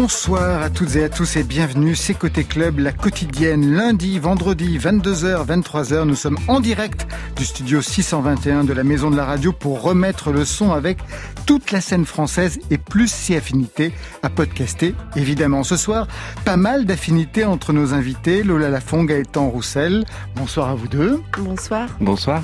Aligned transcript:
Bonsoir 0.00 0.62
à 0.62 0.70
toutes 0.70 0.96
et 0.96 1.04
à 1.04 1.10
tous 1.10 1.36
et 1.36 1.42
bienvenue, 1.42 1.94
c'est 1.94 2.14
Côté 2.14 2.44
Club, 2.44 2.78
la 2.78 2.90
quotidienne, 2.90 3.74
lundi, 3.74 4.18
vendredi, 4.18 4.78
22h, 4.78 5.44
23h. 5.46 6.04
Nous 6.04 6.14
sommes 6.14 6.38
en 6.48 6.60
direct 6.60 7.06
du 7.36 7.44
studio 7.44 7.82
621 7.82 8.64
de 8.64 8.72
la 8.72 8.82
Maison 8.82 9.10
de 9.10 9.16
la 9.16 9.26
Radio 9.26 9.52
pour 9.52 9.82
remettre 9.82 10.32
le 10.32 10.46
son 10.46 10.72
avec 10.72 11.00
toute 11.44 11.70
la 11.70 11.82
scène 11.82 12.06
française 12.06 12.60
et 12.70 12.78
plus 12.78 13.12
si 13.12 13.36
affinités 13.36 13.92
à 14.22 14.30
podcaster. 14.30 14.94
Évidemment, 15.16 15.64
ce 15.64 15.76
soir, 15.76 16.08
pas 16.46 16.56
mal 16.56 16.86
d'affinités 16.86 17.44
entre 17.44 17.74
nos 17.74 17.92
invités, 17.92 18.42
Lola 18.42 18.70
Lafont, 18.70 19.04
Gaëtan 19.04 19.50
Roussel. 19.50 20.06
Bonsoir 20.34 20.70
à 20.70 20.74
vous 20.74 20.88
deux. 20.88 21.20
Bonsoir. 21.36 21.90
Bonsoir. 22.00 22.42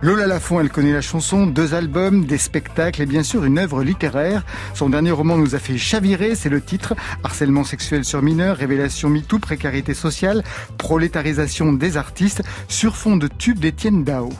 Lola 0.00 0.26
Lafont, 0.26 0.60
elle 0.60 0.70
connaît 0.70 0.92
la 0.92 1.00
chanson, 1.00 1.46
deux 1.46 1.74
albums, 1.74 2.26
des 2.26 2.38
spectacles 2.38 3.02
et 3.02 3.06
bien 3.06 3.22
sûr 3.22 3.44
une 3.44 3.58
œuvre 3.58 3.82
littéraire. 3.82 4.44
Son 4.74 4.90
dernier 4.90 5.10
roman 5.10 5.36
nous 5.36 5.54
a 5.54 5.58
fait 5.58 5.78
chavirer, 5.78 6.34
c'est 6.34 6.48
le 6.48 6.60
titre. 6.60 6.94
Harcèlement 7.22 7.64
sexuel 7.64 8.04
sur 8.04 8.22
mineurs, 8.22 8.56
révélation 8.56 9.08
MeToo, 9.08 9.38
précarité 9.38 9.94
sociale, 9.94 10.42
prolétarisation 10.78 11.72
des 11.72 11.96
artistes, 11.96 12.42
sur 12.68 12.96
fond 12.96 13.16
de 13.16 13.28
tube 13.28 13.58
d'Étienne 13.58 14.04
Dao. 14.04 14.30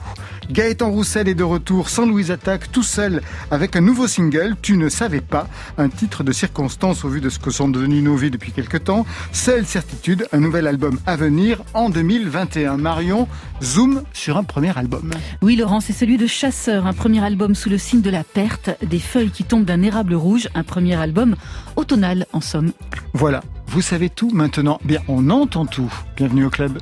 Gaëtan 0.51 0.91
Roussel 0.91 1.27
est 1.27 1.35
de 1.35 1.43
retour 1.43 1.89
sans 1.89 2.05
Louise 2.05 2.31
Attaque, 2.31 2.71
tout 2.71 2.83
seul, 2.83 3.21
avec 3.51 3.75
un 3.75 3.81
nouveau 3.81 4.07
single, 4.07 4.55
Tu 4.61 4.77
ne 4.77 4.89
savais 4.89 5.21
pas, 5.21 5.47
un 5.77 5.89
titre 5.89 6.23
de 6.23 6.31
circonstance 6.31 7.03
au 7.03 7.09
vu 7.09 7.21
de 7.21 7.29
ce 7.29 7.39
que 7.39 7.49
sont 7.49 7.67
devenus 7.67 8.03
nos 8.03 8.15
vies 8.15 8.29
depuis 8.29 8.51
quelque 8.51 8.77
temps. 8.77 9.05
Seule 9.31 9.65
certitude, 9.65 10.27
un 10.31 10.39
nouvel 10.39 10.67
album 10.67 10.99
à 11.05 11.15
venir 11.15 11.63
en 11.73 11.89
2021. 11.89 12.77
Marion, 12.77 13.27
zoom 13.63 14.03
sur 14.13 14.37
un 14.37 14.43
premier 14.43 14.77
album. 14.77 15.11
Oui, 15.41 15.55
Laurent, 15.55 15.79
c'est 15.79 15.93
celui 15.93 16.17
de 16.17 16.27
Chasseur, 16.27 16.85
un 16.85 16.93
premier 16.93 17.23
album 17.23 17.55
sous 17.55 17.69
le 17.69 17.77
signe 17.77 18.01
de 18.01 18.09
la 18.09 18.23
perte, 18.23 18.69
des 18.83 18.99
feuilles 18.99 19.31
qui 19.31 19.43
tombent 19.43 19.65
d'un 19.65 19.81
érable 19.81 20.13
rouge, 20.13 20.47
un 20.53 20.63
premier 20.63 20.95
album 20.95 21.35
automnal 21.75 22.25
en 22.33 22.41
somme. 22.41 22.71
Voilà, 23.13 23.41
vous 23.67 23.81
savez 23.81 24.09
tout 24.09 24.29
maintenant. 24.31 24.79
Bien, 24.83 25.01
on 25.07 25.29
entend 25.29 25.65
tout. 25.65 25.91
Bienvenue 26.15 26.45
au 26.45 26.49
club. 26.49 26.77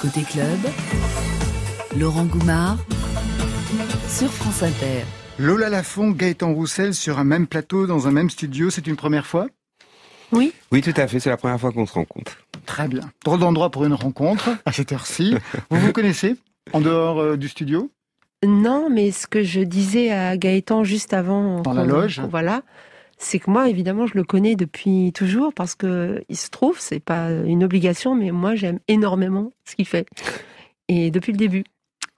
Côté 0.00 0.22
club, 0.22 0.58
Laurent 1.98 2.24
Goumard 2.24 2.78
sur 4.08 4.30
France 4.30 4.62
Inter. 4.62 5.04
Lola 5.38 5.68
Lafont, 5.68 6.10
Gaëtan 6.10 6.54
Roussel 6.54 6.94
sur 6.94 7.18
un 7.18 7.24
même 7.24 7.46
plateau, 7.46 7.86
dans 7.86 8.08
un 8.08 8.10
même 8.10 8.30
studio, 8.30 8.70
c'est 8.70 8.86
une 8.86 8.96
première 8.96 9.26
fois? 9.26 9.46
Oui. 10.32 10.54
Oui, 10.70 10.80
tout 10.80 10.94
à 10.96 11.06
fait, 11.06 11.20
c'est 11.20 11.28
la 11.28 11.36
première 11.36 11.60
fois 11.60 11.70
qu'on 11.70 11.84
se 11.84 11.92
rencontre. 11.92 12.38
Très 12.64 12.88
bien. 12.88 13.10
Drôle 13.24 13.40
d'endroit 13.40 13.70
pour 13.70 13.84
une 13.84 13.92
rencontre, 13.92 14.50
à 14.64 14.72
cette 14.72 14.92
heure-ci. 14.92 15.34
vous 15.70 15.78
vous 15.78 15.92
connaissez 15.92 16.36
en 16.72 16.80
dehors 16.80 17.20
euh, 17.20 17.36
du 17.36 17.48
studio? 17.48 17.90
Non, 18.42 18.88
mais 18.90 19.10
ce 19.10 19.26
que 19.26 19.42
je 19.42 19.60
disais 19.60 20.10
à 20.10 20.36
Gaëtan 20.38 20.84
juste 20.84 21.12
avant. 21.12 21.60
Dans 21.60 21.74
la 21.74 21.84
loge 21.84 22.20
Voilà. 22.30 22.62
C'est 23.18 23.38
que 23.38 23.50
moi, 23.50 23.68
évidemment, 23.68 24.06
je 24.06 24.14
le 24.14 24.24
connais 24.24 24.56
depuis 24.56 25.12
toujours 25.12 25.52
parce 25.52 25.74
que 25.74 26.24
il 26.28 26.36
se 26.36 26.48
trouve, 26.48 26.78
c'est 26.80 27.00
pas 27.00 27.30
une 27.30 27.62
obligation, 27.62 28.14
mais 28.14 28.30
moi, 28.30 28.54
j'aime 28.54 28.80
énormément 28.88 29.52
ce 29.68 29.76
qu'il 29.76 29.86
fait. 29.86 30.06
Et 30.88 31.10
depuis 31.10 31.32
le 31.32 31.38
début. 31.38 31.64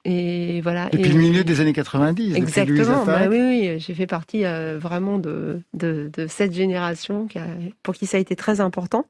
Et 0.05 0.61
voilà. 0.61 0.91
Depuis 0.91 1.11
et... 1.11 1.13
le 1.13 1.19
milieu 1.19 1.45
des 1.45 1.61
années 1.61 1.73
90. 1.73 2.35
Exactement. 2.35 3.05
Bah 3.05 3.27
oui, 3.29 3.39
oui, 3.41 3.79
j'ai 3.79 3.95
fait 3.95 4.07
partie 4.07 4.45
euh, 4.45 4.79
vraiment 4.79 5.19
de, 5.19 5.63
de, 5.73 6.11
de, 6.13 6.27
cette 6.27 6.53
génération 6.53 7.27
qui 7.27 7.39
a, 7.39 7.47
pour 7.83 7.95
qui 7.95 8.07
ça 8.07 8.19
a 8.19 8.21
été 8.21 8.37
très 8.37 8.61
important. 8.61 9.07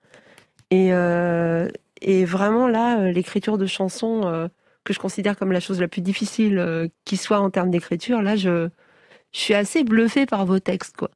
Et, 0.70 0.92
euh, 0.92 1.68
et 2.00 2.24
vraiment 2.24 2.68
là, 2.68 3.00
euh, 3.00 3.12
l'écriture 3.12 3.58
de 3.58 3.66
chansons 3.66 4.22
euh, 4.26 4.48
que 4.84 4.92
je 4.92 4.98
considère 4.98 5.36
comme 5.36 5.52
la 5.52 5.60
chose 5.60 5.80
la 5.80 5.88
plus 5.88 6.00
difficile 6.00 6.90
qui 7.04 7.16
soit 7.16 7.40
en 7.40 7.50
termes 7.50 7.70
d'écriture, 7.70 8.22
là, 8.22 8.36
je, 8.36 8.68
je 9.32 9.38
suis 9.38 9.54
assez 9.54 9.84
bluffée 9.84 10.26
par 10.26 10.46
vos 10.46 10.58
textes, 10.58 10.96
quoi. 10.96 11.10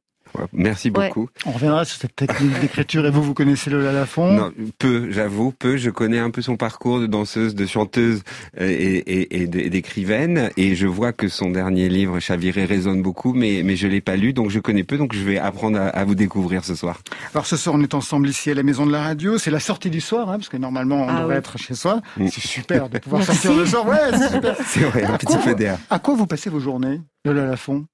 Merci 0.53 0.89
beaucoup. 0.89 1.21
Ouais. 1.21 1.27
On 1.45 1.51
reviendra 1.51 1.85
sur 1.85 1.97
cette 1.97 2.15
technique 2.15 2.59
d'écriture. 2.59 3.05
Et 3.05 3.11
vous, 3.11 3.21
vous 3.21 3.33
connaissez 3.33 3.69
Lola 3.69 3.91
Lafont? 3.91 4.31
Non, 4.31 4.51
peu, 4.77 5.11
j'avoue, 5.11 5.51
peu. 5.51 5.77
Je 5.77 5.89
connais 5.89 6.19
un 6.19 6.31
peu 6.31 6.41
son 6.41 6.57
parcours 6.57 6.99
de 6.99 7.07
danseuse, 7.07 7.55
de 7.55 7.65
chanteuse 7.65 8.23
et, 8.59 8.65
et, 8.65 9.41
et 9.41 9.47
d'écrivaine. 9.47 10.49
Et 10.57 10.75
je 10.75 10.87
vois 10.87 11.13
que 11.13 11.27
son 11.27 11.49
dernier 11.49 11.89
livre, 11.89 12.19
Chaviré, 12.19 12.65
résonne 12.65 13.01
beaucoup, 13.01 13.33
mais, 13.33 13.61
mais 13.63 13.75
je 13.75 13.87
l'ai 13.87 14.01
pas 14.01 14.15
lu, 14.15 14.33
donc 14.33 14.49
je 14.49 14.59
connais 14.59 14.83
peu. 14.83 14.97
Donc 14.97 15.13
je 15.13 15.23
vais 15.23 15.37
apprendre 15.37 15.79
à, 15.79 15.87
à, 15.87 16.05
vous 16.05 16.15
découvrir 16.15 16.65
ce 16.65 16.75
soir. 16.75 16.99
Alors 17.33 17.45
ce 17.45 17.57
soir, 17.57 17.75
on 17.75 17.81
est 17.81 17.93
ensemble 17.93 18.29
ici 18.29 18.51
à 18.51 18.53
la 18.53 18.63
Maison 18.63 18.85
de 18.85 18.91
la 18.91 19.01
Radio. 19.01 19.37
C'est 19.37 19.51
la 19.51 19.59
sortie 19.59 19.89
du 19.89 20.01
soir, 20.01 20.29
hein, 20.29 20.37
parce 20.37 20.49
que 20.49 20.57
normalement, 20.57 21.03
on 21.03 21.09
ah 21.09 21.19
devrait 21.21 21.35
oui. 21.35 21.39
être 21.39 21.57
chez 21.57 21.75
soi. 21.75 22.01
Mm. 22.17 22.27
C'est 22.27 22.41
super 22.41 22.89
de 22.89 22.99
pouvoir 22.99 23.23
sortir 23.25 23.53
le 23.53 23.65
soir. 23.65 23.87
Ouais, 23.87 23.97
c'est 24.11 24.29
super. 24.29 24.55
C'est 24.65 24.81
vrai, 24.81 25.03
un 25.03 25.17
petit 25.17 25.37
peu 25.37 25.55
d'air. 25.55 25.77
À 25.89 25.99
quoi 25.99 26.15
vous 26.15 26.27
passez 26.27 26.49
vos 26.49 26.59
journées, 26.59 27.01
Lola 27.25 27.45
Lafont? 27.45 27.85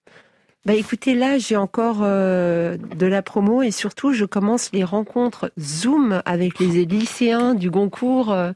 Bah 0.65 0.73
écoutez, 0.73 1.13
là 1.13 1.37
j'ai 1.37 1.55
encore 1.57 1.99
euh, 2.01 2.77
de 2.77 3.05
la 3.05 3.21
promo 3.21 3.61
et 3.61 3.71
surtout 3.71 4.13
je 4.13 4.25
commence 4.25 4.71
les 4.73 4.83
rencontres 4.83 5.51
Zoom 5.59 6.21
avec 6.25 6.59
les 6.59 6.85
lycéens 6.85 7.53
du 7.53 7.69
Goncourt, 7.69 8.31
euh, 8.31 8.51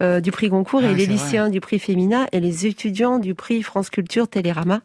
euh, 0.00 0.20
du 0.20 0.30
prix 0.30 0.48
Goncourt 0.48 0.82
Ah, 0.84 0.90
et 0.90 0.94
les 0.94 1.06
c'est 1.06 1.10
lycéens 1.10 1.42
vrai. 1.44 1.50
du 1.50 1.60
prix 1.60 1.80
Femina 1.80 2.26
et 2.30 2.38
les 2.38 2.66
étudiants 2.66 3.18
du 3.18 3.34
prix 3.34 3.62
France 3.64 3.90
Culture 3.90 4.28
Télérama. 4.28 4.82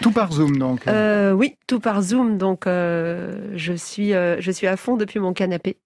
Tout 0.00 0.12
par 0.12 0.32
Zoom, 0.32 0.56
donc. 0.58 0.86
Euh, 0.86 1.32
oui, 1.32 1.56
tout 1.66 1.80
par 1.80 2.00
Zoom, 2.02 2.38
donc 2.38 2.68
euh, 2.68 3.50
je 3.56 3.72
suis 3.72 4.14
euh, 4.14 4.40
je 4.40 4.52
suis 4.52 4.68
à 4.68 4.76
fond 4.76 4.96
depuis 4.96 5.18
mon 5.18 5.32
canapé. 5.32 5.76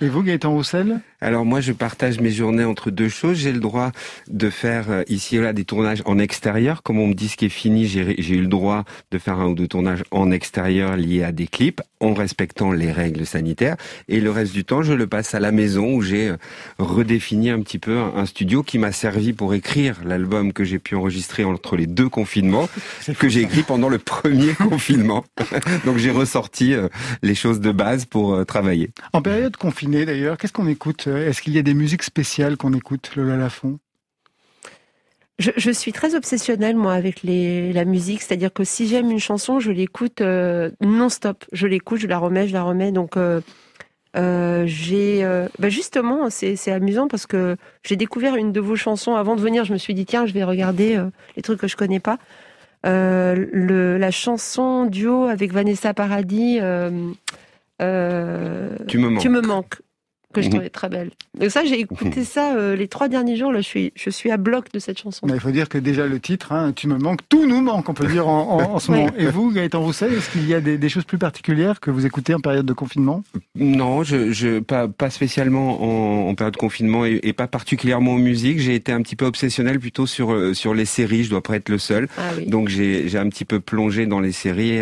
Et 0.00 0.08
vous, 0.08 0.24
Gaëtan 0.24 0.50
Roussel 0.50 0.98
Alors 1.20 1.44
moi, 1.44 1.60
je 1.60 1.70
partage 1.70 2.18
mes 2.18 2.32
journées 2.32 2.64
entre 2.64 2.90
deux 2.90 3.08
choses. 3.08 3.38
J'ai 3.38 3.52
le 3.52 3.60
droit 3.60 3.92
de 4.28 4.50
faire 4.50 4.90
euh, 4.90 5.02
ici 5.06 5.36
et 5.36 5.40
là 5.40 5.52
des 5.52 5.64
tournages 5.64 6.02
en 6.04 6.18
extérieur. 6.18 6.82
Comme 6.82 6.98
on 6.98 7.06
me 7.06 7.14
dit 7.14 7.28
ce 7.28 7.36
qui 7.36 7.46
est 7.46 7.48
fini, 7.48 7.86
j'ai 7.86 8.34
eu 8.34 8.40
le 8.40 8.48
droit 8.48 8.82
de 9.12 9.18
faire 9.18 9.38
un 9.38 9.46
ou 9.46 9.54
deux 9.54 9.68
tournages 9.68 10.02
en 10.10 10.32
extérieur 10.32 10.96
liés 10.96 11.22
à 11.22 11.30
des 11.30 11.46
clips, 11.46 11.80
en 12.00 12.12
respectant 12.12 12.72
les 12.72 12.90
règles 12.90 13.24
sanitaires. 13.24 13.76
Et 14.08 14.18
le 14.18 14.32
reste 14.32 14.52
du 14.52 14.64
temps, 14.64 14.82
je 14.82 14.94
le 14.94 15.06
passe 15.06 15.32
à 15.36 15.38
la 15.38 15.52
maison 15.52 15.94
où 15.94 16.02
j'ai 16.02 16.30
euh, 16.30 16.36
redéfini 16.80 17.50
un 17.50 17.60
petit 17.60 17.78
peu 17.78 17.96
un, 17.96 18.26
studio 18.26 18.64
qui 18.64 18.78
m'a 18.78 18.90
servi 18.90 19.32
pour 19.32 19.54
écrire 19.54 20.00
l'album 20.04 20.52
que 20.52 20.64
j'ai 20.64 20.80
pu 20.80 20.96
enregistrer 20.96 21.44
entre 21.44 21.76
les 21.76 21.86
deux 21.86 22.08
confinements, 22.08 22.68
que 23.20 23.28
j'ai 23.28 23.42
écrit 23.42 23.62
pendant 23.62 23.88
le 23.88 23.98
premier 23.98 24.54
confinement. 24.58 25.24
Donc 25.84 25.98
j'ai 25.98 26.10
ressorti 26.10 26.74
euh, 26.74 26.88
les 27.22 27.36
choses 27.36 27.60
de 27.60 27.70
base 27.70 28.06
pour 28.06 28.44
travailler. 28.44 28.90
En 29.12 29.22
période 29.22 29.56
d'ailleurs, 29.86 30.36
qu'est-ce 30.38 30.52
qu'on 30.52 30.66
écoute? 30.66 31.06
Est-ce 31.06 31.42
qu'il 31.42 31.52
y 31.52 31.58
a 31.58 31.62
des 31.62 31.74
musiques 31.74 32.02
spéciales 32.02 32.56
qu'on 32.56 32.72
écoute, 32.72 33.12
Lola 33.16 33.36
Lafont 33.36 33.78
Je, 35.38 35.50
je, 35.56 35.70
suis 35.70 35.92
très 35.92 36.14
obsessionnelle 36.14 36.76
moi 36.76 36.94
avec 36.94 37.22
les, 37.22 37.72
la 37.72 37.84
musique, 37.84 38.22
c'est-à-dire 38.22 38.52
que 38.52 38.64
si 38.64 38.88
j'aime 38.88 39.10
une 39.10 39.18
chanson, 39.18 39.60
je 39.60 39.70
l'écoute 39.70 40.20
euh, 40.20 40.70
non-stop. 40.80 41.44
Je 41.52 41.66
l'écoute, 41.66 42.00
je 42.00 42.06
la 42.06 42.18
remets, 42.18 42.48
je 42.48 42.52
la 42.52 42.62
remets. 42.62 42.92
Donc 42.92 43.16
euh, 43.16 43.40
euh, 44.16 44.64
j'ai, 44.66 45.22
bah 45.58 45.68
justement, 45.68 46.30
c'est 46.30 46.70
amusant 46.70 47.08
parce 47.08 47.26
que 47.26 47.56
j'ai 47.82 47.96
découvert 47.96 48.36
une 48.36 48.52
de 48.52 48.60
vos 48.60 48.76
chansons 48.76 49.14
avant 49.16 49.36
de 49.36 49.40
venir. 49.40 49.64
Je 49.64 49.72
me 49.72 49.78
suis 49.78 49.94
dit 49.94 50.06
tiens, 50.06 50.26
je 50.26 50.32
vais 50.32 50.44
regarder 50.44 51.02
les 51.36 51.42
trucs 51.42 51.60
que 51.60 51.68
je 51.68 51.76
connais 51.76 52.00
pas. 52.00 52.18
La 52.84 54.10
chanson 54.10 54.86
duo 54.86 55.24
avec 55.24 55.52
Vanessa 55.52 55.94
Paradis. 55.94 56.60
Euh, 57.82 58.76
tu 58.88 58.98
me 58.98 59.08
manques. 59.08 59.22
Tu 59.22 59.28
me 59.28 59.40
manques 59.40 59.76
que 60.32 60.42
je 60.42 60.48
Mhm. 60.48 60.54
trouvais 60.54 60.68
très 60.68 60.88
belle. 60.88 61.10
Donc 61.38 61.48
ça, 61.52 61.64
j'ai 61.64 61.78
écouté 61.78 62.24
ça 62.24 62.56
euh, 62.56 62.74
les 62.74 62.88
trois 62.88 63.06
derniers 63.06 63.36
jours. 63.36 63.52
Là, 63.52 63.60
je 63.60 63.66
suis, 63.68 63.92
je 63.94 64.10
suis 64.10 64.32
à 64.32 64.36
bloc 64.36 64.72
de 64.72 64.80
cette 64.80 64.98
chanson. 64.98 65.24
Mais 65.28 65.34
Il 65.34 65.38
faut 65.40 65.52
dire 65.52 65.68
que 65.68 65.78
déjà 65.78 66.08
le 66.08 66.18
titre, 66.18 66.50
hein, 66.50 66.72
Tu 66.74 66.88
me 66.88 66.98
manques, 66.98 67.20
tout 67.28 67.46
nous 67.46 67.60
manque, 67.60 67.88
on 67.88 67.94
peut 67.94 68.08
dire 68.08 68.26
en, 68.26 68.58
en, 68.60 68.74
en 68.74 68.78
ce 68.80 68.90
moment. 68.90 69.12
Et 69.16 69.26
vous, 69.26 69.52
Gaëtan 69.52 69.80
Roussel, 69.80 70.12
est-ce 70.12 70.28
qu'il 70.30 70.48
y 70.48 70.52
a 70.54 70.60
des, 70.60 70.76
des, 70.76 70.88
choses 70.88 71.04
plus 71.04 71.18
particulières 71.18 71.78
que 71.78 71.92
vous 71.92 72.04
écoutez 72.04 72.34
en 72.34 72.40
période 72.40 72.66
de 72.66 72.72
confinement? 72.72 73.22
Non, 73.54 74.02
je, 74.02 74.32
je 74.32 74.58
pas, 74.58 74.88
pas 74.88 75.08
spécialement 75.10 76.24
en, 76.26 76.28
en 76.30 76.34
période 76.34 76.54
de 76.54 76.58
confinement 76.58 77.06
et, 77.06 77.20
et, 77.22 77.32
pas 77.32 77.46
particulièrement 77.46 78.14
en 78.14 78.18
musique. 78.18 78.58
J'ai 78.58 78.74
été 78.74 78.90
un 78.90 79.02
petit 79.02 79.14
peu 79.14 79.26
obsessionnel 79.26 79.78
plutôt 79.78 80.06
sur 80.08 80.32
euh, 80.32 80.52
sur 80.52 80.74
les 80.74 80.84
séries. 80.84 81.22
Je 81.22 81.30
dois 81.30 81.44
pas 81.44 81.54
être 81.54 81.68
le 81.68 81.78
seul. 81.78 82.08
Ah 82.18 82.30
oui. 82.36 82.46
Donc 82.46 82.70
j'ai 82.70 83.16
un 83.16 83.28
petit 83.28 83.44
peu 83.44 83.60
plongé 83.60 84.06
dans 84.06 84.18
les 84.18 84.32
séries. 84.32 84.80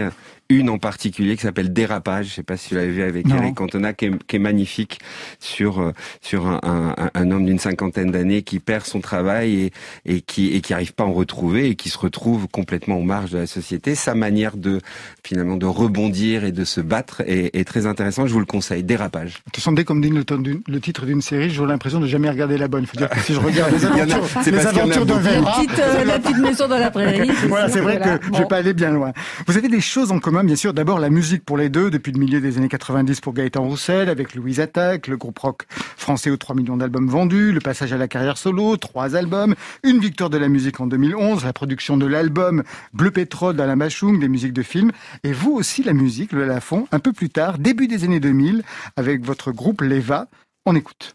Une 0.48 0.68
en 0.68 0.78
particulier 0.78 1.36
qui 1.36 1.42
s'appelle 1.42 1.72
Dérapage. 1.72 2.28
Je 2.28 2.34
sais 2.34 2.42
pas 2.42 2.56
si 2.56 2.70
vous 2.70 2.76
l'avez 2.76 2.92
vu 2.92 3.02
avec 3.02 3.26
Non. 3.26 3.36
Eric 3.36 3.54
Cantona, 3.54 3.92
qui 3.92 4.06
est, 4.06 4.24
qui 4.26 4.36
est 4.36 4.38
magnifique 4.38 5.00
sur 5.40 5.80
euh, 5.80 5.92
sur 6.20 6.46
un, 6.46 6.60
un, 6.62 7.10
un 7.14 7.30
homme 7.30 7.46
d'une 7.46 7.58
cinquantaine 7.58 8.10
d'années 8.10 8.42
qui 8.42 8.60
perd 8.60 8.84
son 8.84 9.00
travail 9.00 9.54
et, 9.60 9.72
et 10.04 10.20
qui 10.20 10.52
et 10.54 10.60
qui 10.60 10.74
arrive 10.74 10.92
pas 10.94 11.04
à 11.04 11.06
en 11.06 11.12
retrouver 11.12 11.68
et 11.68 11.74
qui 11.74 11.88
se 11.88 11.98
retrouve 11.98 12.48
complètement 12.48 12.98
en 12.98 13.02
marge 13.02 13.30
de 13.30 13.38
la 13.38 13.46
société. 13.46 13.94
Sa 13.94 14.14
manière 14.14 14.56
de 14.56 14.80
finalement 15.24 15.56
de 15.56 15.66
rebondir 15.66 16.44
et 16.44 16.52
de 16.52 16.64
se 16.64 16.80
battre 16.80 17.22
est, 17.26 17.54
est 17.56 17.64
très 17.64 17.86
intéressante. 17.86 18.28
Je 18.28 18.32
vous 18.32 18.40
le 18.40 18.46
conseille. 18.46 18.82
Dérapage. 18.82 19.38
Tu 19.52 19.60
sentais 19.60 19.84
comme 19.84 20.00
dit 20.00 20.08
le, 20.10 20.24
le 20.68 20.80
titre 20.80 21.06
d'une 21.06 21.22
série, 21.22 21.50
j'ai 21.50 21.64
l'impression 21.64 22.00
de 22.00 22.06
jamais 22.06 22.28
regarder 22.28 22.58
la 22.58 22.68
bonne. 22.68 22.82
Il 22.82 22.86
faut 22.86 22.96
dire 22.96 23.08
que 23.08 23.20
si 23.20 23.34
je 23.34 23.38
regarde 23.38 23.72
les 23.74 23.84
aventures, 23.84 24.24
les 24.46 24.66
aventures 24.66 25.06
d'un 25.06 25.20
la 25.20 25.40
petite, 25.40 25.78
euh, 25.78 26.04
la 26.04 26.18
petite 26.18 26.38
maison 26.38 26.68
dans 26.68 26.78
la 26.78 26.90
prairie. 26.90 27.30
voilà, 27.48 27.68
c'est 27.68 27.80
vrai 27.80 27.98
voilà. 27.98 28.18
que 28.18 28.28
bon. 28.28 28.36
je 28.36 28.42
vais 28.42 28.48
pas 28.48 28.56
aller 28.56 28.74
bien 28.74 28.90
loin. 28.90 29.12
Vous 29.46 29.56
avez 29.56 29.68
des 29.68 29.80
choses 29.80 30.10
en 30.10 30.18
commun 30.18 30.31
commun, 30.32 30.44
bien 30.44 30.56
sûr, 30.56 30.72
d'abord 30.72 30.98
la 30.98 31.10
musique 31.10 31.44
pour 31.44 31.58
les 31.58 31.68
deux, 31.68 31.90
depuis 31.90 32.10
le 32.10 32.18
milieu 32.18 32.40
des 32.40 32.56
années 32.56 32.70
90 32.70 33.20
pour 33.20 33.34
Gaëtan 33.34 33.64
Roussel, 33.64 34.08
avec 34.08 34.34
Louise 34.34 34.60
Attaque, 34.60 35.06
le 35.06 35.18
groupe 35.18 35.38
rock 35.38 35.66
français 35.68 36.30
aux 36.30 36.38
3 36.38 36.56
millions 36.56 36.78
d'albums 36.78 37.06
vendus, 37.06 37.52
le 37.52 37.60
passage 37.60 37.92
à 37.92 37.98
la 37.98 38.08
carrière 38.08 38.38
solo, 38.38 38.78
trois 38.78 39.14
albums, 39.14 39.54
une 39.82 39.98
victoire 39.98 40.30
de 40.30 40.38
la 40.38 40.48
musique 40.48 40.80
en 40.80 40.86
2011, 40.86 41.44
la 41.44 41.52
production 41.52 41.98
de 41.98 42.06
l'album 42.06 42.62
Bleu 42.94 43.10
Pétrole 43.10 43.56
d'Alain 43.56 43.76
Bachung, 43.76 44.20
des 44.20 44.28
musiques 44.28 44.54
de 44.54 44.62
films, 44.62 44.92
et 45.22 45.34
vous 45.34 45.52
aussi 45.52 45.82
la 45.82 45.92
musique, 45.92 46.32
le 46.32 46.46
Lafont, 46.46 46.88
un 46.92 46.98
peu 46.98 47.12
plus 47.12 47.28
tard, 47.28 47.58
début 47.58 47.86
des 47.86 48.04
années 48.04 48.20
2000, 48.20 48.62
avec 48.96 49.22
votre 49.22 49.52
groupe 49.52 49.82
Leva. 49.82 50.28
On 50.64 50.74
écoute. 50.74 51.14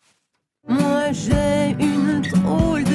Moi 0.70 1.12
j'ai 1.12 1.76
une 1.80 2.22
drôle 2.22 2.87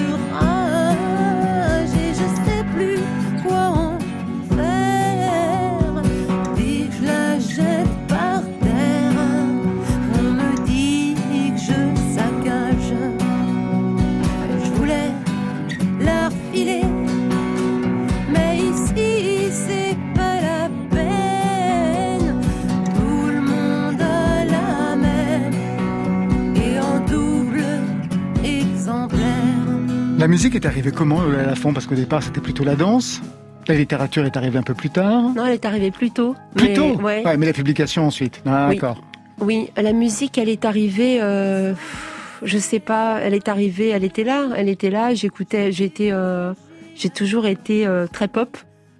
La 30.22 30.28
musique 30.28 30.54
est 30.54 30.66
arrivée 30.66 30.92
comment 30.92 31.20
à 31.22 31.42
la 31.42 31.56
fond 31.56 31.72
Parce 31.72 31.88
qu'au 31.88 31.96
départ, 31.96 32.22
c'était 32.22 32.40
plutôt 32.40 32.62
la 32.62 32.76
danse. 32.76 33.20
La 33.66 33.74
littérature 33.74 34.24
est 34.24 34.36
arrivée 34.36 34.56
un 34.56 34.62
peu 34.62 34.72
plus 34.72 34.88
tard. 34.88 35.34
Non, 35.34 35.46
elle 35.46 35.54
est 35.54 35.64
arrivée 35.64 35.90
plus 35.90 36.12
tôt. 36.12 36.36
Plus 36.54 36.74
tôt? 36.74 36.94
ouais. 37.02 37.24
mais 37.36 37.46
la 37.46 37.52
publication 37.52 38.06
ensuite. 38.06 38.40
Ah, 38.46 38.68
d'accord. 38.68 39.02
Oui, 39.40 39.70
la 39.76 39.92
musique, 39.92 40.38
elle 40.38 40.48
est 40.48 40.64
arrivée. 40.64 41.18
Euh, 41.20 41.74
je 42.44 42.56
sais 42.56 42.78
pas. 42.78 43.18
Elle 43.20 43.34
est 43.34 43.48
arrivée. 43.48 43.88
Elle 43.88 44.04
était 44.04 44.22
là. 44.22 44.46
Elle 44.56 44.68
était 44.68 44.90
là. 44.90 45.12
J'écoutais. 45.12 45.72
J'étais. 45.72 46.10
Euh, 46.12 46.54
j'ai 46.94 47.10
toujours 47.10 47.46
été 47.46 47.84
euh, 47.84 48.06
très 48.06 48.28
pop. 48.28 48.56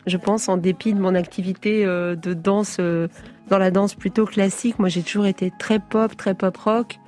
Je 0.09 0.17
pense, 0.17 0.49
en 0.49 0.57
dépit 0.57 0.93
de 0.93 0.99
mon 0.99 1.15
activité 1.15 1.85
euh, 1.85 2.17
de 2.17 2.35
danse 2.35 2.81
dans 3.49 3.59
la 3.59 3.71
danse 3.71 3.95
plutôt 3.95 4.27
classique. 4.27 4.81
Moi, 4.81 4.89
j'ai 4.89 5.03
toujours 5.03 5.27
été 5.27 5.53
très 5.57 5.79
pop, 5.79 6.17
très 6.17 6.35
pop 6.35 6.57
rock. 6.57 6.99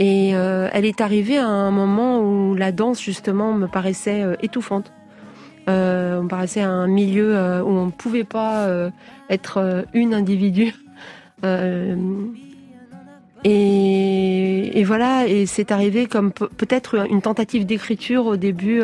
Et 0.00 0.34
euh, 0.34 0.68
elle 0.72 0.86
est 0.86 1.02
arrivée 1.02 1.36
à 1.36 1.46
un 1.46 1.70
moment 1.70 2.20
où 2.20 2.54
la 2.54 2.72
danse, 2.72 3.02
justement, 3.02 3.52
me 3.52 3.66
paraissait 3.66 4.22
euh, 4.22 4.34
étouffante. 4.40 4.90
Euh, 5.68 6.22
on 6.22 6.26
paraissait 6.26 6.62
un 6.62 6.86
milieu 6.86 7.34
où 7.62 7.68
on 7.68 7.86
ne 7.86 7.90
pouvait 7.90 8.24
pas 8.24 8.66
être 9.28 9.84
une 9.92 10.14
individu. 10.14 10.74
Et, 13.42 14.84
voilà, 14.84 15.26
et 15.26 15.46
c'est 15.46 15.72
arrivé 15.72 16.04
comme 16.04 16.30
peut-être 16.30 17.06
une 17.10 17.22
tentative 17.22 17.64
d'écriture 17.64 18.26
au 18.26 18.36
début, 18.36 18.82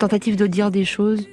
tentative 0.00 0.34
de 0.34 0.48
dire 0.48 0.72
des 0.72 0.84
choses 0.84 1.28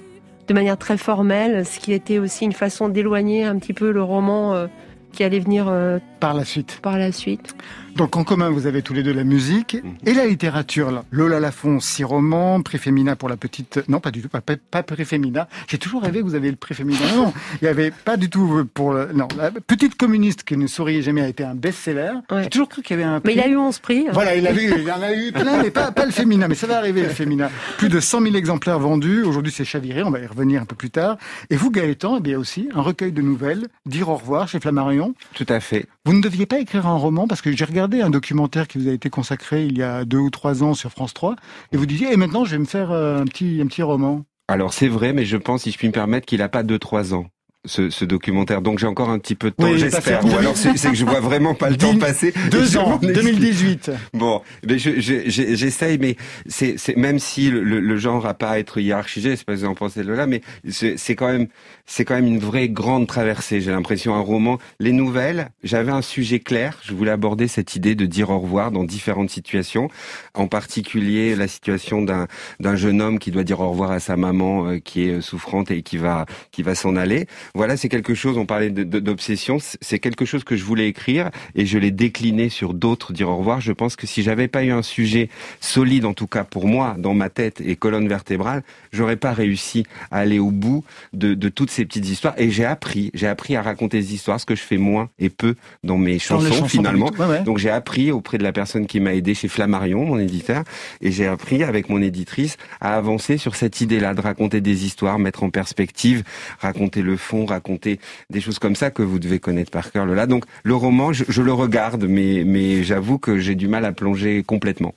de 0.47 0.53
manière 0.53 0.77
très 0.77 0.97
formelle, 0.97 1.65
ce 1.65 1.79
qui 1.79 1.93
était 1.93 2.19
aussi 2.19 2.45
une 2.45 2.53
façon 2.53 2.89
d'éloigner 2.89 3.43
un 3.43 3.57
petit 3.57 3.73
peu 3.73 3.91
le 3.91 4.03
roman 4.03 4.67
qui 5.15 5.23
allait 5.23 5.39
venir 5.39 5.71
par 6.19 6.33
la 6.33 6.45
suite. 6.45 6.79
Par 6.81 6.97
la 6.97 7.11
suite. 7.11 7.55
Donc 7.95 8.17
en 8.17 8.25
commun, 8.25 8.49
vous 8.49 8.67
avez 8.67 8.81
tous 8.81 8.93
les 8.93 9.03
deux 9.03 9.13
la 9.13 9.23
musique 9.23 9.77
mhm. 9.81 9.95
et 10.05 10.13
la 10.13 10.25
littérature. 10.27 10.91
Là. 10.91 11.05
Lola 11.11 11.39
Lafont, 11.39 11.79
six 11.79 12.03
romans, 12.03 12.61
Préfémina 12.61 13.15
pour 13.15 13.29
la 13.29 13.37
petite... 13.37 13.79
Non, 13.87 14.01
pas 14.01 14.11
du 14.11 14.21
tout, 14.21 14.27
pas, 14.27 14.41
pas 14.41 14.83
Préfémina. 14.83 15.47
J'ai 15.67 15.77
toujours 15.77 16.01
rêvé 16.01 16.19
que 16.19 16.25
vous 16.25 16.35
avez 16.35 16.49
le 16.49 16.57
Préfémina. 16.57 16.99
Non, 17.15 17.33
il 17.61 17.65
y 17.65 17.67
avait 17.69 17.91
pas 17.91 18.17
du 18.17 18.29
tout 18.29 18.65
pour... 18.73 18.93
Le... 18.93 19.13
Non, 19.13 19.29
la 19.37 19.49
petite 19.51 19.95
communiste 19.95 20.43
qui 20.43 20.57
ne 20.57 20.67
souriait 20.67 21.01
jamais 21.01 21.21
a 21.21 21.27
été 21.29 21.45
un 21.45 21.55
best-seller. 21.55 22.11
J'ai 22.41 22.49
toujours 22.49 22.67
cru 22.67 22.81
qu'il 22.81 22.97
y 22.97 23.01
avait 23.01 23.09
un 23.09 23.21
prix. 23.21 23.35
Mais 23.35 23.41
il 23.41 23.45
a 23.45 23.47
eu 23.47 23.55
11 23.55 23.79
prix. 23.79 24.05
Hein. 24.07 24.11
Voilà, 24.13 24.35
il, 24.35 24.45
a 24.45 24.51
eu, 24.51 24.73
il 24.77 24.91
en 24.91 25.01
a 25.01 25.13
eu 25.13 25.31
plein, 25.31 25.63
mais 25.63 25.71
pas, 25.71 25.91
pas 25.91 26.05
le 26.05 26.11
féminin. 26.11 26.49
Mais 26.49 26.55
ça 26.55 26.67
va 26.67 26.77
arriver, 26.77 27.03
le 27.03 27.09
féminin. 27.09 27.49
Plus 27.77 27.87
de 27.87 28.01
100 28.01 28.21
000 28.23 28.35
exemplaires 28.35 28.79
vendus. 28.79 29.23
Aujourd'hui, 29.23 29.53
c'est 29.55 29.63
chaviré. 29.65 30.03
On 30.03 30.11
va 30.11 30.19
y 30.19 30.25
revenir 30.25 30.61
un 30.61 30.65
peu 30.65 30.75
plus 30.75 30.89
tard. 30.89 31.17
Et 31.49 31.55
vous, 31.55 31.71
Gaëtan, 31.71 32.17
eh 32.17 32.19
bien 32.19 32.37
aussi, 32.37 32.67
un 32.75 32.81
recueil 32.81 33.13
de 33.13 33.21
nouvelles, 33.21 33.67
Dire 33.85 34.09
au 34.09 34.15
revoir 34.15 34.49
chez 34.49 34.59
Flammarion. 34.59 35.13
Tout 35.33 35.45
à 35.47 35.59
fait. 35.59 35.85
Vous 36.05 36.13
ne 36.13 36.21
deviez 36.21 36.45
pas 36.45 36.59
écrire 36.59 36.87
un 36.87 36.97
roman 36.97 37.27
parce 37.27 37.41
que 37.41 37.55
j'ai 37.55 37.65
regardé 37.65 37.84
un 37.93 38.09
documentaire 38.09 38.67
qui 38.67 38.77
vous 38.77 38.87
a 38.87 38.91
été 38.91 39.09
consacré 39.09 39.65
il 39.65 39.77
y 39.77 39.83
a 39.83 40.05
deux 40.05 40.17
ou 40.17 40.29
trois 40.29 40.63
ans 40.63 40.73
sur 40.73 40.91
France 40.91 41.13
3 41.13 41.35
et 41.71 41.77
vous 41.77 41.85
disiez 41.85 42.11
et 42.11 42.17
maintenant 42.17 42.45
je 42.45 42.51
vais 42.51 42.59
me 42.59 42.65
faire 42.65 42.91
euh, 42.91 43.21
un 43.21 43.25
petit 43.25 43.59
un 43.61 43.67
petit 43.67 43.83
roman. 43.83 44.23
Alors 44.47 44.73
c'est 44.73 44.87
vrai, 44.87 45.11
mais 45.11 45.25
je 45.25 45.37
pense, 45.37 45.63
si 45.63 45.71
je 45.71 45.77
puis 45.77 45.87
me 45.87 45.93
permettre, 45.93 46.27
qu'il 46.27 46.39
n'a 46.39 46.49
pas 46.49 46.63
deux 46.63 46.77
trois 46.77 47.13
ans 47.13 47.25
ce, 47.65 47.89
ce, 47.89 48.05
documentaire. 48.05 48.61
Donc 48.61 48.79
j'ai 48.79 48.87
encore 48.87 49.09
un 49.09 49.19
petit 49.19 49.35
peu 49.35 49.49
de 49.49 49.55
temps, 49.55 49.75
j'espère. 49.75 50.25
Ou 50.25 50.37
alors 50.37 50.55
c'est 50.55 50.73
que 50.73 50.95
je 50.95 51.05
vois 51.05 51.19
vraiment 51.19 51.53
pas 51.53 51.69
le 51.69 51.77
temps 51.77 51.97
passer. 51.97 52.33
Deux 52.51 52.77
ans, 52.77 52.99
2018. 53.01 53.91
Bon, 54.13 54.41
mais 54.67 54.77
j'essaye, 54.77 55.97
mais 55.97 56.15
c'est 56.47 56.97
même 56.97 57.19
si 57.19 57.49
le, 57.49 57.61
le, 57.63 57.97
genre 57.97 58.25
a 58.25 58.33
pas 58.33 58.51
à 58.51 58.59
être 58.59 58.79
hiérarchisé, 58.79 59.35
c'est 59.35 59.45
pas 59.45 59.53
que 59.53 59.59
vous 59.59 59.65
en 59.65 59.75
pensez 59.75 60.03
là, 60.03 60.27
mais 60.27 60.41
c'est 60.69 61.15
quand 61.15 61.27
même 61.27 61.47
c'est 61.85 62.03
quand 62.03 62.15
même 62.15 62.27
une 62.27 62.39
vraie 62.39 62.69
grande 62.69 63.07
traversée. 63.07 63.61
J'ai 63.61 63.71
l'impression 63.71 64.15
un 64.15 64.19
roman. 64.19 64.57
Les 64.79 64.91
nouvelles, 64.91 65.49
j'avais 65.63 65.91
un 65.91 66.01
sujet 66.01 66.39
clair. 66.39 66.79
Je 66.83 66.93
voulais 66.93 67.11
aborder 67.11 67.47
cette 67.47 67.75
idée 67.75 67.95
de 67.95 68.05
dire 68.05 68.29
au 68.31 68.39
revoir 68.39 68.71
dans 68.71 68.83
différentes 68.83 69.29
situations, 69.29 69.89
en 70.33 70.47
particulier 70.47 71.35
la 71.35 71.47
situation 71.47 72.01
d'un 72.01 72.27
d'un 72.59 72.75
jeune 72.75 73.01
homme 73.01 73.19
qui 73.19 73.31
doit 73.31 73.43
dire 73.43 73.59
au 73.59 73.69
revoir 73.69 73.91
à 73.91 73.99
sa 73.99 74.17
maman 74.17 74.67
euh, 74.67 74.79
qui 74.79 75.03
est 75.03 75.21
souffrante 75.21 75.71
et 75.71 75.81
qui 75.83 75.97
va 75.97 76.25
qui 76.51 76.63
va 76.63 76.75
s'en 76.75 76.95
aller. 76.95 77.27
Voilà, 77.55 77.77
c'est 77.77 77.87
quelque 77.87 78.13
chose, 78.13 78.37
on 78.37 78.45
parlait 78.45 78.69
d'obsession, 78.69 79.57
c'est 79.79 79.99
quelque 79.99 80.25
chose 80.25 80.43
que 80.43 80.57
je 80.57 80.65
voulais 80.65 80.87
écrire 80.87 81.31
et 81.55 81.65
je 81.65 81.77
l'ai 81.77 81.91
décliné 81.91 82.49
sur 82.49 82.73
d'autres 82.73 83.13
dire 83.13 83.29
au 83.29 83.37
revoir. 83.37 83.61
Je 83.61 83.71
pense 83.71 83.95
que 83.95 84.05
si 84.05 84.23
j'avais 84.23 84.49
pas 84.49 84.63
eu 84.63 84.71
un 84.71 84.81
sujet 84.81 85.29
solide, 85.61 86.03
en 86.03 86.13
tout 86.13 86.27
cas 86.27 86.43
pour 86.43 86.67
moi, 86.67 86.95
dans 86.99 87.13
ma 87.13 87.29
tête 87.29 87.61
et 87.61 87.77
colonne 87.77 88.09
vertébrale, 88.09 88.61
j'aurais 88.91 89.15
pas 89.15 89.31
réussi 89.31 89.85
à 90.11 90.17
aller 90.17 90.37
au 90.37 90.51
bout 90.51 90.83
de, 91.13 91.33
de 91.33 91.47
toutes 91.47 91.71
ces 91.71 91.85
petites 91.85 92.09
histoires. 92.09 92.33
Et 92.37 92.51
j'ai 92.51 92.65
appris, 92.65 93.09
j'ai 93.13 93.27
appris 93.27 93.55
à 93.55 93.61
raconter 93.61 93.99
des 93.99 94.13
histoires, 94.13 94.39
ce 94.39 94.45
que 94.45 94.55
je 94.55 94.61
fais 94.61 94.77
moins 94.77 95.09
et 95.17 95.29
peu 95.29 95.55
dans 95.83 95.97
mes 95.97 96.19
chansons, 96.19 96.65
finalement. 96.65 97.09
Donc 97.45 97.57
j'ai 97.57 97.69
appris 97.69 98.11
auprès 98.11 98.37
de 98.37 98.43
la 98.43 98.51
personne 98.51 98.85
qui 98.85 98.99
m'a 98.99 99.13
aidé 99.13 99.33
chez 99.33 99.47
Flammarion, 99.47 100.05
mon 100.05 100.19
éditeur, 100.19 100.63
et 100.99 101.11
j'ai 101.11 101.25
appris 101.25 101.63
avec 101.63 101.87
mon 101.87 102.01
éditrice 102.01 102.57
à 102.81 102.97
avancer 102.97 103.37
sur 103.37 103.55
cette 103.55 103.79
idée-là 103.79 104.13
de 104.13 104.19
raconter 104.19 104.59
des 104.59 104.85
histoires, 104.85 105.19
mettre 105.19 105.43
en 105.43 105.49
perspective, 105.49 106.23
raconter 106.59 107.01
le 107.01 107.15
fond, 107.15 107.44
raconter 107.45 107.99
des 108.29 108.41
choses 108.41 108.59
comme 108.59 108.75
ça 108.75 108.91
que 108.91 109.01
vous 109.01 109.19
devez 109.19 109.39
connaître 109.39 109.71
par 109.71 109.91
cœur, 109.91 110.05
là. 110.05 110.27
Donc 110.27 110.45
le 110.63 110.75
roman, 110.75 111.13
je, 111.13 111.41
le 111.41 111.53
regarde, 111.53 112.05
mais, 112.05 112.43
mais 112.45 112.83
j'avoue 112.83 113.19
que 113.19 113.37
j'ai 113.37 113.55
du 113.55 113.67
mal 113.67 113.85
à 113.85 113.91
plonger 113.91 114.43
complètement. 114.43 114.95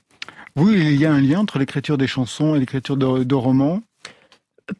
Oui, 0.55 0.73
il 0.75 0.99
y 0.99 1.05
a 1.05 1.11
un 1.11 1.21
lien 1.21 1.39
entre 1.39 1.59
l'écriture 1.59 1.97
des 1.97 2.07
chansons 2.07 2.55
et 2.55 2.59
l'écriture 2.59 2.97
de, 2.97 3.35
romans 3.35 3.81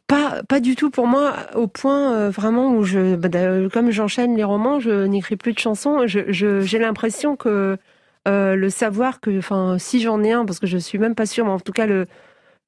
pas, 0.06 0.42
pas 0.44 0.60
du 0.60 0.76
tout 0.76 0.90
pour 0.90 1.08
moi, 1.08 1.34
au 1.56 1.66
point 1.66 2.12
euh, 2.12 2.30
vraiment 2.30 2.72
où 2.74 2.84
je, 2.84 3.16
bah, 3.16 3.28
comme 3.72 3.90
j'enchaîne 3.90 4.36
les 4.36 4.44
romans, 4.44 4.78
je 4.78 5.06
n'écris 5.06 5.36
plus 5.36 5.52
de 5.52 5.58
chansons. 5.58 6.06
j'ai 6.06 6.78
l'impression 6.78 7.34
que 7.34 7.76
euh, 8.28 8.54
le 8.54 8.70
savoir 8.70 9.20
que, 9.20 9.36
enfin, 9.36 9.78
si 9.78 10.00
j'en 10.00 10.22
ai 10.22 10.30
un, 10.30 10.44
parce 10.44 10.60
que 10.60 10.68
je 10.68 10.78
suis 10.78 10.98
même 10.98 11.16
pas 11.16 11.26
sûre, 11.26 11.44
mais 11.44 11.50
en 11.50 11.58
tout 11.58 11.72
cas 11.72 11.86
le, 11.86 12.06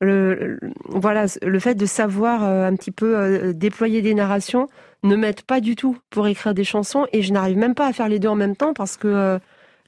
le, 0.02 0.58
voilà, 0.84 1.26
le 1.42 1.58
fait 1.58 1.74
de 1.74 1.86
savoir 1.86 2.44
euh, 2.44 2.66
un 2.66 2.74
petit 2.76 2.90
peu 2.90 3.52
déployer 3.54 4.02
des 4.02 4.14
narrations, 4.14 4.68
ne 5.02 5.16
m'aide 5.16 5.42
pas 5.42 5.60
du 5.60 5.76
tout 5.76 5.98
pour 6.10 6.26
écrire 6.26 6.54
des 6.54 6.64
chansons 6.64 7.06
et 7.12 7.22
je 7.22 7.32
n'arrive 7.32 7.56
même 7.56 7.74
pas 7.74 7.86
à 7.86 7.92
faire 7.92 8.08
les 8.08 8.18
deux 8.18 8.28
en 8.28 8.34
même 8.34 8.56
temps 8.56 8.72
parce 8.72 8.96
que 8.96 9.08
euh, 9.08 9.38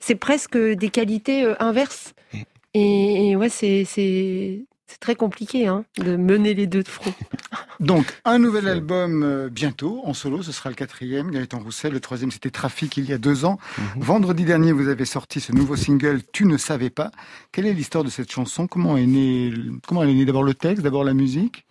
c'est 0.00 0.16
presque 0.16 0.56
des 0.56 0.88
qualités 0.88 1.44
euh, 1.44 1.54
inverses. 1.60 2.14
Mm. 2.32 2.38
Et, 2.74 3.36
ouais, 3.36 3.48
c'est 3.48 4.64
c'est 4.94 5.00
très 5.00 5.16
compliqué 5.16 5.66
hein, 5.66 5.84
de 5.98 6.14
mener 6.14 6.54
les 6.54 6.68
deux 6.68 6.84
de 6.84 6.88
front. 6.88 7.12
Donc, 7.80 8.06
un 8.24 8.38
nouvel 8.38 8.68
album 8.68 9.24
euh, 9.24 9.48
bientôt, 9.50 10.00
en 10.04 10.14
solo, 10.14 10.40
ce 10.44 10.52
sera 10.52 10.68
le 10.68 10.76
quatrième, 10.76 11.32
Gaëtan 11.32 11.58
Roussel. 11.58 11.92
Le 11.92 11.98
troisième, 11.98 12.30
c'était 12.30 12.50
Trafic, 12.50 12.96
il 12.96 13.04
y 13.06 13.12
a 13.12 13.18
deux 13.18 13.44
ans. 13.44 13.58
Mm-hmm. 13.58 13.82
Vendredi 13.96 14.44
dernier, 14.44 14.70
vous 14.70 14.86
avez 14.86 15.04
sorti 15.04 15.40
ce 15.40 15.50
nouveau 15.50 15.74
single, 15.74 16.20
Tu 16.30 16.46
ne 16.46 16.56
savais 16.56 16.90
pas. 16.90 17.10
Quelle 17.50 17.66
est 17.66 17.72
l'histoire 17.72 18.04
de 18.04 18.08
cette 18.08 18.30
chanson? 18.30 18.68
Comment 18.68 18.96
est 18.96 19.06
né, 19.06 19.52
comment 19.88 20.04
elle 20.04 20.10
est 20.10 20.14
née 20.14 20.26
d'abord 20.26 20.44
le 20.44 20.54
texte, 20.54 20.84
d'abord 20.84 21.02
la 21.02 21.14
musique? 21.14 21.66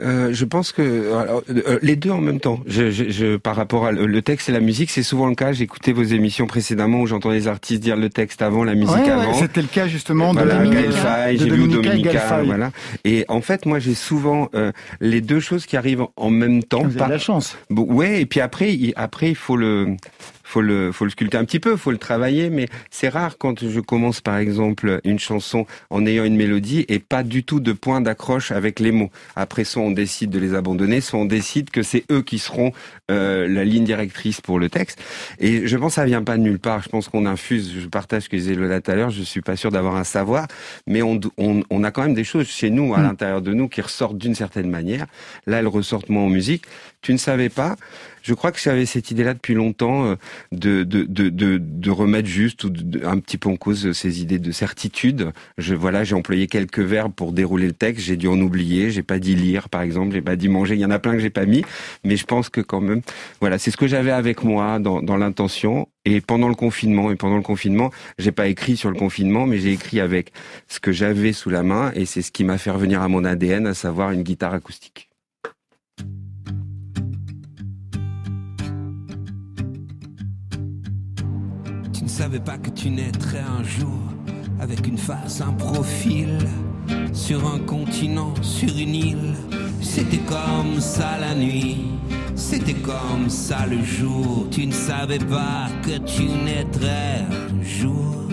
Euh, 0.00 0.30
je 0.32 0.44
pense 0.46 0.72
que 0.72 0.82
euh, 0.82 1.78
les 1.82 1.96
deux 1.96 2.10
en 2.10 2.20
même 2.20 2.40
temps. 2.40 2.60
Je, 2.66 2.90
je, 2.90 3.10
je 3.10 3.36
par 3.36 3.56
rapport 3.56 3.86
à 3.86 3.92
le 3.92 4.22
texte 4.22 4.48
et 4.48 4.52
la 4.52 4.60
musique, 4.60 4.90
c'est 4.90 5.02
souvent 5.02 5.26
le 5.26 5.34
cas. 5.34 5.52
J'ai 5.52 5.64
écouté 5.64 5.92
vos 5.92 6.02
émissions 6.02 6.46
précédemment 6.46 7.00
où 7.00 7.06
j'entends 7.06 7.30
les 7.30 7.46
artistes 7.46 7.82
dire 7.82 7.96
le 7.96 8.08
texte 8.08 8.40
avant, 8.40 8.64
la 8.64 8.74
musique 8.74 9.06
avant. 9.06 9.34
C'était 9.34 9.60
le 9.60 9.68
cas 9.68 9.88
justement 9.88 10.32
de 10.32 10.40
la 10.40 10.64
j'ai 11.36 11.50
vu 11.50 11.68
Dominica, 11.68 12.42
voilà. 12.44 12.70
Et 13.04 13.24
en 13.28 13.40
fait, 13.40 13.66
moi, 13.66 13.78
j'ai 13.78 13.94
souvent 13.94 14.48
euh, 14.54 14.72
les 15.00 15.20
deux 15.20 15.40
choses 15.40 15.66
qui 15.66 15.76
arrivent 15.76 16.06
en 16.16 16.30
même 16.30 16.62
temps. 16.62 16.82
Vous 16.82 17.00
avez 17.00 17.12
la 17.12 17.18
chance. 17.18 17.56
ouais, 17.70 18.22
et 18.22 18.26
puis 18.26 18.40
après, 18.40 18.72
il, 18.72 18.92
après, 18.96 19.30
il 19.30 19.36
faut 19.36 19.56
le 19.56 19.96
faut 20.52 20.60
le, 20.60 20.92
faut 20.92 21.04
le 21.04 21.10
sculpter 21.10 21.38
un 21.38 21.44
petit 21.46 21.60
peu, 21.60 21.76
faut 21.76 21.90
le 21.90 21.98
travailler, 21.98 22.50
mais 22.50 22.68
c'est 22.90 23.08
rare 23.08 23.38
quand 23.38 23.66
je 23.66 23.80
commence 23.80 24.20
par 24.20 24.36
exemple 24.36 25.00
une 25.02 25.18
chanson 25.18 25.66
en 25.88 26.04
ayant 26.04 26.24
une 26.24 26.36
mélodie 26.36 26.84
et 26.88 26.98
pas 26.98 27.22
du 27.22 27.42
tout 27.42 27.58
de 27.58 27.72
point 27.72 28.02
d'accroche 28.02 28.52
avec 28.52 28.78
les 28.78 28.92
mots. 28.92 29.10
Après, 29.34 29.64
soit 29.64 29.82
on 29.82 29.90
décide 29.90 30.28
de 30.28 30.38
les 30.38 30.54
abandonner, 30.54 31.00
soit 31.00 31.18
on 31.18 31.24
décide 31.24 31.70
que 31.70 31.82
c'est 31.82 32.04
eux 32.12 32.20
qui 32.20 32.38
seront 32.38 32.72
euh, 33.10 33.48
la 33.48 33.64
ligne 33.64 33.84
directrice 33.84 34.42
pour 34.42 34.58
le 34.58 34.68
texte. 34.68 35.02
Et 35.38 35.66
je 35.66 35.76
pense 35.78 35.92
que 35.92 35.94
ça 35.94 36.04
vient 36.04 36.22
pas 36.22 36.36
de 36.36 36.42
nulle 36.42 36.58
part. 36.58 36.82
Je 36.82 36.90
pense 36.90 37.08
qu'on 37.08 37.24
infuse. 37.24 37.72
Je 37.80 37.86
partage 37.86 38.24
ce 38.24 38.28
que 38.28 38.36
disait 38.36 38.54
Lola 38.54 38.82
tout 38.82 38.90
à 38.90 38.94
l'heure. 38.94 39.10
Je 39.10 39.22
suis 39.22 39.40
pas 39.40 39.56
sûr 39.56 39.70
d'avoir 39.70 39.96
un 39.96 40.04
savoir, 40.04 40.48
mais 40.86 41.00
on, 41.00 41.18
on, 41.38 41.62
on, 41.70 41.82
a 41.82 41.90
quand 41.90 42.02
même 42.02 42.14
des 42.14 42.24
choses 42.24 42.46
chez 42.46 42.68
nous, 42.68 42.94
à 42.94 42.98
mm. 42.98 43.02
l'intérieur 43.02 43.40
de 43.40 43.54
nous, 43.54 43.68
qui 43.68 43.80
ressortent 43.80 44.18
d'une 44.18 44.34
certaine 44.34 44.68
manière. 44.68 45.06
Là, 45.46 45.60
elles 45.60 45.66
ressortent 45.66 46.10
moins 46.10 46.24
en 46.24 46.28
musique. 46.28 46.64
Tu 47.00 47.12
ne 47.12 47.18
savais 47.18 47.48
pas 47.48 47.76
je 48.22 48.34
crois 48.34 48.52
que 48.52 48.60
j'avais 48.60 48.86
cette 48.86 49.10
idée-là 49.10 49.34
depuis 49.34 49.54
longtemps 49.54 50.06
euh, 50.06 50.14
de, 50.52 50.84
de, 50.84 51.04
de, 51.04 51.28
de, 51.28 51.58
de 51.60 51.90
remettre 51.90 52.28
juste 52.28 52.64
ou 52.64 52.72
un 53.04 53.18
petit 53.18 53.38
peu 53.38 53.48
en 53.48 53.56
cause 53.56 53.92
ces 53.92 54.22
idées 54.22 54.38
de 54.38 54.52
certitude. 54.52 55.32
Je 55.58 55.74
voilà, 55.74 56.04
j'ai 56.04 56.14
employé 56.14 56.46
quelques 56.46 56.80
verbes 56.80 57.12
pour 57.12 57.32
dérouler 57.32 57.66
le 57.66 57.72
texte. 57.72 58.06
J'ai 58.06 58.16
dû 58.16 58.28
en 58.28 58.40
oublier. 58.40 58.90
J'ai 58.90 59.02
pas 59.02 59.18
dit 59.18 59.34
lire, 59.34 59.68
par 59.68 59.82
exemple. 59.82 60.12
J'ai 60.14 60.22
pas 60.22 60.36
dit 60.36 60.48
manger. 60.48 60.74
Il 60.74 60.80
y 60.80 60.84
en 60.84 60.90
a 60.90 60.98
plein 60.98 61.12
que 61.12 61.18
j'ai 61.20 61.30
pas 61.30 61.46
mis, 61.46 61.64
mais 62.04 62.16
je 62.16 62.24
pense 62.24 62.48
que 62.48 62.60
quand 62.60 62.80
même, 62.80 63.02
voilà, 63.40 63.58
c'est 63.58 63.70
ce 63.70 63.76
que 63.76 63.86
j'avais 63.86 64.12
avec 64.12 64.44
moi 64.44 64.78
dans, 64.78 65.02
dans 65.02 65.16
l'intention. 65.16 65.88
Et 66.04 66.20
pendant 66.20 66.48
le 66.48 66.56
confinement, 66.56 67.12
et 67.12 67.16
pendant 67.16 67.36
le 67.36 67.42
confinement, 67.42 67.90
j'ai 68.18 68.32
pas 68.32 68.48
écrit 68.48 68.76
sur 68.76 68.90
le 68.90 68.96
confinement, 68.96 69.46
mais 69.46 69.58
j'ai 69.58 69.72
écrit 69.72 70.00
avec 70.00 70.32
ce 70.66 70.80
que 70.80 70.90
j'avais 70.90 71.32
sous 71.32 71.48
la 71.48 71.62
main, 71.62 71.92
et 71.94 72.06
c'est 72.06 72.22
ce 72.22 72.32
qui 72.32 72.42
m'a 72.42 72.58
fait 72.58 72.72
revenir 72.72 73.02
à 73.02 73.08
mon 73.08 73.24
ADN, 73.24 73.68
à 73.68 73.74
savoir 73.74 74.10
une 74.10 74.24
guitare 74.24 74.52
acoustique. 74.52 75.11
Savais 82.12 82.40
pas 82.40 82.58
que 82.58 82.68
tu 82.68 82.90
naîtrais 82.90 83.40
un 83.40 83.64
jour 83.64 83.98
avec 84.60 84.86
une 84.86 84.98
face, 84.98 85.40
un 85.40 85.54
profil 85.54 86.36
sur 87.14 87.46
un 87.46 87.58
continent, 87.60 88.34
sur 88.42 88.68
une 88.68 88.94
île. 88.94 89.34
C'était 89.80 90.20
comme 90.28 90.78
ça 90.78 91.16
la 91.18 91.34
nuit, 91.34 91.86
c'était 92.34 92.74
comme 92.74 93.30
ça 93.30 93.66
le 93.66 93.82
jour. 93.82 94.46
Tu 94.50 94.66
ne 94.66 94.72
savais 94.72 95.20
pas 95.20 95.68
que 95.82 95.96
tu 96.00 96.24
naîtrais 96.24 97.24
un 97.50 97.64
jour. 97.64 98.28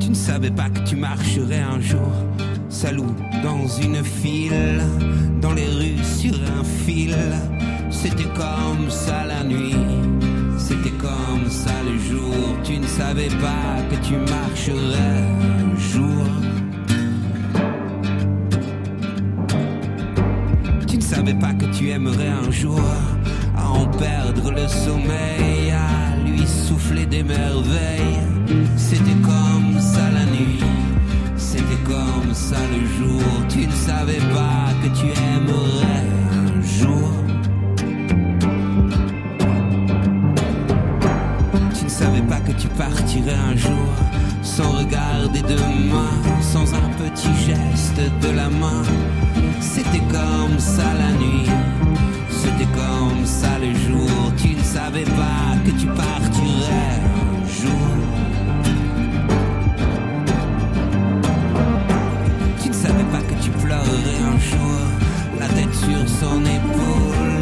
Tu 0.00 0.08
ne 0.08 0.14
savais 0.14 0.50
pas 0.50 0.70
que 0.70 0.80
tu 0.88 0.96
marcherais 0.96 1.60
un 1.60 1.80
jour, 1.80 2.12
salou 2.70 3.14
dans 3.42 3.68
une 3.68 4.02
file, 4.02 4.80
dans 5.42 5.52
les 5.52 5.66
rues 5.66 6.02
sur 6.02 6.34
un 6.58 6.64
fil 6.64 7.14
c'était 8.02 8.30
comme 8.34 8.90
ça 8.90 9.24
la 9.26 9.42
nuit, 9.42 9.74
c'était 10.58 10.96
comme 11.06 11.48
ça 11.48 11.72
le 11.88 11.98
jour. 11.98 12.34
Tu 12.62 12.78
ne 12.78 12.86
savais 12.86 13.28
pas 13.28 13.74
que 13.90 13.96
tu 14.06 14.14
marcherais 14.34 15.24
un 15.64 15.78
jour. 15.92 16.24
Tu 20.86 20.96
ne 20.96 21.02
savais 21.02 21.34
pas 21.34 21.54
que 21.54 21.66
tu 21.76 21.88
aimerais 21.90 22.28
un 22.28 22.50
jour 22.50 22.80
à 23.56 23.70
en 23.70 23.86
perdre 23.86 24.50
le 24.50 24.68
sommeil, 24.68 25.70
à 25.70 26.16
lui 26.24 26.46
souffler 26.46 27.06
des 27.06 27.22
merveilles. 27.22 28.20
C'était 28.76 29.20
comme 29.22 29.80
ça 29.80 30.10
la 30.10 30.26
nuit, 30.26 30.62
c'était 31.36 31.82
comme 31.84 32.34
ça 32.34 32.58
le 32.74 32.82
jour. 32.98 33.22
Tu 33.48 33.66
ne 33.66 33.72
savais 33.72 34.22
pas 34.36 34.68
que 34.82 34.88
tu 34.98 35.06
aimerais 35.06 36.04
un 36.32 36.60
jour. 36.62 37.25
Tu 42.58 42.68
partirais 42.68 43.34
un 43.34 43.56
jour 43.56 43.94
sans 44.42 44.70
regarder 44.70 45.42
demain, 45.42 46.10
sans 46.40 46.72
un 46.74 46.88
petit 46.98 47.34
geste 47.44 48.00
de 48.22 48.30
la 48.34 48.48
main. 48.48 48.82
C'était 49.60 50.04
comme 50.10 50.58
ça 50.58 50.84
la 50.98 51.12
nuit, 51.18 51.50
c'était 52.30 52.70
comme 52.72 53.24
ça 53.24 53.58
le 53.58 53.72
jour. 53.74 54.32
Tu 54.36 54.54
ne 54.54 54.62
savais 54.62 55.04
pas 55.04 55.56
que 55.64 55.70
tu 55.72 55.86
partirais 55.86 57.00
un 57.22 57.46
jour. 57.60 57.88
Tu 62.62 62.68
ne 62.68 62.74
savais 62.74 63.04
pas 63.12 63.22
que 63.28 63.42
tu 63.42 63.50
pleurerais 63.50 64.20
un 64.34 64.38
jour, 64.38 64.80
la 65.40 65.48
tête 65.48 65.74
sur 65.74 66.08
son 66.20 66.40
épaule, 66.40 67.35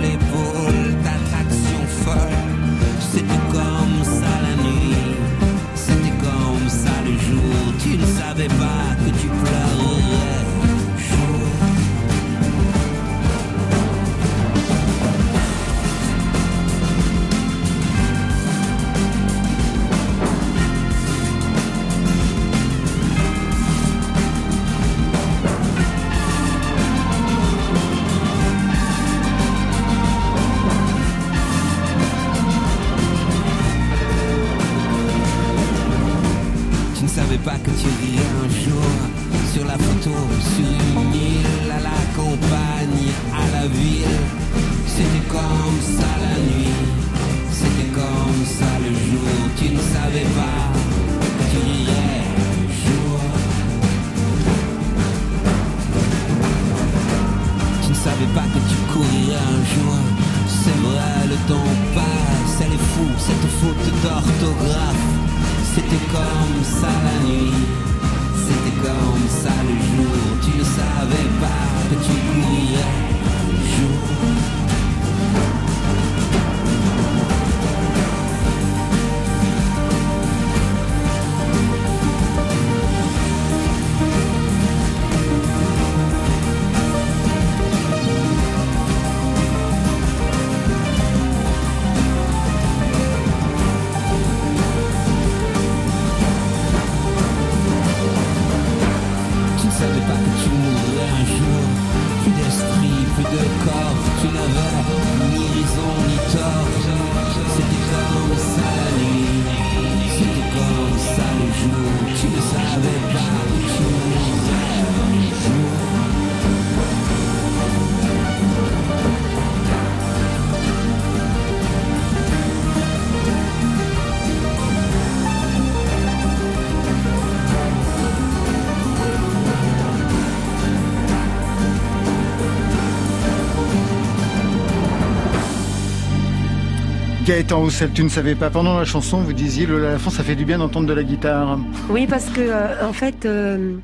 Gaëtan 137.34 137.58
Roussel, 137.62 137.90
tu 137.92 138.04
ne 138.04 138.08
savais 138.08 138.36
pas 138.36 138.48
pendant 138.48 138.78
la 138.78 138.84
chanson, 138.84 139.20
vous 139.20 139.32
disiez 139.32 139.66
le 139.66 139.82
la 139.82 139.98
fin, 139.98 140.10
ça 140.10 140.22
fait 140.22 140.36
du 140.36 140.44
bien 140.44 140.58
d'entendre 140.58 140.86
de 140.86 140.92
la 140.92 141.02
guitare. 141.02 141.58
Oui, 141.90 142.06
parce 142.06 142.26
que 142.30 142.40
euh, 142.40 142.86
en 142.86 142.92
fait, 142.92 143.26
euh, 143.26 143.76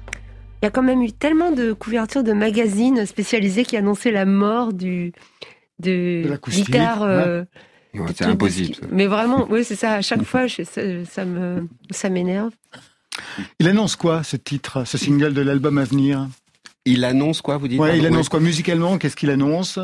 il 0.62 0.64
y 0.64 0.68
a 0.68 0.70
quand 0.70 0.84
même 0.84 1.02
eu 1.02 1.10
tellement 1.10 1.50
de 1.50 1.72
couvertures 1.72 2.22
de 2.22 2.32
magazines 2.32 3.04
spécialisés 3.06 3.64
qui 3.64 3.76
annonçaient 3.76 4.12
la 4.12 4.24
mort 4.24 4.72
du 4.72 5.12
de, 5.80 6.28
De 6.30 6.48
guitare. 6.48 7.02
euh, 7.02 7.42
Ouais, 7.92 8.06
c'est 8.16 8.22
impossible. 8.24 8.76
ça. 8.76 8.82
Mais 8.92 9.08
vraiment, 9.08 9.48
oui, 9.50 9.64
c'est 9.64 9.74
ça. 9.74 9.94
À 9.94 10.00
chaque 10.00 10.22
fois, 10.22 10.46
je- 10.46 10.62
ça, 10.62 10.80
ça 11.10 11.24
me, 11.24 11.66
ça 11.90 12.08
m'énerve. 12.08 12.52
Il 13.58 13.66
annonce 13.66 13.96
quoi, 13.96 14.22
ce 14.22 14.36
titre, 14.36 14.84
ce 14.86 14.96
single 14.96 15.34
de 15.34 15.40
l'album 15.40 15.76
à 15.78 15.82
venir? 15.82 16.28
Il 16.86 17.04
annonce 17.04 17.42
quoi, 17.42 17.58
vous 17.58 17.68
dites 17.68 17.78
Ouais, 17.78 17.98
il 17.98 18.06
annonce 18.06 18.30
quoi 18.30 18.40
musicalement 18.40 18.96
Qu'est-ce 18.96 19.14
qu'il 19.14 19.28
annonce. 19.28 19.78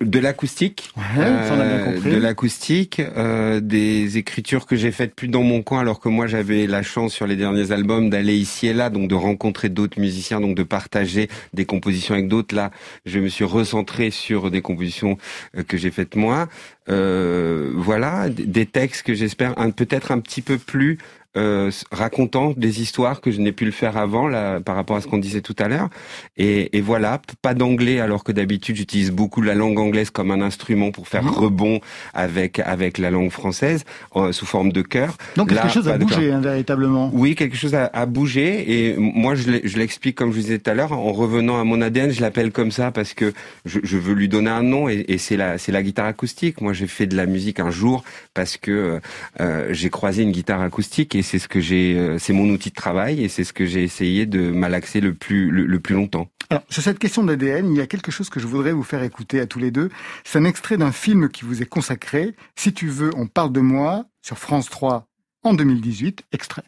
De 0.00 0.18
l'acoustique. 0.18 0.90
Ouais, 0.96 1.02
Euh, 1.18 2.00
de 2.00 2.16
l'acoustique, 2.16 3.00
euh, 3.00 3.60
des 3.60 4.16
écritures 4.16 4.64
que 4.64 4.74
j'ai 4.74 4.90
faites 4.90 5.14
plus 5.14 5.28
dans 5.28 5.42
mon 5.42 5.62
coin, 5.62 5.80
alors 5.80 6.00
que 6.00 6.08
moi 6.08 6.26
j'avais 6.26 6.66
la 6.66 6.82
chance 6.82 7.12
sur 7.12 7.26
les 7.26 7.36
derniers 7.36 7.70
albums 7.70 8.08
d'aller 8.08 8.34
ici 8.34 8.66
et 8.66 8.72
là, 8.72 8.88
donc 8.88 9.08
de 9.10 9.14
rencontrer 9.14 9.68
d'autres 9.68 10.00
musiciens, 10.00 10.40
donc 10.40 10.56
de 10.56 10.62
partager 10.62 11.28
des 11.52 11.66
compositions 11.66 12.14
avec 12.14 12.28
d'autres. 12.28 12.54
Là, 12.54 12.70
je 13.04 13.18
me 13.18 13.28
suis 13.28 13.44
recentré 13.44 14.10
sur 14.10 14.50
des 14.50 14.62
compositions 14.62 15.18
euh, 15.54 15.62
que 15.62 15.76
j'ai 15.76 15.90
faites 15.90 16.16
moi. 16.16 16.48
Euh, 16.88 17.70
voilà, 17.74 18.30
des 18.30 18.64
textes 18.64 19.02
que 19.02 19.12
j'espère 19.12 19.54
peut-être 19.76 20.10
un 20.10 20.20
petit 20.20 20.40
peu 20.40 20.56
plus 20.56 20.96
euh, 21.36 21.70
racontant 21.92 22.52
des 22.56 22.80
histoires 22.80 23.20
que 23.20 23.30
je 23.30 23.40
n'ai 23.40 23.52
pu 23.52 23.64
le 23.64 23.70
faire 23.70 23.96
avant 23.96 24.28
là, 24.28 24.60
par 24.60 24.74
rapport 24.76 24.96
à 24.96 25.00
ce 25.00 25.06
qu'on 25.06 25.18
disait 25.18 25.40
tout 25.42 25.54
à 25.58 25.68
l'heure. 25.68 25.88
Et, 26.36 26.76
et 26.76 26.80
voilà, 26.80 27.20
pas 27.42 27.54
d'anglais 27.54 28.00
alors 28.00 28.24
que 28.24 28.32
d'habitude 28.32 28.76
j'utilise 28.76 29.10
beaucoup 29.10 29.42
la 29.42 29.54
langue 29.54 29.78
anglaise 29.78 30.10
comme 30.10 30.30
un 30.30 30.40
instrument 30.40 30.90
pour 30.90 31.06
faire 31.08 31.22
Mhm. 31.24 31.30
rebond 31.30 31.80
avec 32.14 32.58
avec 32.60 32.98
la 32.98 33.10
langue 33.10 33.30
française 33.30 33.84
euh, 34.16 34.32
sous 34.32 34.46
forme 34.46 34.72
de 34.72 34.82
chœur. 34.82 35.16
Donc 35.36 35.50
Là, 35.52 35.62
quelque 35.62 35.74
chose 35.74 35.88
a 35.88 35.98
bougé, 35.98 36.32
hein, 36.32 36.40
véritablement. 36.40 37.10
Oui, 37.12 37.34
quelque 37.34 37.56
chose 37.56 37.74
a, 37.74 37.86
a 37.92 38.06
bougé 38.06 38.88
et 38.88 38.96
moi 38.96 39.34
je 39.34 39.50
l'explique 39.78 40.16
comme 40.16 40.30
je 40.30 40.36
vous 40.36 40.42
disais 40.42 40.58
tout 40.58 40.70
à 40.70 40.74
l'heure 40.74 40.92
en 40.92 41.12
revenant 41.12 41.60
à 41.60 41.64
mon 41.64 41.80
ADN, 41.80 42.10
je 42.10 42.20
l'appelle 42.20 42.52
comme 42.52 42.70
ça 42.72 42.90
parce 42.90 43.14
que 43.14 43.32
je, 43.64 43.80
je 43.82 43.96
veux 43.98 44.14
lui 44.14 44.28
donner 44.28 44.50
un 44.50 44.62
nom 44.62 44.88
et, 44.88 45.04
et 45.08 45.18
c'est 45.18 45.36
la 45.36 45.58
c'est 45.58 45.72
la 45.72 45.82
guitare 45.82 46.06
acoustique. 46.06 46.60
Moi 46.60 46.72
j'ai 46.72 46.86
fait 46.86 47.06
de 47.06 47.16
la 47.16 47.26
musique 47.26 47.60
un 47.60 47.70
jour 47.70 48.02
parce 48.34 48.56
que 48.56 49.00
euh, 49.40 49.68
j'ai 49.70 49.90
croisé 49.90 50.22
une 50.22 50.32
guitare 50.32 50.62
acoustique 50.62 51.14
et 51.14 51.17
c'est 51.22 51.38
ce 51.38 51.48
que 51.48 51.60
j'ai 51.60 51.96
euh, 51.96 52.18
c'est 52.18 52.32
mon 52.32 52.48
outil 52.50 52.70
de 52.70 52.74
travail 52.74 53.22
et 53.22 53.28
c'est 53.28 53.44
ce 53.44 53.52
que 53.52 53.66
j'ai 53.66 53.82
essayé 53.82 54.26
de 54.26 54.50
malaxer 54.50 55.00
le 55.00 55.14
plus 55.14 55.50
le, 55.50 55.66
le 55.66 55.80
plus 55.80 55.94
longtemps. 55.94 56.28
Alors, 56.50 56.62
sur 56.70 56.82
cette 56.82 56.98
question 56.98 57.24
d'ADN, 57.24 57.70
il 57.70 57.76
y 57.76 57.80
a 57.80 57.86
quelque 57.86 58.10
chose 58.10 58.30
que 58.30 58.40
je 58.40 58.46
voudrais 58.46 58.72
vous 58.72 58.82
faire 58.82 59.02
écouter 59.02 59.38
à 59.38 59.46
tous 59.46 59.58
les 59.58 59.70
deux. 59.70 59.90
C'est 60.24 60.38
un 60.38 60.44
extrait 60.44 60.78
d'un 60.78 60.92
film 60.92 61.28
qui 61.28 61.44
vous 61.44 61.60
est 61.60 61.66
consacré. 61.66 62.34
Si 62.56 62.72
tu 62.72 62.88
veux, 62.88 63.10
on 63.16 63.26
parle 63.26 63.52
de 63.52 63.60
moi, 63.60 64.06
sur 64.22 64.38
France 64.38 64.70
3 64.70 65.06
en 65.42 65.54
2018. 65.54 66.24
Extrait. 66.32 66.62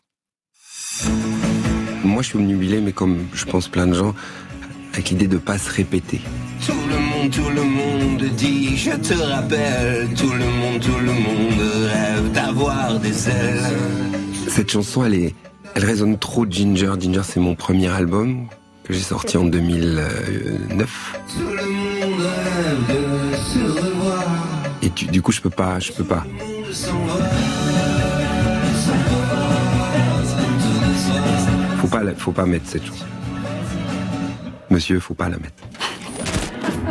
Moi 2.04 2.22
je 2.22 2.28
suis 2.28 2.38
obnubilé 2.38 2.80
mais 2.80 2.92
comme 2.92 3.26
je 3.34 3.44
pense 3.44 3.68
plein 3.68 3.86
de 3.86 3.94
gens 3.94 4.14
avec 4.92 5.10
l'idée 5.10 5.28
de 5.28 5.38
pas 5.38 5.58
se 5.58 5.70
répéter. 5.70 6.20
Tout 6.66 6.72
le 6.72 6.98
monde, 6.98 7.30
tout 7.30 7.50
le 7.50 7.62
monde 7.62 8.22
dit 8.36 8.76
je 8.76 8.90
te 8.90 9.14
rappelle. 9.14 10.08
Tout 10.14 10.32
le 10.32 10.44
monde, 10.44 10.80
tout 10.80 10.98
le 10.98 11.12
monde 11.12 11.60
rêve 11.92 12.32
d'avoir 12.32 12.98
des 12.98 13.28
ailes. 13.28 14.29
Cette 14.50 14.72
chanson, 14.72 15.04
elle 15.04 15.14
est, 15.14 15.34
elle 15.76 15.84
résonne 15.84 16.18
trop 16.18 16.44
Ginger. 16.44 16.94
Ginger, 16.98 17.22
c'est 17.22 17.38
mon 17.38 17.54
premier 17.54 17.86
album 17.86 18.48
que 18.82 18.92
j'ai 18.92 18.98
sorti 18.98 19.36
en 19.36 19.44
2009. 19.44 21.20
Tout 21.28 21.40
le 21.40 21.46
monde 21.46 22.20
rêve 22.20 22.88
de 22.88 23.36
se 23.36 23.80
revoir. 23.80 24.24
Et 24.82 24.88
du 24.88 25.22
coup, 25.22 25.30
je 25.30 25.40
peux 25.40 25.50
pas, 25.50 25.78
je 25.78 25.92
peux 25.92 26.02
pas. 26.02 26.24
Faut 31.80 31.86
pas, 31.86 32.02
faut 32.16 32.32
pas 32.32 32.46
mettre 32.46 32.66
cette 32.66 32.84
chanson. 32.84 33.04
Monsieur, 34.68 34.98
faut 34.98 35.14
pas 35.14 35.28
la 35.28 35.36
mettre. 35.36 35.62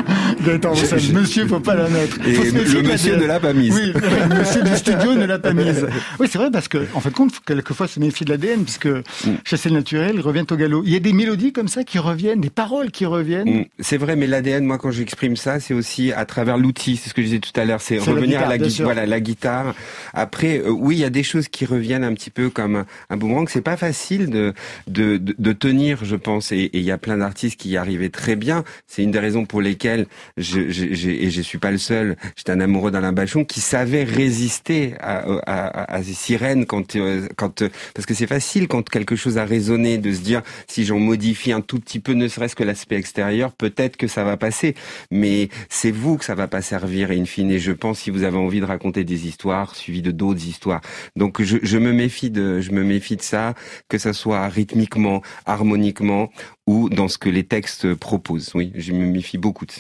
Je- 0.46 1.14
monsieur, 1.14 1.48
faut 1.48 1.60
pas 1.60 1.76
la 1.76 1.90
mettre. 1.90 2.18
Et 2.28 2.34
Faut 2.34 2.44
se 2.44 2.52
méfier 2.54 2.76
le 2.76 2.84
de 2.84 2.88
monsieur 2.92 3.12
l'ADN. 3.14 3.24
ne 3.24 3.28
l'a 3.28 3.40
pas 3.40 3.54
mise. 3.54 3.74
Oui, 3.76 3.94
le 3.94 4.36
monsieur 4.40 4.62
du 4.64 4.76
studio 4.76 5.14
ne 5.16 5.26
l'a 5.26 5.40
pas 5.40 5.54
mise. 5.54 5.88
Oui, 6.20 6.28
c'est 6.32 6.38
vrai, 6.38 6.50
parce 6.52 6.68
que, 6.68 6.86
en 6.94 7.00
fait, 7.00 7.12
compte, 7.12 7.32
faut 7.34 7.42
quelquefois 7.46 7.88
se 7.88 8.00
méfier 8.00 8.26
de 8.26 8.32
l'ADN, 8.32 8.64
puisque 8.64 8.88
Mm. 8.88 9.36
chasser 9.46 9.70
le 9.70 9.76
naturel 9.76 10.20
revient 10.22 10.46
au 10.50 10.56
galop. 10.56 10.84
Il 10.86 10.94
y 10.94 10.96
a 10.96 11.00
des 11.00 11.14
mélodies 11.14 11.52
comme 11.52 11.68
ça 11.68 11.84
qui 11.84 12.00
reviennent, 12.00 12.42
des 12.42 12.50
paroles 12.50 12.92
qui 12.92 13.06
reviennent. 13.06 13.62
Mm, 13.62 13.66
C'est 13.80 13.98
vrai, 13.98 14.16
mais 14.16 14.28
l'ADN, 14.28 14.64
moi, 14.66 14.78
quand 14.78 14.92
j'exprime 14.92 15.36
ça, 15.36 15.60
c'est 15.60 15.74
aussi 15.74 16.12
à 16.14 16.26
travers 16.26 16.58
l'outil. 16.58 16.98
C'est 16.98 17.10
ce 17.10 17.14
que 17.14 17.22
je 17.22 17.28
disais 17.28 17.40
tout 17.40 17.58
à 17.60 17.66
l'heure. 17.66 17.82
C'est 17.82 17.98
la 17.98 18.04
revenir 18.04 18.28
guitare, 18.40 18.44
à 18.46 18.50
la, 18.50 18.58
bien 18.58 18.68
gui- 18.68 18.74
sûr. 18.74 18.86
voilà, 18.86 19.06
la 19.06 19.20
guitare. 19.20 19.76
Après, 20.14 20.60
euh, 20.60 20.70
oui, 20.70 20.96
il 20.96 21.00
y 21.02 21.06
a 21.06 21.10
des 21.10 21.24
choses 21.24 21.48
qui 21.48 21.66
reviennent 21.66 22.04
un 22.04 22.14
petit 22.14 22.30
peu 22.30 22.50
comme 22.50 22.76
un, 22.78 22.86
un 23.10 23.18
boomerang. 23.18 23.48
C'est 23.50 23.62
pas 23.62 23.78
facile 23.78 24.30
de, 24.30 24.54
de, 24.88 25.18
de, 25.18 25.36
de 25.38 25.54
tenir, 25.54 26.04
je 26.06 26.16
pense. 26.16 26.52
Et 26.52 26.70
et 26.72 26.78
il 26.80 26.84
y 26.84 26.92
a 26.92 26.98
plein 27.00 27.18
d'artistes 27.18 27.60
qui 27.60 27.70
y 27.70 27.78
arrivaient 27.78 28.10
très 28.10 28.36
bien. 28.36 28.64
C'est 28.86 29.02
une 29.04 29.12
des 29.12 29.20
raisons 29.20 29.46
pour 29.46 29.60
lesquelles 29.62 29.89
je, 30.38 30.70
je- 30.70 31.10
et 31.10 31.30
je 31.32 31.42
suis 31.42 31.58
pas 31.58 31.72
le 31.72 31.78
seul. 31.78 32.16
J'étais 32.36 32.52
un 32.52 32.60
amoureux 32.60 32.92
d'Alain 32.92 33.12
Bachon 33.14 33.46
qui 33.46 33.62
savait 33.62 34.04
résister 34.04 34.94
à, 35.02 36.02
ces 36.04 36.14
sirènes 36.14 36.66
quand, 36.66 36.96
euh, 36.96 37.28
euh, 37.42 37.70
parce 37.94 38.06
que 38.06 38.14
c'est 38.14 38.28
facile 38.28 38.68
quand 38.68 38.88
quelque 38.90 39.16
chose 39.16 39.38
a 39.38 39.46
résonné 39.46 39.98
de 39.98 40.12
se 40.14 40.22
dire 40.22 40.42
si 40.68 40.86
j'en 40.86 41.00
modifie 41.00 41.52
un 41.52 41.62
tout 41.62 41.80
petit 41.80 42.00
peu, 42.00 42.14
ne 42.14 42.28
serait-ce 42.28 42.56
que 42.56 42.64
l'aspect 42.64 42.96
extérieur, 42.96 43.52
peut-être 43.54 43.98
que 43.98 44.08
ça 44.08 44.24
va 44.24 44.38
passer. 44.38 44.76
Mais 45.12 45.50
c'est 45.70 45.92
vous 45.92 46.18
que 46.18 46.26
ça 46.26 46.36
va 46.36 46.48
pas 46.48 46.62
servir. 46.62 47.12
Et 47.12 47.20
in 47.20 47.26
fine, 47.26 47.58
je 47.58 47.72
pense 47.72 48.00
si 48.00 48.10
vous 48.10 48.24
avez 48.24 48.38
envie 48.38 48.60
de 48.60 48.66
raconter 48.66 49.04
des 49.04 49.28
histoires 49.28 49.76
suivies 49.76 50.02
de 50.02 50.12
d'autres 50.12 50.46
histoires. 50.48 50.82
Donc 51.16 51.42
je, 51.42 51.58
je 51.64 51.78
me 51.78 51.92
méfie 51.94 52.30
de, 52.32 52.62
je 52.62 52.72
me 52.72 52.84
méfie 52.84 53.16
de 53.18 53.22
ça, 53.22 53.54
que 53.90 53.98
ça 53.98 54.14
soit 54.14 54.48
rythmiquement, 54.48 55.22
harmoniquement 55.46 56.30
ou 56.68 56.90
dans 56.90 57.08
ce 57.08 57.18
que 57.18 57.30
les 57.30 57.44
textes 57.46 57.94
proposent. 57.96 58.52
Oui, 58.56 58.72
je 58.76 58.94
me 58.94 59.06
méfie 59.06 59.38
beaucoup 59.38 59.66
de 59.66 59.72
ça. 59.72 59.79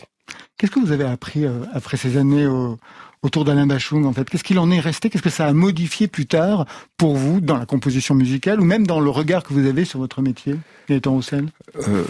Qu'est-ce 0.58 0.72
que 0.72 0.80
vous 0.80 0.92
avez 0.92 1.06
appris 1.06 1.46
euh, 1.46 1.63
après 1.74 1.98
ces 1.98 2.18
années 2.18 2.46
au- 2.48 2.78
autour 3.21 3.43
d'Alain 3.45 3.67
Bachung, 3.67 4.05
en 4.05 4.13
fait 4.13 4.29
Qu'est-ce 4.29 4.43
qu'il 4.43 4.60
en 4.60 4.71
est 4.71 4.79
resté? 4.79 5.10
Qu'est-ce 5.10 5.23
que 5.23 5.29
ça 5.29 5.45
a 5.47 5.53
modifié 5.53 6.08
plus 6.08 6.25
tard 6.25 6.65
pour 6.97 7.15
vous 7.15 7.41
dans 7.41 7.58
la 7.58 7.65
composition 7.65 8.15
musicale 8.15 8.62
ou 8.62 8.63
même 8.63 8.88
dans 8.88 8.99
le 8.99 9.10
regard 9.10 9.43
que 9.43 9.53
vous 9.53 9.65
avez 9.65 9.84
sur 9.86 9.99
votre 9.99 10.21
métier, 10.21 10.55
Gaëtan 10.89 11.12
Roussel? 11.12 11.45
Euh, 11.88 12.03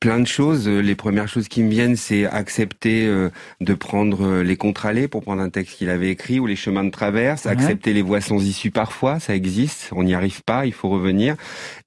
plein 0.00 0.20
de 0.20 0.26
choses. 0.26 0.68
Les 0.68 0.94
premières 0.94 1.28
choses 1.28 1.48
qui 1.48 1.62
me 1.62 1.70
viennent, 1.70 1.96
c'est 1.96 2.26
accepter 2.26 3.06
euh, 3.06 3.30
de 3.60 3.74
prendre 3.74 4.26
euh, 4.26 4.42
les 4.42 4.56
contre-allées 4.56 5.08
pour 5.08 5.22
prendre 5.22 5.40
un 5.42 5.48
texte 5.50 5.76
qu'il 5.78 5.88
avait 5.88 6.10
écrit 6.10 6.38
ou 6.40 6.46
les 6.46 6.56
chemins 6.56 6.84
de 6.84 6.90
traverse, 6.90 7.44
Ouais. 7.46 7.52
accepter 7.52 7.92
les 7.92 8.02
voies 8.02 8.20
sans 8.20 8.42
issue 8.44 8.70
parfois, 8.70 9.18
ça 9.18 9.34
existe, 9.34 9.88
on 9.92 10.02
n'y 10.02 10.14
arrive 10.14 10.42
pas, 10.42 10.66
il 10.66 10.72
faut 10.72 10.88
revenir. 10.90 11.36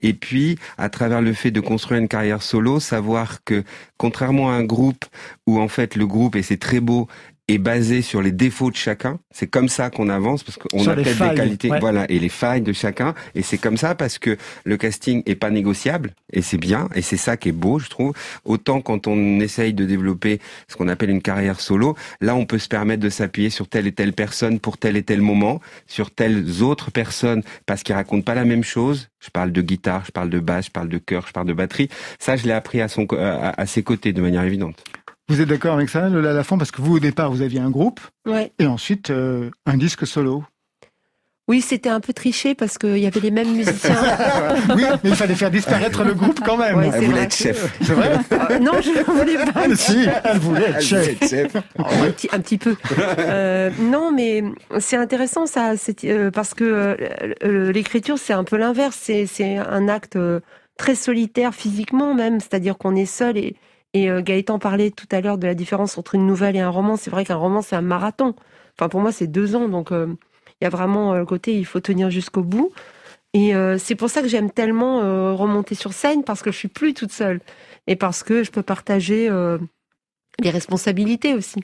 Et 0.01 0.13
puis, 0.13 0.57
à 0.77 0.89
travers 0.89 1.21
le 1.21 1.33
fait 1.33 1.51
de 1.51 1.59
construire 1.59 1.99
une 2.01 2.07
carrière 2.07 2.41
solo, 2.41 2.79
savoir 2.79 3.43
que 3.43 3.63
contrairement 3.97 4.49
à 4.49 4.53
un 4.53 4.63
groupe 4.63 5.05
où 5.47 5.59
en 5.59 5.67
fait 5.67 5.95
le 5.95 6.07
groupe, 6.07 6.35
et 6.35 6.41
c'est 6.41 6.57
très 6.57 6.79
beau, 6.79 7.07
est 7.49 7.57
basé 7.57 8.01
sur 8.01 8.21
les 8.21 8.31
défauts 8.31 8.71
de 8.71 8.75
chacun. 8.75 9.19
C'est 9.31 9.47
comme 9.47 9.67
ça 9.67 9.89
qu'on 9.89 10.07
avance 10.07 10.43
parce 10.43 10.57
qu'on 10.57 10.87
a 10.87 10.95
peut-être 10.95 11.29
des 11.29 11.35
qualités, 11.35 11.69
ouais. 11.69 11.79
voilà, 11.79 12.09
et 12.09 12.17
les 12.17 12.29
failles 12.29 12.61
de 12.61 12.71
chacun. 12.71 13.13
Et 13.35 13.41
c'est 13.41 13.57
comme 13.57 13.75
ça 13.75 13.95
parce 13.95 14.17
que 14.17 14.37
le 14.63 14.77
casting 14.77 15.23
est 15.25 15.35
pas 15.35 15.49
négociable 15.49 16.13
et 16.31 16.41
c'est 16.41 16.57
bien 16.57 16.87
et 16.95 17.01
c'est 17.01 17.17
ça 17.17 17.35
qui 17.35 17.49
est 17.49 17.53
beau, 17.53 17.79
je 17.79 17.89
trouve. 17.89 18.13
Autant 18.45 18.79
quand 18.79 19.07
on 19.07 19.39
essaye 19.41 19.73
de 19.73 19.85
développer 19.85 20.39
ce 20.69 20.75
qu'on 20.77 20.87
appelle 20.87 21.09
une 21.09 21.21
carrière 21.21 21.59
solo, 21.59 21.97
là 22.21 22.35
on 22.35 22.45
peut 22.45 22.59
se 22.59 22.69
permettre 22.69 23.03
de 23.03 23.09
s'appuyer 23.09 23.49
sur 23.49 23.67
telle 23.67 23.87
et 23.87 23.91
telle 23.91 24.13
personne 24.13 24.59
pour 24.59 24.77
tel 24.77 24.95
et 24.95 25.03
tel 25.03 25.21
moment, 25.21 25.59
sur 25.85 26.11
telles 26.11 26.61
autres 26.61 26.91
personnes 26.91 27.43
parce 27.65 27.83
qu'ils 27.83 27.95
racontent 27.95 28.23
pas 28.23 28.35
la 28.35 28.45
même 28.45 28.63
chose. 28.63 29.09
Je 29.19 29.29
parle 29.29 29.51
de 29.51 29.61
guitare, 29.61 30.03
je 30.05 30.11
parle 30.11 30.29
de 30.29 30.39
basse, 30.39 30.65
je 30.65 30.71
parle 30.71 30.89
de 30.89 30.97
chœur, 30.97 31.25
je 31.27 31.31
parle 31.31 31.47
de 31.47 31.53
batterie. 31.53 31.87
Ça, 32.19 32.35
je 32.35 32.43
l'ai 32.43 32.51
appris 32.51 32.81
à 32.81 32.89
son, 32.89 33.07
à 33.13 33.65
ses 33.65 33.81
côtés 33.81 34.11
de 34.11 34.21
manière 34.21 34.43
évidente. 34.43 34.83
Vous 35.29 35.41
êtes 35.41 35.47
d'accord 35.47 35.75
avec 35.75 35.89
ça, 35.89 36.09
Lola 36.09 36.33
Lafont 36.33 36.57
Parce 36.57 36.71
que 36.71 36.81
vous, 36.81 36.97
au 36.97 36.99
départ, 36.99 37.31
vous 37.31 37.41
aviez 37.41 37.59
un 37.59 37.69
groupe 37.69 37.99
Ouais. 38.27 38.51
et 38.59 38.65
ensuite 38.65 39.09
euh, 39.09 39.49
un 39.65 39.77
disque 39.77 40.05
solo. 40.05 40.43
Oui, 41.49 41.59
c'était 41.59 41.89
un 41.89 41.99
peu 41.99 42.13
triché 42.13 42.55
parce 42.55 42.77
qu'il 42.77 42.99
y 42.99 43.05
avait 43.05 43.19
les 43.19 43.31
mêmes 43.31 43.51
musiciens. 43.51 43.97
oui, 44.75 44.83
mais 45.03 45.09
il 45.09 45.15
fallait 45.15 45.35
faire 45.35 45.51
disparaître 45.51 46.05
le 46.05 46.13
groupe 46.13 46.39
quand 46.39 46.55
même. 46.55 46.77
Ouais, 46.77 46.85
Elle 46.85 46.93
c'est 46.93 47.05
voulait 47.05 47.23
être 47.23 47.35
chef. 47.35 47.77
C'est 47.81 47.93
vrai? 47.93 48.17
Euh, 48.31 48.59
non, 48.61 48.71
je 48.81 48.91
ne 48.91 49.03
voulais 49.03 49.51
pas. 49.51 49.75
Si, 49.75 50.07
elle 50.23 50.39
voulait 50.39 50.69
être 50.69 50.81
chef. 50.81 51.57
Oh, 51.77 51.83
un, 51.85 52.11
petit, 52.11 52.29
un 52.31 52.39
petit 52.39 52.57
peu. 52.57 52.77
Euh, 53.19 53.69
non, 53.77 54.13
mais 54.13 54.41
c'est 54.79 54.95
intéressant 54.95 55.45
ça, 55.45 55.73
euh, 56.05 56.31
parce 56.31 56.53
que 56.53 56.97
l'écriture 57.41 58.17
c'est 58.17 58.33
un 58.33 58.45
peu 58.45 58.55
l'inverse. 58.55 58.97
C'est, 59.25 59.57
un 59.57 59.89
acte 59.89 60.15
euh, 60.15 60.39
très 60.77 60.95
solitaire 60.95 61.53
physiquement 61.53 62.13
même, 62.13 62.39
c'est-à-dire 62.39 62.77
qu'on 62.77 62.95
est 62.95 63.05
seul. 63.05 63.37
Et, 63.37 63.57
et 63.93 64.09
euh, 64.09 64.21
Gaëtan 64.21 64.59
parlait 64.59 64.91
tout 64.91 65.07
à 65.11 65.21
l'heure 65.21 65.37
de 65.37 65.47
la 65.47 65.55
différence 65.55 65.97
entre 65.97 66.15
une 66.15 66.25
nouvelle 66.27 66.55
et 66.55 66.59
un 66.59 66.69
roman. 66.69 66.97
C'est 66.97 67.11
vrai 67.11 67.25
qu'un 67.25 67.35
roman 67.35 67.61
c'est 67.61 67.75
un 67.75 67.81
marathon. 67.81 68.35
Enfin 68.77 68.89
pour 68.89 69.01
moi 69.01 69.11
c'est 69.11 69.27
deux 69.27 69.55
ans, 69.55 69.69
donc 69.69 69.91
euh, 69.91 70.07
il 70.61 70.65
y 70.65 70.67
a 70.67 70.69
vraiment 70.69 71.13
euh, 71.13 71.19
le 71.19 71.25
côté 71.25 71.55
il 71.57 71.65
faut 71.65 71.79
tenir 71.79 72.09
jusqu'au 72.09 72.43
bout. 72.43 72.71
Et 73.35 73.53
c'est 73.79 73.95
pour 73.95 74.11
ça 74.11 74.21
que 74.21 74.27
j'aime 74.27 74.51
tellement 74.51 74.99
remonter 75.35 75.73
sur 75.73 75.91
scène 75.91 76.23
parce 76.23 76.43
que 76.43 76.51
je 76.51 76.57
suis 76.57 76.67
plus 76.67 76.93
toute 76.93 77.11
seule 77.11 77.39
et 77.87 77.95
parce 77.95 78.23
que 78.23 78.43
je 78.43 78.51
peux 78.51 78.61
partager 78.61 79.27
euh, 79.29 79.57
les 80.39 80.49
responsabilités 80.49 81.33
aussi. 81.33 81.63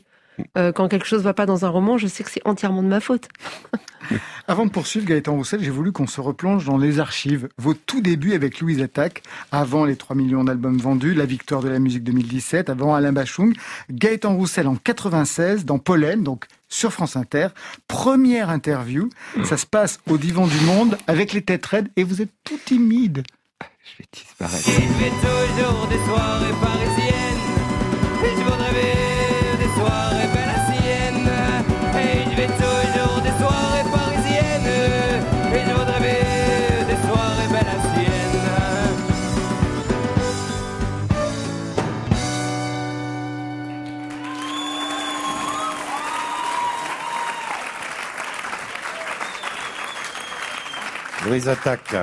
Euh, 0.58 0.72
quand 0.72 0.88
quelque 0.88 1.06
chose 1.06 1.24
va 1.24 1.34
pas 1.34 1.46
dans 1.46 1.66
un 1.66 1.70
roman, 1.70 1.98
je 1.98 2.08
sais 2.08 2.24
que 2.24 2.32
c'est 2.32 2.46
entièrement 2.46 2.84
de 2.84 2.88
ma 2.88 3.00
faute. 3.00 3.28
Avant 4.48 4.66
de 4.66 4.72
poursuivre, 4.72 5.06
Gaëtan 5.06 5.36
Roussel, 5.36 5.62
j'ai 5.62 5.70
voulu 5.70 5.92
qu'on 5.92 6.08
se 6.08 6.22
replonge 6.22 6.66
dans 6.66 6.78
les 6.78 7.00
archives. 7.00 7.50
Vos 7.58 7.74
tout 7.74 8.02
débuts 8.02 8.34
avec 8.34 8.60
Louise 8.60 8.82
Attaque, 8.82 9.22
avant 9.52 9.86
les 9.86 9.96
3 9.96 10.16
millions 10.16 10.44
d'albums 10.44 10.78
vendus, 10.78 11.14
la 11.14 11.26
victoire 11.26 11.62
de 11.62 11.70
la 11.70 11.78
musique 11.80 12.04
2017, 12.04 12.70
avant 12.70 12.96
Alain 12.96 13.12
Bachung. 13.12 13.54
Gaëtan 13.92 14.36
Roussel 14.36 14.68
en 14.68 14.76
96, 14.76 15.66
dans 15.66 15.78
Pollen, 15.78 16.24
donc 16.24 16.46
sur 16.70 16.92
France 16.92 17.16
Inter. 17.16 17.50
Première 17.88 18.50
interview. 18.50 19.10
Ça 19.44 19.58
se 19.58 19.66
passe 19.66 20.00
au 20.10 20.18
Divan 20.18 20.48
du 20.48 20.60
Monde 20.62 20.98
avec 21.08 21.34
les 21.34 21.42
têtes 21.42 21.66
raides 21.66 21.90
et 21.96 22.04
vous 22.04 22.22
êtes 22.22 22.32
tout 22.44 22.60
timide. 22.66 23.24
Je 23.62 24.04
vais 24.04 24.10
disparaître. 24.12 24.68
Il 24.68 24.94
fait 25.04 25.10
toujours 25.10 25.88
des 25.88 25.98
soirées 26.06 26.54
parisiennes. 26.62 27.30
Et 28.24 28.30
je 28.30 28.44
voudrais 28.44 29.09
Louise 51.30 51.48
Attaque, 51.48 51.96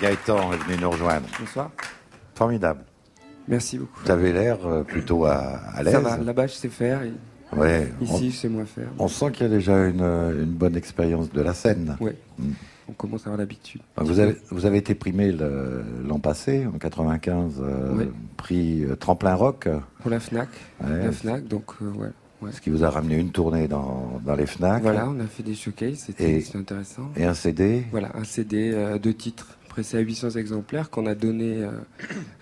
Gaëtan 0.00 0.52
est 0.52 0.56
venu 0.56 0.76
nous 0.82 0.90
rejoindre. 0.90 1.26
Bonsoir. 1.38 1.70
Formidable. 2.34 2.80
Merci 3.46 3.78
beaucoup. 3.78 4.00
Vous 4.04 4.10
avez 4.10 4.32
l'air 4.32 4.58
euh, 4.66 4.82
plutôt 4.82 5.24
à, 5.26 5.34
à 5.74 5.82
l'aise. 5.82 5.92
Ça 5.92 6.00
va, 6.00 6.16
là-bas 6.18 6.46
je 6.48 6.54
sais 6.54 6.68
faire, 6.68 7.02
et 7.02 7.12
Ouais, 7.56 7.92
ici 8.00 8.30
je 8.30 8.36
sais 8.36 8.48
moins 8.48 8.64
faire. 8.64 8.88
on, 8.98 9.04
on 9.04 9.08
sent 9.08 9.30
qu'il 9.32 9.46
y 9.46 9.50
a 9.50 9.52
déjà 9.52 9.86
une, 9.86 10.00
euh, 10.00 10.42
une 10.42 10.50
bonne 10.52 10.74
expérience 10.76 11.30
de 11.30 11.40
la 11.42 11.52
scène. 11.54 11.96
Ouais. 12.00 12.16
Mm. 12.38 12.52
On 12.88 12.92
commence 12.92 13.22
à 13.22 13.24
avoir 13.26 13.38
l'habitude. 13.38 13.80
Vous 13.96 14.18
avez, 14.18 14.36
vous 14.50 14.66
avez 14.66 14.78
été 14.78 14.94
primé 14.94 15.30
l'an 15.32 16.18
passé, 16.18 16.66
en 16.66 16.78
95, 16.78 17.60
euh, 17.62 17.92
Oui. 17.94 18.10
prix 18.36 18.84
Tremplin 18.98 19.34
Rock, 19.34 19.68
Pour 20.00 20.10
la 20.10 20.18
FNAC, 20.18 20.48
Ouais. 20.82 21.04
la 21.04 21.12
FNAC, 21.12 21.46
donc 21.46 21.64
euh, 21.82 21.90
ouais. 21.92 22.08
Ouais. 22.42 22.52
ce 22.52 22.60
qui 22.60 22.70
vous 22.70 22.84
a 22.84 22.90
ramené 22.90 23.16
une 23.16 23.30
tournée 23.30 23.68
dans, 23.68 24.20
dans 24.24 24.34
les 24.34 24.46
FNAC. 24.46 24.82
Voilà, 24.82 25.08
on 25.08 25.18
a 25.20 25.26
fait 25.26 25.42
des 25.42 25.54
showcases, 25.54 25.98
c'était 25.98 26.44
intéressant. 26.54 27.10
Et 27.16 27.24
un 27.24 27.34
CD. 27.34 27.84
Voilà, 27.90 28.10
un 28.14 28.24
CD 28.24 28.72
euh, 28.74 28.98
de 28.98 29.12
titres 29.12 29.58
pressé 29.72 29.96
à 29.96 30.00
800 30.00 30.30
exemplaires 30.32 30.90
qu'on 30.90 31.06
a 31.06 31.14
donné 31.14 31.62
euh, 31.62 31.70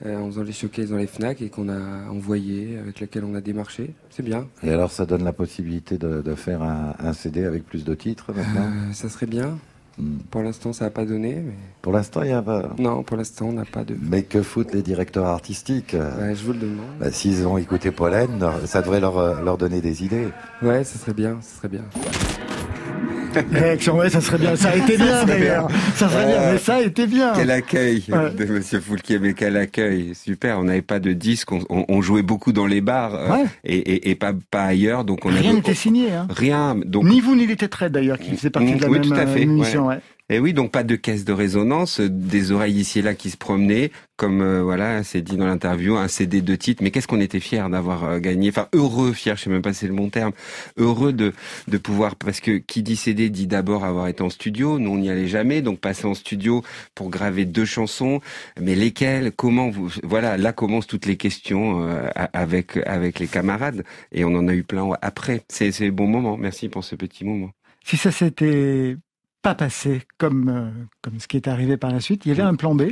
euh, 0.04 0.18
en 0.18 0.26
faisant 0.26 0.42
les 0.42 0.50
showcases 0.50 0.90
dans 0.90 0.96
les 0.96 1.06
FNAC 1.06 1.42
et 1.42 1.48
qu'on 1.48 1.68
a 1.68 2.10
envoyé, 2.10 2.76
avec 2.76 2.98
lequel 2.98 3.24
on 3.24 3.36
a 3.36 3.40
démarché. 3.40 3.94
C'est 4.10 4.24
bien. 4.24 4.48
Et 4.64 4.70
alors, 4.70 4.90
ça 4.90 5.06
donne 5.06 5.22
la 5.22 5.32
possibilité 5.32 5.96
de, 5.96 6.22
de 6.22 6.34
faire 6.34 6.60
un, 6.62 6.94
un 6.98 7.12
CD 7.12 7.44
avec 7.44 7.64
plus 7.64 7.84
de 7.84 7.94
titres 7.94 8.32
maintenant? 8.32 8.66
Euh, 8.66 8.92
ça 8.92 9.08
serait 9.08 9.26
bien. 9.26 9.58
Pour 10.30 10.42
l'instant, 10.42 10.72
ça 10.72 10.86
n'a 10.86 10.90
pas 10.90 11.04
donné. 11.04 11.34
Mais... 11.36 11.52
Pour 11.82 11.92
l'instant, 11.92 12.22
il 12.22 12.30
y 12.30 12.32
a 12.32 12.42
pas. 12.42 12.70
Non, 12.78 13.02
pour 13.02 13.16
l'instant, 13.16 13.46
on 13.48 13.52
n'a 13.52 13.64
pas 13.64 13.84
de. 13.84 13.96
Mais 14.00 14.22
que 14.22 14.42
foutent 14.42 14.74
les 14.74 14.82
directeurs 14.82 15.26
artistiques 15.26 15.94
Ouais, 15.94 16.34
je 16.34 16.44
vous 16.44 16.52
le 16.52 16.58
demande. 16.60 16.86
Bah, 16.98 17.10
S'ils 17.10 17.46
ont 17.46 17.58
écouté 17.58 17.90
Pollen, 17.90 18.44
ça 18.66 18.82
devrait 18.82 19.00
leur, 19.00 19.18
euh, 19.18 19.42
leur 19.42 19.56
donner 19.58 19.80
des 19.80 20.04
idées. 20.04 20.28
Ouais, 20.62 20.84
ça 20.84 20.98
serait 20.98 21.14
bien, 21.14 21.38
ça 21.40 21.56
serait 21.56 21.68
bien. 21.68 21.84
Réaction, 23.52 23.96
ouais, 23.96 24.10
ça 24.10 24.20
serait 24.20 24.38
bien. 24.38 24.56
Ça 24.56 24.70
a 24.70 24.76
été 24.76 24.96
bien 24.96 25.24
d'ailleurs. 25.24 25.68
Ça 25.94 26.08
serait 26.08 26.26
bien, 26.26 26.52
mais 26.52 26.58
ça 26.58 26.74
a 26.76 26.80
été 26.80 27.06
bien. 27.06 27.32
Quel 27.34 27.50
accueil 27.50 28.04
Ouais. 28.08 28.30
de 28.30 28.44
Monsieur 28.44 28.80
Foulquier, 28.80 29.18
mais 29.18 29.34
quel 29.34 29.56
accueil, 29.56 30.14
super. 30.14 30.58
On 30.58 30.64
n'avait 30.64 30.82
pas 30.82 30.98
de 31.00 31.12
disque, 31.12 31.52
on, 31.52 31.60
on- 31.70 31.84
on 31.88 32.02
jouait 32.02 32.22
beaucoup 32.22 32.52
dans 32.52 32.66
les 32.66 32.80
bars 32.80 33.14
euh, 33.14 33.28
Ouais. 33.30 33.44
et, 33.64 33.76
et, 33.78 34.10
et 34.10 34.14
pas, 34.14 34.32
pas 34.50 34.62
ailleurs, 34.62 35.04
donc 35.04 35.24
on 35.24 35.28
Rien 35.28 35.52
n'était 35.54 35.74
signé. 35.74 36.12
Hein. 36.12 36.26
rien. 36.30 36.76
Donc 36.84 37.04
Ni 37.04 37.20
vous 37.20 37.34
ni 37.36 37.46
les 37.46 37.56
têtes 37.56 37.74
raides 37.74 37.92
d'ailleurs, 37.92 38.18
qui 38.18 38.30
faisaient 38.36 38.50
partie 38.50 38.74
de 38.74 38.82
la 38.82 38.88
oui, 38.88 38.98
même 38.98 39.08
tout 39.08 39.14
à 39.14 39.26
fait, 39.26 39.40
euh, 39.40 39.42
émission. 39.42 39.86
ouais. 39.86 39.98
Et 40.32 40.38
oui, 40.38 40.54
donc 40.54 40.70
pas 40.70 40.84
de 40.84 40.94
caisse 40.94 41.24
de 41.24 41.32
résonance, 41.32 41.98
euh, 41.98 42.08
des 42.08 42.52
oreilles 42.52 42.78
ici 42.78 43.00
et 43.00 43.02
là 43.02 43.16
qui 43.16 43.30
se 43.30 43.36
promenaient, 43.36 43.90
comme 44.16 44.42
euh, 44.42 44.62
voilà, 44.62 45.02
c'est 45.02 45.22
dit 45.22 45.36
dans 45.36 45.46
l'interview, 45.46 45.96
un 45.96 46.06
CD 46.06 46.40
de 46.40 46.54
titres. 46.54 46.84
Mais 46.84 46.92
qu'est-ce 46.92 47.08
qu'on 47.08 47.20
était 47.20 47.40
fiers 47.40 47.66
d'avoir 47.68 48.04
euh, 48.04 48.18
gagné, 48.20 48.50
enfin 48.50 48.68
heureux, 48.72 49.12
fiers, 49.12 49.34
je 49.34 49.42
sais 49.42 49.50
même 49.50 49.60
pas 49.60 49.72
si 49.72 49.80
c'est 49.80 49.88
le 49.88 49.94
bon 49.94 50.08
terme, 50.08 50.30
heureux 50.76 51.12
de 51.12 51.32
de 51.66 51.78
pouvoir, 51.78 52.14
parce 52.14 52.38
que 52.38 52.58
qui 52.58 52.84
dit 52.84 52.94
CD 52.94 53.28
dit 53.28 53.48
d'abord 53.48 53.84
avoir 53.84 54.06
été 54.06 54.22
en 54.22 54.30
studio. 54.30 54.78
Nous 54.78 54.90
on 54.92 54.98
n'y 54.98 55.10
allait 55.10 55.26
jamais, 55.26 55.62
donc 55.62 55.80
passer 55.80 56.06
en 56.06 56.14
studio 56.14 56.62
pour 56.94 57.10
graver 57.10 57.44
deux 57.44 57.64
chansons, 57.64 58.20
mais 58.60 58.76
lesquelles, 58.76 59.32
comment 59.32 59.68
vous, 59.68 59.90
voilà, 60.04 60.36
là 60.36 60.52
commencent 60.52 60.86
toutes 60.86 61.06
les 61.06 61.16
questions 61.16 61.84
avec 62.14 62.76
avec 62.86 63.18
les 63.18 63.26
camarades, 63.26 63.82
et 64.12 64.24
on 64.24 64.34
en 64.36 64.46
a 64.46 64.54
eu 64.54 64.62
plein 64.62 64.88
après. 65.02 65.42
C'est 65.48 65.72
c'est 65.72 65.90
bon 65.90 66.06
moment. 66.06 66.36
Merci 66.36 66.68
pour 66.68 66.84
ce 66.84 66.94
petit 66.94 67.24
moment. 67.24 67.50
Si 67.84 67.96
ça 67.96 68.12
s'était 68.12 68.96
pas 69.42 69.54
passé 69.54 70.02
comme, 70.18 70.48
euh, 70.48 70.70
comme 71.02 71.20
ce 71.20 71.28
qui 71.28 71.36
est 71.36 71.48
arrivé 71.48 71.76
par 71.76 71.92
la 71.92 72.00
suite, 72.00 72.26
il 72.26 72.28
y 72.28 72.32
avait 72.32 72.42
un 72.42 72.54
plan 72.54 72.74
B. 72.74 72.82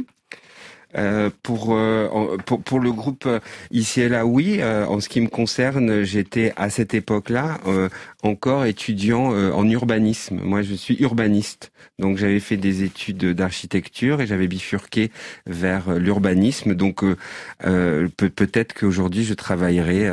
Euh, 0.97 1.29
pour, 1.43 1.75
euh, 1.75 2.39
pour 2.47 2.63
pour 2.63 2.81
le 2.81 2.91
groupe 2.93 3.29
ici 3.71 4.01
et 4.01 4.09
là, 4.09 4.25
oui. 4.25 4.59
Euh, 4.61 4.87
en 4.87 5.01
ce 5.01 5.11
qui 5.11 5.21
me 5.21 5.29
concerne, 5.29 6.03
j'étais 6.03 6.55
à 6.57 6.71
cette 6.71 6.95
époque-là 6.95 7.59
euh, 7.67 7.91
encore 8.23 8.65
étudiant 8.67 9.33
euh, 9.33 9.53
en 9.53 9.69
urbanisme. 9.69 10.41
Moi, 10.43 10.63
je 10.63 10.75
suis 10.75 10.97
urbaniste, 11.01 11.71
donc 11.99 12.19
j'avais 12.19 12.41
fait 12.41 12.57
des 12.57 12.83
études 12.83 13.25
d'architecture 13.33 14.21
et 14.21 14.27
j'avais 14.27 14.49
bifurqué 14.49 15.11
vers 15.47 15.89
euh, 15.91 15.99
l'urbanisme. 15.99 16.75
Donc 16.75 17.05
euh, 17.05 17.17
euh, 17.65 18.09
peut- 18.17 18.31
peut-être 18.31 18.75
qu'aujourd'hui, 18.75 19.25
je 19.25 19.35
travaillerai 19.35 20.09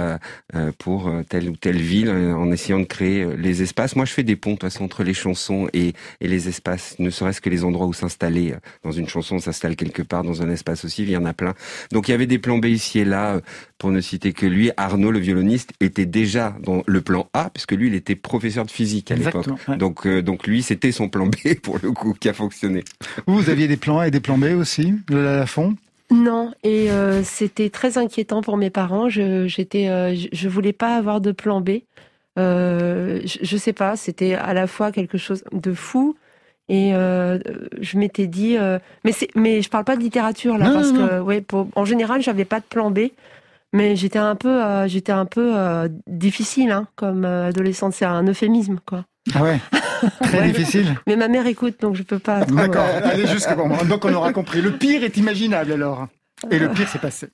pour 0.78 1.12
telle 1.30 1.50
ou 1.50 1.56
telle 1.56 1.78
ville 1.78 2.10
en 2.10 2.52
essayant 2.52 2.80
de 2.80 2.86
créer 2.86 3.26
les 3.38 3.62
espaces. 3.62 3.96
Moi, 3.96 4.06
je 4.06 4.14
fais 4.14 4.24
des 4.24 4.36
ponts 4.36 4.52
de 4.52 4.56
toute 4.58 4.72
façon 4.72 4.84
entre 4.86 5.04
les 5.04 5.14
chansons 5.14 5.68
et 5.74 5.94
et 6.22 6.28
les 6.28 6.48
espaces, 6.48 6.96
ne 7.00 7.10
serait-ce 7.10 7.42
que 7.42 7.50
les 7.50 7.64
endroits 7.64 7.88
où 7.88 7.94
s'installer. 7.94 8.56
Dans 8.84 8.92
une 8.92 9.08
chanson, 9.08 9.36
on 9.36 9.40
s'installe 9.40 9.76
quelque 9.76 10.02
part, 10.02 10.24
dans 10.24 10.42
un 10.42 10.50
espace 10.50 10.86
aussi, 10.86 11.04
il 11.04 11.10
y 11.10 11.18
en 11.18 11.26
a 11.26 11.34
plein. 11.34 11.54
Donc 11.92 12.08
il 12.08 12.12
y 12.12 12.14
avait 12.14 12.26
des 12.28 12.40
plans 12.40 12.58
B 12.58 12.66
ici 12.66 13.00
et 13.00 13.06
là, 13.06 13.42
pour 13.78 13.92
ne 13.92 14.02
citer 14.02 14.34
que 14.34 14.46
lui. 14.46 14.72
Arnaud, 14.78 15.12
le 15.12 15.20
violoniste, 15.20 15.72
était 15.80 16.06
déjà 16.06 16.56
dans 16.62 16.84
le 16.86 17.02
plan 17.02 17.28
A, 17.34 17.50
puisque 17.50 17.74
lui, 17.74 17.88
il 17.88 17.96
était 17.96 18.16
professeur 18.16 18.66
de 18.66 18.72
physique 18.72 19.12
à 19.12 19.16
l'époque. 19.16 19.48
Ouais. 19.68 19.78
Donc, 19.78 20.06
euh, 20.08 20.22
donc 20.22 20.48
lui, 20.48 20.64
c'était 20.64 20.92
son 20.92 21.10
plan 21.10 21.28
B 21.28 21.56
pour 21.64 21.80
le 21.82 21.92
coup 21.92 22.14
qui 22.14 22.30
a 22.30 22.34
fonctionné. 22.34 22.84
Vous, 23.28 23.50
aviez 23.50 23.68
des 23.68 23.78
plans 23.78 24.00
A 24.00 24.08
et 24.08 24.12
des 24.12 24.20
plans 24.20 24.38
B 24.38 24.46
aussi, 24.58 24.94
de 25.10 25.18
la 25.18 25.38
Lafont 25.38 25.76
Non, 26.12 26.54
et 26.64 26.92
euh, 26.92 27.24
c'était 27.24 27.70
très 27.70 27.98
inquiétant 27.98 28.42
pour 28.42 28.58
mes 28.58 28.70
parents. 28.70 29.10
Je, 29.10 29.48
j'étais, 29.48 29.90
euh, 29.90 30.16
je, 30.32 30.50
voulais 30.50 30.74
pas 30.74 30.96
avoir 30.96 31.22
de 31.22 31.32
plan 31.32 31.62
B. 31.62 31.82
Euh, 32.38 33.22
je, 33.26 33.40
je 33.42 33.58
sais 33.58 33.74
pas, 33.74 33.96
c'était 33.96 34.34
à 34.34 34.54
la 34.54 34.68
fois 34.68 34.92
quelque 34.92 35.18
chose 35.18 35.44
de 35.54 35.74
fou 35.74 36.16
et 36.68 36.96
euh, 36.96 37.38
je 37.80 37.98
m'étais 37.98 38.26
dit, 38.26 38.58
euh, 38.58 38.80
mais 39.04 39.12
c'est, 39.12 39.28
mais 39.36 39.62
je 39.62 39.70
parle 39.70 39.84
pas 39.84 39.96
de 39.96 40.02
littérature 40.02 40.58
là 40.58 40.70
Non, 40.70 40.74
parce 40.74 40.92
non, 40.92 41.08
que, 41.08 41.20
ouais, 41.20 41.42
pour, 41.42 41.68
en 41.76 41.86
général, 41.86 42.22
j'avais 42.22 42.46
pas 42.46 42.60
de 42.60 42.66
plan 42.66 42.90
B. 42.90 43.00
Mais 43.76 43.98
j'étais 43.98 44.20
un 44.20 44.36
peu, 44.36 44.64
euh, 44.64 44.88
j'étais 44.88 45.12
un 45.12 45.26
peu 45.26 45.52
euh, 45.58 45.90
difficile, 46.08 46.72
hein, 46.72 46.88
comme 46.96 47.26
euh, 47.26 47.50
adolescente. 47.50 47.94
C'est 47.94 48.06
un 48.06 48.24
euphémisme, 48.26 48.78
quoi. 48.86 49.04
Ah 49.34 49.44
ouais? 49.44 49.60
Très 50.22 50.40
Ouais. 50.40 50.52
difficile? 50.52 50.96
Mais 51.08 51.18
ma 51.18 51.28
mère 51.28 51.46
écoute, 51.46 51.76
donc 51.82 51.96
je 51.96 52.04
peux 52.04 52.20
pas. 52.20 52.46
D'accord, 52.46 52.86
euh, 52.88 53.02
allez 53.04 53.28
jusque 53.28 53.54
bon. 53.56 53.68
Donc 53.86 54.06
on 54.06 54.14
aura 54.14 54.32
compris. 54.32 54.62
Le 54.62 54.72
pire 54.78 55.04
est 55.04 55.18
imaginable 55.18 55.74
alors. 55.74 56.08
Et 56.52 56.60
le 56.60 56.70
pire 56.70 56.88
s'est 56.88 57.00
passé. 57.00 57.28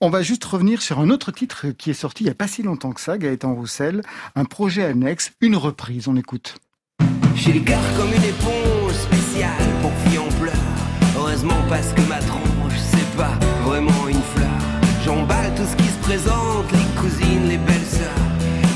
On 0.00 0.08
va 0.10 0.22
juste 0.22 0.44
revenir 0.44 0.82
sur 0.82 1.00
un 1.00 1.10
autre 1.10 1.32
titre 1.32 1.66
qui 1.76 1.90
est 1.90 1.94
sorti 1.94 2.22
il 2.24 2.26
n'y 2.26 2.30
a 2.30 2.34
pas 2.34 2.46
si 2.48 2.62
longtemps 2.62 2.92
que 2.92 3.00
ça, 3.00 3.18
Gaëtan 3.18 3.54
Roussel. 3.54 4.02
Un 4.36 4.44
projet 4.44 4.84
annexe, 4.84 5.32
une 5.40 5.56
reprise. 5.56 6.06
On 6.06 6.16
écoute. 6.16 6.56
J'ai 7.34 7.54
le 7.54 7.60
cœur 7.60 7.80
comme 7.96 8.08
une 8.12 8.24
éponge 8.24 8.92
spéciale 8.92 9.50
pour 9.82 9.92
filles 10.04 10.18
en 10.18 10.28
pleurs. 10.40 10.54
Heureusement 11.16 11.62
parce 11.68 11.92
que 11.94 12.02
ma 12.02 12.18
tronche, 12.18 12.76
c'est 12.76 13.16
pas 13.16 13.32
présente, 16.06 16.70
les 16.70 17.00
cousines, 17.00 17.48
les 17.48 17.58
belles 17.58 17.90
sœurs. 17.98 18.26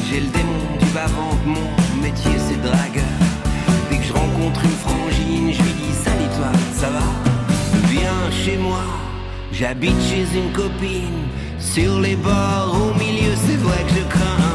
J'ai 0.09 0.21
le 0.21 0.27
démon 0.27 0.77
du 0.81 0.87
bas-ventre, 0.87 1.45
mon 1.47 2.03
métier 2.03 2.33
c'est 2.47 2.61
dragueur. 2.61 3.19
Dès 3.89 3.99
que 3.99 4.05
je 4.05 4.13
rencontre 4.13 4.61
une 4.65 4.79
frangine, 4.85 5.53
je 5.53 5.63
lui 5.63 5.75
dis 5.83 5.95
salut 6.05 6.31
toi, 6.37 6.51
ça 6.75 6.89
va? 6.91 7.07
Viens 7.89 8.25
chez 8.33 8.57
moi, 8.57 8.83
j'habite 9.53 10.01
chez 10.11 10.27
une 10.37 10.51
copine. 10.53 11.23
Sur 11.61 12.01
les 12.01 12.17
bords, 12.17 12.75
au 12.75 12.99
milieu, 12.99 13.33
c'est 13.47 13.61
vrai 13.67 13.79
que 13.87 13.95
je 13.95 14.05
crains 14.15 14.50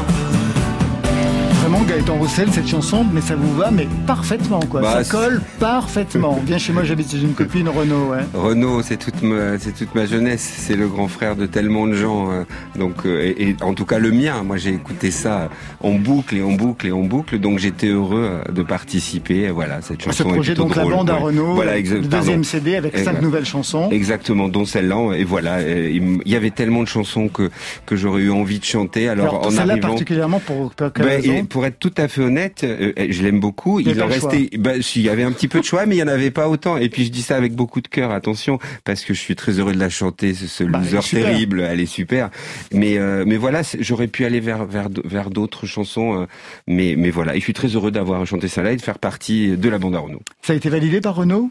vraiment, 1.76 1.88
Gaëtan 1.88 2.14
Roussel, 2.18 2.48
cette 2.52 2.68
chanson, 2.68 3.04
mais 3.12 3.20
ça 3.20 3.34
vous 3.36 3.54
va, 3.54 3.70
mais 3.70 3.86
parfaitement, 4.06 4.60
quoi. 4.60 4.80
Bah, 4.80 5.04
ça 5.04 5.10
colle 5.10 5.40
parfaitement. 5.58 6.40
Viens 6.44 6.58
chez 6.58 6.72
moi, 6.72 6.84
j'habite 6.84 7.10
chez 7.10 7.20
une 7.20 7.34
copine, 7.34 7.68
Renaud, 7.68 8.10
ouais. 8.10 8.20
Renaud, 8.34 8.82
c'est 8.82 8.96
toute 8.96 9.22
ma, 9.22 9.58
c'est 9.58 9.72
toute 9.72 9.94
ma 9.94 10.06
jeunesse. 10.06 10.54
C'est 10.58 10.76
le 10.76 10.88
grand 10.88 11.08
frère 11.08 11.36
de 11.36 11.46
tellement 11.46 11.86
de 11.86 11.94
gens. 11.94 12.30
euh, 12.32 12.44
donc, 12.78 13.04
euh, 13.06 13.20
et, 13.22 13.48
et 13.50 13.56
en 13.62 13.74
tout 13.74 13.84
cas 13.84 13.98
le 13.98 14.10
mien. 14.10 14.42
Moi, 14.42 14.56
j'ai 14.56 14.70
écouté 14.70 15.10
ça 15.10 15.48
en 15.82 15.92
boucle 15.92 16.36
et 16.36 16.42
en 16.42 16.52
boucle 16.52 16.86
et 16.86 16.92
en 16.92 17.02
boucle. 17.02 17.38
Donc, 17.38 17.58
j'étais 17.58 17.88
heureux 17.88 18.40
euh, 18.48 18.52
de 18.52 18.62
participer. 18.62 19.50
Voilà, 19.50 19.80
cette 19.82 20.02
chanson. 20.02 20.16
Ce 20.16 20.22
projet, 20.28 20.52
est 20.52 20.56
donc, 20.56 20.76
la 20.76 20.84
bande 20.84 21.10
à. 21.10 21.16
Renaud, 21.16 21.54
Voilà, 21.54 21.76
le 21.78 21.82
deuxième 21.82 22.10
pardon. 22.10 22.42
CD 22.42 22.76
avec 22.76 22.96
cinq 22.98 23.20
nouvelles 23.22 23.44
chansons. 23.46 23.88
Exactement, 23.90 24.48
dont 24.48 24.64
celle-là. 24.64 25.12
Et 25.16 25.24
voilà, 25.24 25.56
euh, 25.56 25.90
il 26.24 26.30
y 26.30 26.36
avait 26.36 26.50
tellement 26.50 26.82
de 26.82 26.88
chansons 26.88 27.28
que 27.28 27.50
que 27.84 27.96
j'aurais 27.96 28.22
eu 28.22 28.30
envie 28.30 28.58
de 28.58 28.64
chanter. 28.64 29.08
Alors, 29.08 29.26
Alors, 29.28 29.46
en 29.46 29.50
celle-là 29.50 29.72
arrivant. 29.74 29.88
particulièrement 29.88 30.40
pour, 30.40 30.70
pour 30.74 30.92
quelle 30.92 31.06
raison 31.06 31.32
et 31.34 31.42
pour 31.42 31.65
être 31.66 31.78
tout 31.78 31.92
à 31.96 32.08
fait 32.08 32.20
honnête, 32.20 32.64
euh, 32.64 32.92
je 33.08 33.22
l'aime 33.22 33.40
beaucoup. 33.40 33.80
Il 33.80 34.02
en 34.02 34.06
restait, 34.06 34.48
il 34.52 35.02
y 35.02 35.08
avait 35.08 35.22
un 35.22 35.32
petit 35.32 35.48
peu 35.48 35.60
de 35.60 35.64
choix, 35.64 35.86
mais 35.86 35.96
il 35.96 35.98
y 35.98 36.02
en 36.02 36.08
avait 36.08 36.30
pas 36.30 36.48
autant. 36.48 36.76
Et 36.76 36.88
puis 36.88 37.04
je 37.04 37.10
dis 37.10 37.22
ça 37.22 37.36
avec 37.36 37.54
beaucoup 37.54 37.80
de 37.80 37.88
cœur, 37.88 38.10
attention, 38.10 38.58
parce 38.84 39.04
que 39.04 39.14
je 39.14 39.20
suis 39.20 39.36
très 39.36 39.52
heureux 39.58 39.72
de 39.72 39.78
la 39.78 39.90
chanter. 39.90 40.34
Ce, 40.34 40.46
ce 40.46 40.64
Bah, 40.64 40.78
loser 40.78 40.98
terrible, 41.00 41.60
elle 41.60 41.80
est 41.80 41.86
super. 41.86 42.30
Mais 42.72 42.98
euh, 42.98 43.24
mais 43.26 43.36
voilà, 43.36 43.62
j'aurais 43.80 44.08
pu 44.08 44.24
aller 44.24 44.40
vers 44.40 44.64
vers 44.64 44.88
vers 45.04 45.30
d'autres 45.30 45.66
chansons, 45.66 46.22
euh, 46.22 46.26
mais 46.66 46.94
mais 46.96 47.10
voilà. 47.10 47.34
Et 47.34 47.38
je 47.38 47.44
suis 47.44 47.52
très 47.52 47.68
heureux 47.68 47.90
d'avoir 47.90 48.24
chanté 48.26 48.48
ça 48.48 48.62
là 48.62 48.72
et 48.72 48.76
de 48.76 48.82
faire 48.82 48.98
partie 48.98 49.56
de 49.56 49.68
la 49.68 49.78
bande 49.78 49.94
à 49.94 50.00
Renaud. 50.00 50.22
Ça 50.42 50.52
a 50.52 50.56
été 50.56 50.68
validé 50.68 51.00
par 51.00 51.14
Renaud 51.16 51.50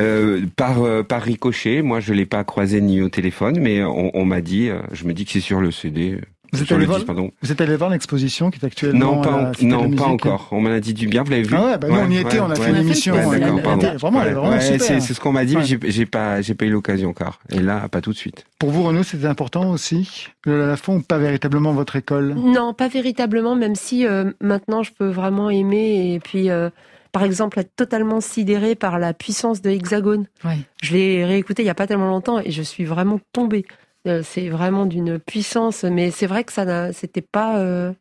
Euh, 0.00 0.42
par 0.56 0.76
par 1.06 1.22
ricochet, 1.22 1.82
moi 1.82 2.00
je 2.00 2.12
l'ai 2.12 2.26
pas 2.26 2.44
croisé 2.44 2.80
ni 2.80 3.02
au 3.02 3.08
téléphone, 3.08 3.58
mais 3.60 3.82
on, 3.82 4.16
on 4.16 4.24
m'a 4.24 4.40
dit, 4.40 4.70
je 4.92 5.04
me 5.04 5.12
dis 5.12 5.24
que 5.24 5.32
c'est 5.32 5.40
sur 5.40 5.60
le 5.60 5.70
CD, 5.70 6.18
Vous 6.52 6.62
êtes 6.62 6.72
allé 6.72 6.86
voir- 6.86 6.98
disque, 6.98 7.06
pardon. 7.06 7.30
Vous 7.42 7.52
êtes 7.52 7.60
allé 7.60 7.76
voir 7.76 7.90
l'exposition 7.90 8.50
qui 8.50 8.58
est 8.60 8.64
actuellement 8.64 9.16
Non, 9.16 9.20
pas, 9.20 9.30
en- 9.32 9.42
la 9.42 9.52
non, 9.62 9.90
pas 9.90 10.04
encore. 10.04 10.48
On 10.52 10.60
m'en 10.60 10.70
a 10.70 10.80
dit 10.80 10.94
du 10.94 11.06
bien. 11.06 11.22
Vous 11.22 11.30
l'avez 11.30 11.42
vu 11.42 11.54
Ah 11.56 11.64
ouais, 11.66 11.78
bah 11.78 11.88
nous, 11.88 11.96
on 11.98 12.10
y 12.10 12.18
était, 12.18 12.40
on 12.40 12.50
a 12.50 12.54
fait 12.54 12.70
une 12.70 12.76
émission, 12.76 13.14
vraiment- 13.14 13.32
elle 13.32 13.42
est 13.42 14.00
vraiment 14.32 14.50
Ouais, 14.50 14.60
super. 14.60 14.80
c'est 15.02 15.14
ce 15.14 15.20
qu'on 15.20 15.32
m'a 15.32 15.44
dit, 15.44 15.54
Ouais. 15.56 15.60
mais 15.62 15.66
j'ai- 15.66 15.90
j'ai 15.90 16.06
pas, 16.06 16.40
j'ai 16.40 16.54
pas 16.54 16.64
eu 16.66 16.70
l'occasion 16.70 17.10
encore. 17.10 17.38
Et 17.50 17.60
là, 17.60 17.88
pas 17.88 18.00
tout 18.00 18.12
de 18.12 18.16
suite. 18.16 18.44
Pour 18.58 18.70
vous, 18.70 18.82
Renaud, 18.82 19.02
c'était 19.02 19.26
important 19.26 19.70
aussi 19.70 20.28
Le 20.44 20.66
Lafont 20.66 20.96
ou 20.96 21.02
pas 21.02 21.18
véritablement 21.18 21.72
votre 21.72 21.96
école? 21.96 22.34
Non, 22.34 22.72
pas 22.74 22.88
véritablement, 22.88 23.54
même 23.54 23.74
si 23.74 24.06
euh, 24.06 24.30
maintenant 24.40 24.82
je 24.82 24.92
peux 24.92 25.08
vraiment 25.08 25.50
aimer 25.50 26.14
et 26.14 26.20
puis 26.20 26.48
euh, 26.50 26.70
par 27.12 27.22
exemple 27.24 27.58
être 27.58 27.74
totalement 27.76 28.20
sidéré 28.20 28.74
par 28.74 28.98
la 28.98 29.12
puissance 29.12 29.60
de 29.62 29.70
Hexagone. 29.70 30.26
Ouais. 30.44 30.58
Je 30.82 30.94
l'ai 30.94 31.24
réécouté 31.24 31.62
il 31.62 31.66
y 31.66 31.70
a 31.70 31.74
pas 31.74 31.86
tellement 31.86 32.08
longtemps 32.08 32.38
et 32.40 32.50
je 32.50 32.62
suis 32.62 32.84
vraiment 32.84 33.20
tombée. 33.32 33.64
Euh, 34.06 34.22
c'est 34.24 34.48
vraiment 34.48 34.86
d'une 34.86 35.18
puissance, 35.18 35.82
mais 35.84 36.10
c'est 36.10 36.26
vrai 36.26 36.44
que 36.44 36.52
ça 36.52 36.64
n'a- 36.64 36.92
c'était 36.92 37.20
pas 37.22 37.58
euh, 37.58 37.92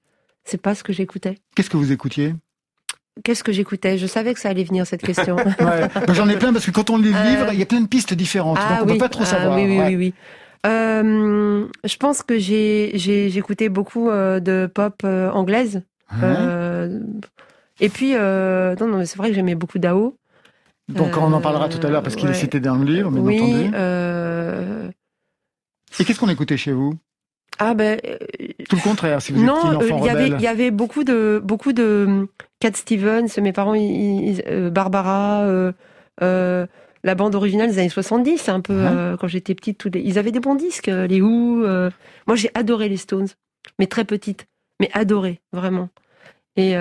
c'est 0.45 0.61
pas 0.61 0.75
ce 0.75 0.83
que 0.83 0.93
j'écoutais. 0.93 1.35
Qu'est-ce 1.55 1.69
que 1.69 1.77
vous 1.77 1.91
écoutiez? 1.91 2.35
Qu'est-ce 3.23 3.43
que 3.43 3.51
j'écoutais? 3.51 3.97
Je 3.97 4.05
savais 4.05 4.33
que 4.35 4.39
ça 4.39 4.49
allait 4.49 4.63
venir 4.63 4.85
cette 4.85 5.01
question. 5.01 5.35
Ouais. 5.59 5.87
J'en 6.13 6.29
ai 6.29 6.37
plein 6.37 6.53
parce 6.53 6.65
que 6.65 6.71
quand 6.71 6.89
on 6.91 6.97
lit 6.97 7.11
le 7.11 7.17
Euh, 7.17 7.23
livre, 7.31 7.47
il 7.51 7.59
y 7.59 7.63
a 7.63 7.65
plein 7.65 7.81
de 7.81 7.87
pistes 7.87 8.13
différentes, 8.13 8.57
donc 8.57 8.79
on 8.81 8.85
oui. 8.85 8.91
peut 8.93 8.97
pas 8.99 9.09
trop 9.09 9.23
Ah, 9.23 9.25
savoir. 9.25 9.57
oui, 9.57 9.65
oui, 9.65 9.79
Ouais. 9.79 9.87
oui, 9.87 9.95
oui. 9.95 10.13
Euh, 10.65 11.65
je 11.83 11.97
pense 11.97 12.21
que 12.23 12.37
j'ai 12.37 12.91
j'écoutais 12.95 13.69
beaucoup 13.69 14.09
de 14.09 14.69
pop 14.73 15.03
anglaise. 15.03 15.81
Hein? 16.11 16.17
Euh, 16.23 16.99
et 17.79 17.89
puis 17.89 18.11
non 18.13 18.87
non 18.87 18.97
mais 18.99 19.05
c'est 19.05 19.17
vrai 19.17 19.29
que 19.29 19.35
j'aimais 19.35 19.55
beaucoup 19.55 19.79
Dao. 19.79 20.15
Donc 20.89 21.17
on 21.17 21.33
en 21.33 21.41
parlera 21.41 21.69
tout 21.69 21.85
à 21.85 21.89
l'heure 21.89 22.03
parce 22.03 22.15
qu'il 22.15 22.29
est 22.29 22.33
cité 22.33 22.59
dans 22.59 22.75
le 22.75 22.85
livre, 22.85 23.11
bien 23.11 23.21
oui. 23.21 23.35
entendu. 23.39 23.71
euh, 23.73 24.89
Et 25.99 26.05
qu'est-ce 26.05 26.19
qu'on 26.19 26.29
écoutait 26.29 26.57
chez 26.57 26.71
vous? 26.71 26.93
Ah 27.59 27.73
ben 27.73 27.99
Tout 28.69 28.75
le 28.75 28.81
contraire, 28.81 29.21
si 29.21 29.31
vous 29.33 29.43
non, 29.43 29.79
euh, 29.81 29.85
il 29.97 30.05
y 30.05 30.09
avait 30.09 30.25
rebelle. 30.25 30.35
il 30.39 30.43
y 30.43 30.47
avait 30.47 30.69
beaucoup 30.71 31.03
de 31.03 31.41
beaucoup 31.43 31.73
de 31.73 32.05
hum, 32.07 32.27
Cat 32.59 32.73
Stevens. 32.73 33.27
Mes 33.41 33.51
parents, 33.53 33.73
ils, 33.73 34.29
ils- 34.29 34.43
euh, 34.47 34.69
Barbara. 34.69 35.41
euh, 35.43 35.71
euh, 36.21 36.65
la 37.03 37.15
bande 37.15 37.35
originale 37.35 37.69
des 37.69 37.79
années 37.79 37.89
70, 37.89 38.49
un 38.49 38.59
peu 38.59 38.73
Ouais. 38.83 39.15
quand 39.19 39.27
j'étais 39.27 39.55
petite, 39.55 39.77
tous 39.77 39.89
les... 39.93 40.01
ils 40.01 40.17
avaient 40.19 40.31
des 40.31 40.39
bons 40.39 40.55
disques, 40.55 40.87
les 40.87 41.21
Who. 41.21 41.65
Moi, 42.27 42.35
j'ai 42.35 42.49
adoré 42.53 42.89
les 42.89 42.97
Stones, 42.97 43.27
mais 43.79 43.85
très 43.87 44.03
petite, 44.03 44.47
mais 44.81 44.89
adoré 44.93 45.39
vraiment. 45.53 45.89
Et 46.57 46.71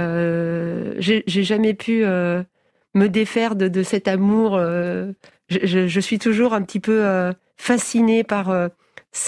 j'ai 0.98 1.22
jamais 1.44 1.74
pu 1.74 2.02
me 2.04 3.06
défaire 3.08 3.56
de, 3.56 3.68
de 3.68 3.82
cet 3.82 4.08
amour. 4.08 4.58
je, 4.58 5.12
je- 5.48 5.86
je 5.86 6.00
suis 6.00 6.18
toujours 6.18 6.54
un 6.54 6.62
petit 6.62 6.80
peu 6.80 7.30
fascinée 7.56 8.24
par 8.24 8.50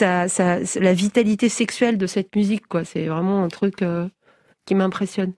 euh, 0.02 0.28
sa, 0.28 0.28
sa- 0.64 0.80
la 0.80 0.92
vitalité 0.94 1.48
sexuelle 1.48 1.98
de 1.98 2.06
cette 2.06 2.34
musique. 2.36 2.66
quoi. 2.68 2.84
C'est 2.84 3.06
vraiment 3.06 3.42
un 3.44 3.48
truc 3.48 3.82
euh, 3.82 4.08
qui 4.66 4.74
m'impressionne. 4.74 5.32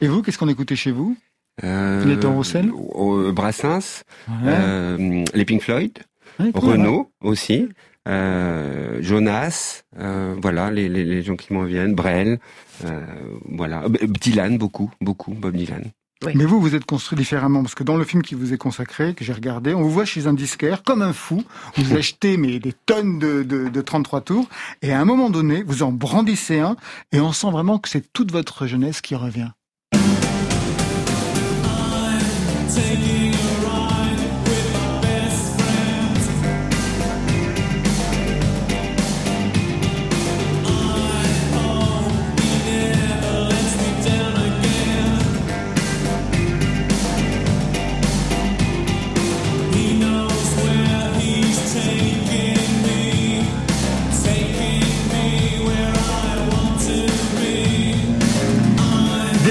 Et 0.00 0.08
vous, 0.08 0.22
qu'est-ce 0.22 0.38
qu'on 0.38 0.48
écoutait 0.48 0.76
chez 0.76 0.90
vous? 0.92 1.16
Euh, 1.64 2.04
Gaëtan 2.04 2.34
Roussel? 2.34 2.70
au- 2.72 3.30
Brassens, 3.32 4.02
Ouais. 4.28 4.34
euh, 4.46 5.24
les 5.34 5.44
Pink 5.44 5.60
Floyd, 5.62 5.98
Ouais. 6.40 6.50
Renault 6.54 7.10
aussi, 7.22 7.68
euh, 8.08 8.98
Jonas, 9.02 9.82
euh, 9.98 10.34
voilà 10.40 10.70
les, 10.70 10.88
les, 10.88 11.04
les 11.04 11.22
gens 11.22 11.36
qui 11.36 11.52
m'en 11.52 11.64
viennent, 11.64 11.94
Brel, 11.94 12.38
euh, 12.84 13.00
voilà, 13.44 13.84
Euh, 13.84 14.06
Dylan 14.06 14.56
beaucoup, 14.58 14.90
beaucoup, 15.00 15.32
Bob 15.34 15.54
Dylan. 15.56 15.84
Mais 16.34 16.44
vous, 16.44 16.60
vous 16.60 16.74
êtes 16.74 16.84
construit 16.84 17.16
différemment, 17.16 17.62
parce 17.62 17.74
que 17.74 17.84
dans 17.84 17.96
le 17.96 18.04
film 18.04 18.22
qui 18.22 18.34
vous 18.34 18.52
est 18.52 18.58
consacré, 18.58 19.14
que 19.14 19.24
j'ai 19.24 19.32
regardé, 19.32 19.74
on 19.74 19.82
vous 19.82 19.90
voit 19.90 20.04
chez 20.04 20.26
un 20.26 20.34
disquaire, 20.34 20.82
comme 20.82 21.02
un 21.02 21.12
fou, 21.12 21.44
vous 21.76 21.94
achetez 21.94 22.36
mais, 22.36 22.58
des 22.58 22.72
tonnes 22.72 23.18
de, 23.18 23.42
de, 23.42 23.68
de 23.68 23.80
33 23.80 24.20
tours, 24.22 24.48
et 24.82 24.92
à 24.92 25.00
un 25.00 25.04
moment 25.04 25.30
donné, 25.30 25.62
vous 25.62 25.82
en 25.82 25.92
brandissez 25.92 26.60
un, 26.60 26.76
et 27.12 27.20
on 27.20 27.32
sent 27.32 27.50
vraiment 27.50 27.78
que 27.78 27.88
c'est 27.88 28.12
toute 28.12 28.32
votre 28.32 28.66
jeunesse 28.66 29.00
qui 29.00 29.14
revient. 29.14 29.50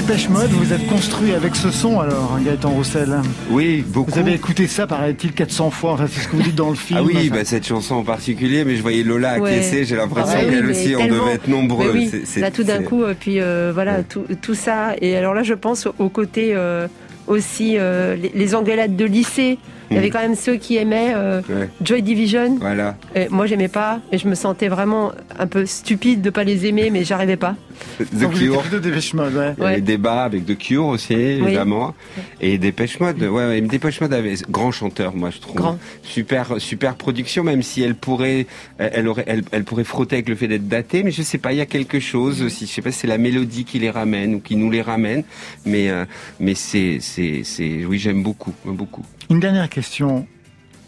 Dépêche 0.06 0.28
Mode, 0.30 0.50
vous 0.50 0.72
êtes 0.72 0.86
construit 0.88 1.32
avec 1.32 1.54
ce 1.54 1.70
son 1.70 2.00
alors, 2.00 2.32
hein, 2.36 2.40
Gaëtan 2.44 2.70
Roussel. 2.70 3.20
Oui, 3.50 3.84
beaucoup. 3.86 4.10
Vous 4.10 4.18
avez 4.18 4.32
écouté 4.34 4.66
ça, 4.66 4.86
paraît-il, 4.86 5.32
400 5.32 5.70
fois, 5.70 5.92
enfin 5.92 6.06
c'est 6.10 6.20
ce 6.22 6.28
que 6.28 6.36
vous 6.36 6.42
dites 6.42 6.54
dans 6.56 6.70
le 6.70 6.74
film. 6.76 6.98
Ah 7.00 7.04
oui, 7.04 7.14
Enfin, 7.16 7.36
bah, 7.38 7.44
cette 7.44 7.66
chanson 7.66 7.94
en 7.96 8.02
particulier, 8.02 8.64
mais 8.64 8.76
je 8.76 8.82
voyais 8.82 9.04
Lola 9.04 9.38
Ouais. 9.38 9.50
acquiescer, 9.50 9.84
j'ai 9.84 9.94
l'impression 9.96 10.34
Ah 10.38 10.44
oui, 10.46 10.54
qu'elle 10.54 10.66
aussi, 10.66 10.94
on 10.98 11.06
devait 11.06 11.32
être 11.34 11.46
nombreux. 11.48 11.92
Mais 11.92 12.00
oui, 12.00 12.08
C'est- 12.10 12.26
c'est- 12.26 12.40
là 12.40 12.50
tout 12.50 12.64
d'un 12.64 12.78
c'est- 12.78 12.84
coup, 12.84 13.02
euh, 13.04 13.14
puis 13.18 13.40
euh, 13.40 13.70
voilà, 13.72 13.98
Ouais. 13.98 14.04
tout, 14.08 14.24
tout 14.40 14.54
ça. 14.54 14.94
Et 15.00 15.16
alors 15.16 15.34
là, 15.34 15.42
je 15.44 15.54
pense 15.54 15.86
au 15.98 16.08
côté 16.08 16.52
euh, 16.54 16.88
aussi 17.28 17.76
euh, 17.78 18.16
les, 18.16 18.32
les 18.34 18.54
engueulades 18.54 18.96
de 18.96 19.04
lycée. 19.04 19.58
Il 19.92 19.96
y 19.96 19.98
avait 19.98 20.08
Mm. 20.08 20.10
quand 20.12 20.20
même 20.20 20.34
ceux 20.34 20.56
qui 20.56 20.76
aimaient 20.76 21.12
euh, 21.14 21.40
Ouais, 21.48 21.68
Joy 21.82 22.02
Division. 22.02 22.56
voilà. 22.60 22.96
Et 23.14 23.28
moi, 23.28 23.46
j'aimais 23.46 23.68
pas, 23.68 24.00
et 24.10 24.18
je 24.18 24.26
me 24.28 24.34
sentais 24.34 24.68
vraiment 24.68 25.12
un 25.38 25.46
peu 25.46 25.66
stupide 25.66 26.22
de 26.22 26.30
pas 26.30 26.44
les 26.44 26.66
aimer, 26.66 26.90
mais 26.90 27.04
j'arrivais 27.04 27.36
pas. 27.36 27.56
The 27.98 28.14
donc 28.20 28.30
vous 28.32 28.36
étiez 28.36 28.48
Cure. 28.48 28.60
plutôt 28.62 28.78
Dépêche 28.78 29.14
Mode, 29.14 29.34
ouais. 29.34 29.54
Il 29.58 29.60
y 29.60 29.64
avait 29.64 29.74
Ouais. 29.74 29.74
des 29.76 29.80
débats 29.92 30.22
avec 30.24 30.46
The 30.46 30.56
Cure 30.56 30.86
aussi, 30.86 31.14
évidemment. 31.14 31.94
Et 32.40 32.56
Dépêche 32.58 33.00
Mode. 33.00 33.20
Ouais, 33.22 33.60
Dépêche 33.60 34.00
Mode 34.00 34.12
avait 34.14 34.34
grand 34.48 34.70
chanteur, 34.70 35.14
moi, 35.14 35.30
je 35.30 35.38
trouve. 35.40 35.56
Grand. 35.56 35.78
Super, 36.02 36.54
super 36.58 36.94
production, 36.94 37.42
même 37.44 37.62
si 37.62 37.82
elle 37.82 37.94
pourrait, 37.94 38.46
elle 38.78 39.08
aurait, 39.08 39.24
elle, 39.26 39.42
elle 39.52 39.64
pourrait 39.64 39.84
frotter 39.84 40.16
avec 40.16 40.28
le 40.28 40.36
fait 40.36 40.48
d'être 40.48 40.68
datée, 40.68 41.02
mais 41.02 41.10
je 41.10 41.22
sais 41.22 41.38
pas, 41.38 41.52
il 41.52 41.58
y 41.58 41.60
a 41.62 41.66
quelque 41.66 41.98
chose 42.00 42.42
aussi. 42.42 42.66
Je 42.66 42.70
sais 42.72 42.82
pas 42.82 42.92
si 42.92 43.00
c'est 43.00 43.06
la 43.08 43.18
mélodie 43.18 43.64
qui 43.64 43.78
les 43.78 43.90
ramène 43.90 44.34
ou 44.36 44.40
qui 44.40 44.56
nous 44.56 44.70
les 44.70 44.82
ramène, 44.82 45.24
mais, 45.66 45.90
euh, 45.90 46.04
mais 46.40 46.54
c'est, 46.54 46.98
c'est, 47.00 47.40
c'est, 47.44 47.84
oui, 47.84 47.98
j'aime 47.98 48.22
beaucoup, 48.22 48.52
beaucoup. 48.64 49.02
Une 49.30 49.40
dernière 49.40 49.68
question. 49.68 49.81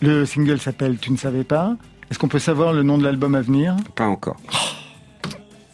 Le 0.01 0.25
single 0.27 0.59
s'appelle 0.61 0.99
Tu 0.99 1.13
ne 1.13 1.17
savais 1.17 1.45
pas. 1.45 1.77
Est-ce 2.11 2.19
qu'on 2.19 2.29
peut 2.29 2.39
savoir 2.39 2.73
le 2.73 2.83
nom 2.83 2.99
de 2.99 3.05
l'album 3.05 3.35
à 3.35 3.41
venir? 3.41 3.77
Pas 3.95 4.07
encore. 4.07 4.37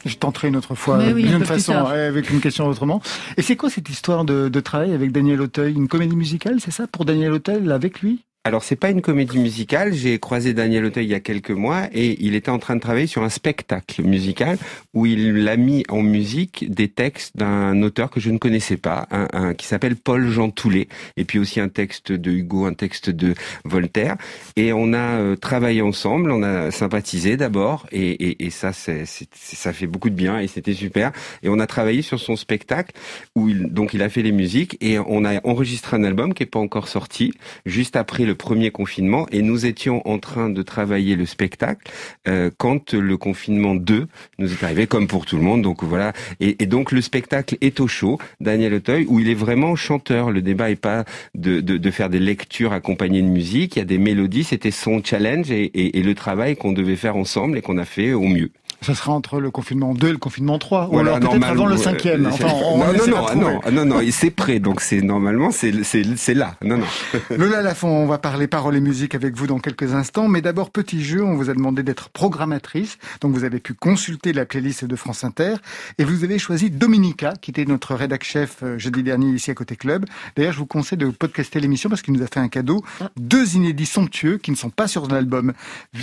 Je 0.05 0.17
tenterai 0.17 0.49
une 0.49 0.57
autre 0.57 0.75
fois, 0.75 0.99
oui, 1.13 1.27
un 1.29 1.37
d'une 1.37 1.45
façon, 1.45 1.75
avec 1.75 2.31
une 2.31 2.41
question 2.41 2.67
autrement. 2.67 3.03
Et 3.37 3.43
c'est 3.43 3.57
quoi 3.57 3.69
cette 3.69 3.91
histoire 3.91 4.25
de, 4.25 4.49
de 4.49 4.61
travail 4.61 4.95
avec 4.95 5.13
Daniel 5.13 5.43
Auteuil? 5.43 5.75
Une 5.75 5.89
comédie 5.89 6.17
musicale, 6.17 6.57
c'est 6.61 6.71
ça? 6.71 6.87
Pour 6.87 7.05
Daniel 7.05 7.33
Auteuil, 7.33 7.71
avec 7.71 8.01
lui? 8.01 8.25
Alors 8.44 8.64
c'est 8.64 8.76
pas 8.76 8.90
une 8.90 9.03
comédie 9.03 9.38
musicale. 9.38 9.92
J'ai 9.92 10.18
croisé 10.18 10.55
Daniel 10.55 10.87
Auteuil 10.87 11.05
il 11.05 11.11
y 11.11 11.14
a 11.14 11.20
quelques 11.20 11.50
mois 11.50 11.88
et 11.92 12.16
il 12.24 12.35
était 12.35 12.50
en 12.50 12.59
train 12.59 12.74
de 12.74 12.81
travailler 12.81 13.07
sur 13.07 13.22
un 13.22 13.29
spectacle 13.29 14.03
musical 14.03 14.57
où 14.94 15.05
il 15.05 15.46
a 15.46 15.57
mis 15.57 15.85
en 15.90 16.03
musique 16.03 16.70
des 16.70 16.88
textes 16.88 17.37
d'un 17.37 17.83
auteur 17.83 18.11
que 18.11 18.18
je 18.18 18.31
ne 18.31 18.38
connaissais 18.38 18.79
pas, 18.79 19.07
un, 19.11 19.53
qui 19.53 19.66
s'appelle 19.66 19.94
Paul 19.94 20.31
Jean 20.31 20.50
Toulet, 20.50 20.88
et 21.18 21.24
puis 21.24 21.38
aussi 21.38 21.61
un 21.61 21.68
texte 21.68 22.12
de 22.12 22.31
Hugo, 22.31 22.64
un 22.64 22.72
texte 22.72 23.11
de 23.11 23.35
Voltaire. 23.64 24.16
Et 24.57 24.72
on 24.72 24.94
a 24.94 25.18
euh, 25.18 25.37
travaillé 25.37 25.83
ensemble, 25.83 26.31
on 26.31 26.42
a 26.42 26.70
sympathisé 26.70 27.37
d'abord, 27.37 27.87
et, 27.92 28.11
et, 28.11 28.46
et 28.46 28.50
ça, 28.50 28.72
ça 28.72 29.72
fait 29.72 29.87
beaucoup 29.87 30.09
de 30.09 30.14
bien 30.14 30.38
et 30.38 30.46
c'était 30.46 30.72
super. 30.72 31.12
Et 31.42 31.50
on 31.50 31.59
a 31.59 31.66
travaillé 31.66 32.00
sur 32.00 32.18
son 32.18 32.37
spectacle 32.37 32.94
où 33.37 33.50
il, 33.50 33.66
donc 33.66 33.92
il 33.92 34.03
a 34.03 34.09
fait 34.09 34.22
les 34.22 34.33
musiques 34.33 34.79
et 34.81 34.98
on 34.98 35.26
a 35.26 35.46
enregistré 35.46 35.98
un 35.98 36.05
album 36.05 36.33
qui 36.33 36.42
est 36.42 36.46
pas 36.46 36.59
encore 36.59 36.88
sorti, 36.88 37.33
juste 37.66 37.96
après 37.96 38.24
le 38.31 38.37
premier 38.37 38.71
confinement 38.71 39.27
et 39.33 39.43
nous 39.43 39.66
étions 39.66 40.07
en 40.09 40.21
train 40.21 40.51
de 40.51 40.62
travailler 40.62 41.16
le 41.16 41.27
spectacle 41.27 41.90
euh, 42.29 42.49
quand 42.59 42.95
le 42.95 43.16
confinement 43.16 43.75
2 43.75 44.07
nous 44.38 44.53
est 44.53 44.62
arrivé, 44.62 44.87
comme 44.87 45.09
pour 45.09 45.27
tout 45.27 45.37
le 45.37 45.43
monde. 45.43 45.62
Donc 45.62 45.83
voilà. 45.83 46.12
Et, 46.38 46.55
donc 46.66 46.93
le 46.93 47.01
spectacle 47.01 47.57
est 47.61 47.81
au 47.81 47.88
show, 47.88 48.19
Daniel 48.38 48.75
Auteuil, 48.75 49.05
où 49.09 49.19
il 49.19 49.29
est 49.29 49.35
vraiment 49.35 49.75
chanteur. 49.75 50.31
Le 50.31 50.43
débat 50.43 50.71
est 50.71 50.77
pas 50.77 51.05
de, 51.35 51.90
faire 51.90 52.09
des 52.09 52.21
lectures 52.21 52.73
accompagnées 52.73 53.23
de 53.23 53.27
musique. 53.27 53.75
Il 53.75 53.81
y 53.81 53.83
a 53.83 53.85
des 53.85 53.99
mélodies. 53.99 54.45
C'était 54.45 54.71
son 54.71 55.03
challenge 55.03 55.51
et 55.51 56.03
le 56.03 56.14
travail 56.14 56.55
qu'on 56.55 56.73
devait 56.73 56.95
faire 56.95 57.16
ensemble 57.16 57.59
et 57.59 57.62
qu'on 57.62 57.79
a 57.79 57.85
fait 57.85 58.12
au 58.12 58.29
mieux 58.29 58.53
ça 58.83 58.95
sera 58.95 59.12
entre 59.12 59.40
le 59.40 59.51
confinement 59.51 59.95
2 59.95 60.09
et 60.09 60.12
le 60.12 60.19
confinement 60.19 60.59
3 60.59 60.88
ou 60.90 60.99
alors 60.99 61.21
peut-être 61.21 61.45
avant 61.45 61.66
le 61.66 61.77
cinquième. 61.77 62.27
Enfin, 62.27 62.49
on 62.64 62.79
non, 62.79 62.87
non, 62.93 63.07
non, 63.07 63.35
non, 63.35 63.61
non, 63.73 63.85
non, 63.85 64.01
c'est 64.11 64.31
prêt, 64.31 64.59
donc 64.59 64.81
c'est 64.81 65.03
normalement 65.03 65.51
c'est 65.51 66.35
là. 66.35 66.55
Non, 66.62 66.79
non. 66.79 66.87
Lola 67.37 67.62
Lafont, 67.62 67.88
on 67.88 68.07
va 68.07 68.19
parler 68.19 68.47
paroles 68.47 68.77
et 68.77 68.81
musique 68.81 69.14
avec 69.14 69.37
vous 69.37 69.47
dans 69.47 69.59
quelques 69.59 69.95
instants, 69.95 70.29
mais 70.29 70.40
d'abord 70.40 70.71
petit 70.71 71.03
jeu. 71.03 71.23
On 71.23 71.35
vous 71.35 71.51
a 71.51 71.55
demandé 71.55 71.83
d'être 71.83 72.09
programmatrice, 72.11 72.99
donc 73.21 73.33
vous 73.33 73.45
avez 73.45 73.61
pu 73.61 73.75
consulter 73.75 74.33
la 74.33 74.47
playlist 74.47 74.85
de 74.85 74.97
France 74.97 75.25
Inter 75.25 75.55
et 75.99 76.05
vous 76.05 76.25
avez 76.25 76.38
choisi 76.38 76.71
Dominica, 76.71 77.35
qui 77.40 77.51
était 77.51 77.64
notre 77.64 77.95
rédac 77.95 78.25
chef 78.25 78.59
euh, 78.62 78.79
jeudi 78.79 79.03
dernier 79.03 79.31
ici 79.31 79.51
à 79.51 79.55
côté 79.55 79.77
club. 79.77 80.07
D'ailleurs, 80.37 80.53
je 80.53 80.59
vous 80.59 80.66
conseille 80.66 80.99
de 80.99 81.07
podcaster 81.07 81.61
l'émission 81.61 81.88
parce 81.88 82.03
qu'il 82.03 82.14
nous 82.14 82.23
a 82.23 82.27
fait 82.27 82.40
un 82.40 82.49
cadeau, 82.49 82.83
deux 83.16 83.57
inédits 83.57 83.87
somptueux 83.87 84.38
qui 84.38 84.51
ne 84.51 84.57
sont 84.57 84.71
pas 84.71 84.88
sur 84.88 85.07
l'album, 85.09 85.53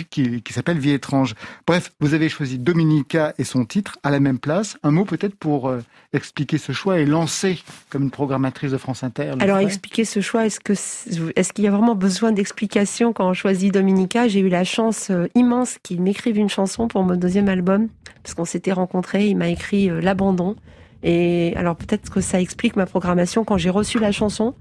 qui, 0.10 0.42
qui 0.42 0.54
s'appelle 0.54 0.78
Vie 0.78 0.92
étrange. 0.92 1.36
Bref, 1.66 1.92
vous 2.00 2.14
avez 2.14 2.30
choisi 2.30 2.60
Dominica 2.68 3.34
et 3.38 3.46
son 3.46 3.64
titre 3.64 3.98
à 4.04 4.12
la 4.12 4.20
même 4.20 4.40
place. 4.40 4.78
Un 4.84 4.92
mot 4.92 5.06
peut-être 5.06 5.36
pour 5.36 5.70
euh, 5.70 5.80
expliquer 6.12 6.58
ce 6.58 6.74
choix 6.74 7.00
et 7.00 7.06
lancer 7.06 7.60
comme 7.90 8.04
une 8.04 8.12
programmatrice 8.12 8.72
de 8.72 8.78
France 8.78 9.04
Inter. 9.04 9.32
Alors 9.40 9.60
expliquer 9.60 10.04
ce 10.04 10.20
choix, 10.20 10.46
est-ce 10.46 10.60
que 10.60 10.74
est-ce 10.74 11.54
qu'il 11.54 11.64
y 11.64 11.68
a 11.68 11.72
vraiment 11.72 11.96
besoin 11.96 12.34
d'explication 12.34 13.14
quand 13.14 13.30
on 13.30 13.34
choisit 13.34 13.74
Dominica? 13.74 14.28
J'ai 14.28 14.42
eu 14.42 14.50
la 14.50 14.66
chance 14.66 15.08
euh, 15.12 15.28
immense 15.34 15.78
qu'il 15.82 16.02
m'écrive 16.02 16.38
une 16.38 16.50
chanson 16.50 16.90
pour 16.90 17.04
mon 17.04 17.16
deuxième 17.16 17.48
album 17.48 17.88
parce 18.22 18.34
qu'on 18.34 18.44
s'était 18.44 18.74
rencontrés. 18.74 19.28
Il 19.28 19.38
m'a 19.38 19.48
écrit 19.48 19.90
euh, 19.90 20.02
l'abandon 20.02 20.58
et 21.04 21.54
alors 21.56 21.78
peut-être 21.78 22.10
que 22.10 22.20
ça 22.20 22.42
explique 22.42 22.76
ma 22.76 22.86
programmation 22.86 23.46
quand 23.46 23.58
j'ai 23.58 23.70
reçu 23.70 23.98
la 23.98 24.12
chanson. 24.12 24.56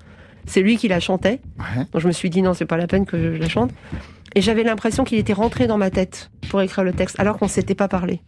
C'est 0.47 0.63
lui 0.63 0.77
qui 0.77 0.87
la 0.87 1.01
chantait. 1.01 1.41
Donc 1.93 2.03
je 2.03 2.07
me 2.07 2.13
suis 2.13 2.31
dit 2.31 2.41
non, 2.41 2.55
c'est 2.55 2.67
pas 2.67 2.77
la 2.77 2.87
peine 2.87 3.05
que 3.05 3.35
je 3.35 3.41
la 3.41 3.49
chante. 3.49 3.73
Et 4.37 4.43
j'avais 4.43 4.65
l'impression 4.65 5.03
qu'il 5.05 5.17
était 5.17 5.33
rentré 5.33 5.67
dans 5.67 5.79
ma 5.79 5.91
tête 5.91 6.31
pour 6.51 6.61
écrire 6.61 6.85
le 6.85 6.93
texte, 6.93 7.19
alors 7.19 7.39
qu'on 7.39 7.47
ne 7.47 7.51
s'était 7.51 7.75
pas 7.75 7.89
parlé. 7.89 8.21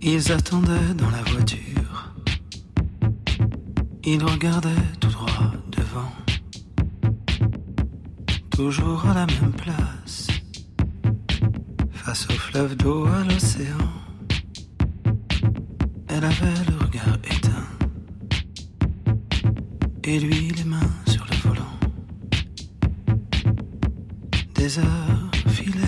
Ils 0.00 0.32
attendaient 0.32 0.94
dans 0.96 1.10
la 1.10 1.22
voiture. 1.30 2.14
Ils 4.02 4.24
regardaient 4.24 4.70
tout 4.98 5.08
droit 5.08 5.52
devant. 5.70 6.12
Toujours 8.48 9.06
à 9.06 9.12
la 9.12 9.26
même 9.26 9.52
place. 9.52 10.28
Face 11.90 12.26
au 12.30 12.32
fleuve 12.32 12.74
d'eau, 12.74 13.04
à 13.04 13.22
l'océan. 13.24 14.05
Elle 16.18 16.24
avait 16.24 16.64
le 16.70 16.82
regard 16.82 17.18
éteint. 17.24 17.68
Et 20.02 20.18
lui 20.18 20.48
les 20.48 20.64
mains 20.64 20.90
sur 21.06 21.26
le 21.26 21.36
volant. 21.46 21.78
Des 24.54 24.78
heures 24.78 25.30
filaient 25.48 25.82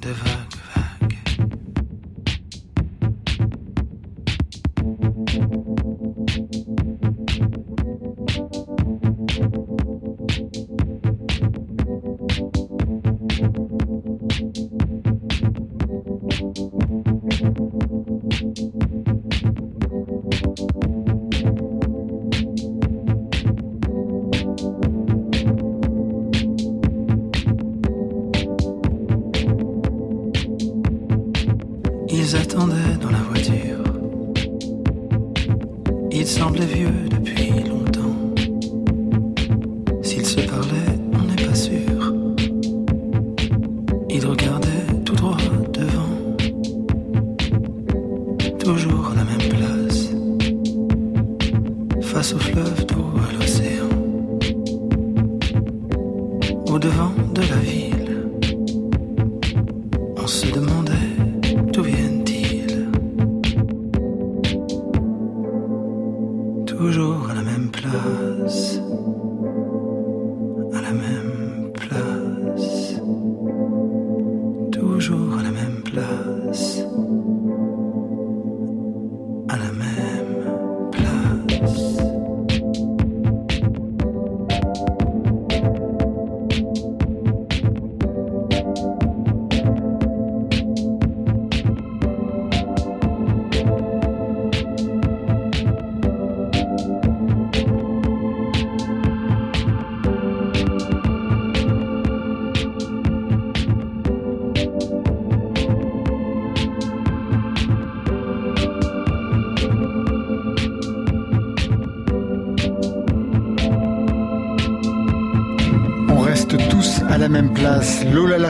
de 0.00 0.08
vagues. 0.08 0.47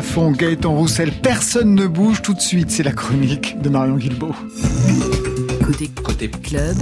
Lafont, 0.09 0.31
Gaëtan 0.31 0.75
Roussel, 0.75 1.13
personne 1.23 1.75
ne 1.75 1.87
bouge 1.87 2.23
tout 2.23 2.33
de 2.33 2.41
suite. 2.41 2.71
C'est 2.71 2.83
la 2.83 2.93
chronique 2.93 3.61
de 3.61 3.69
Marion 3.69 3.97
Guilbault. 3.97 4.35
Côté, 5.63 5.91
côté 6.03 6.31
club. 6.31 6.77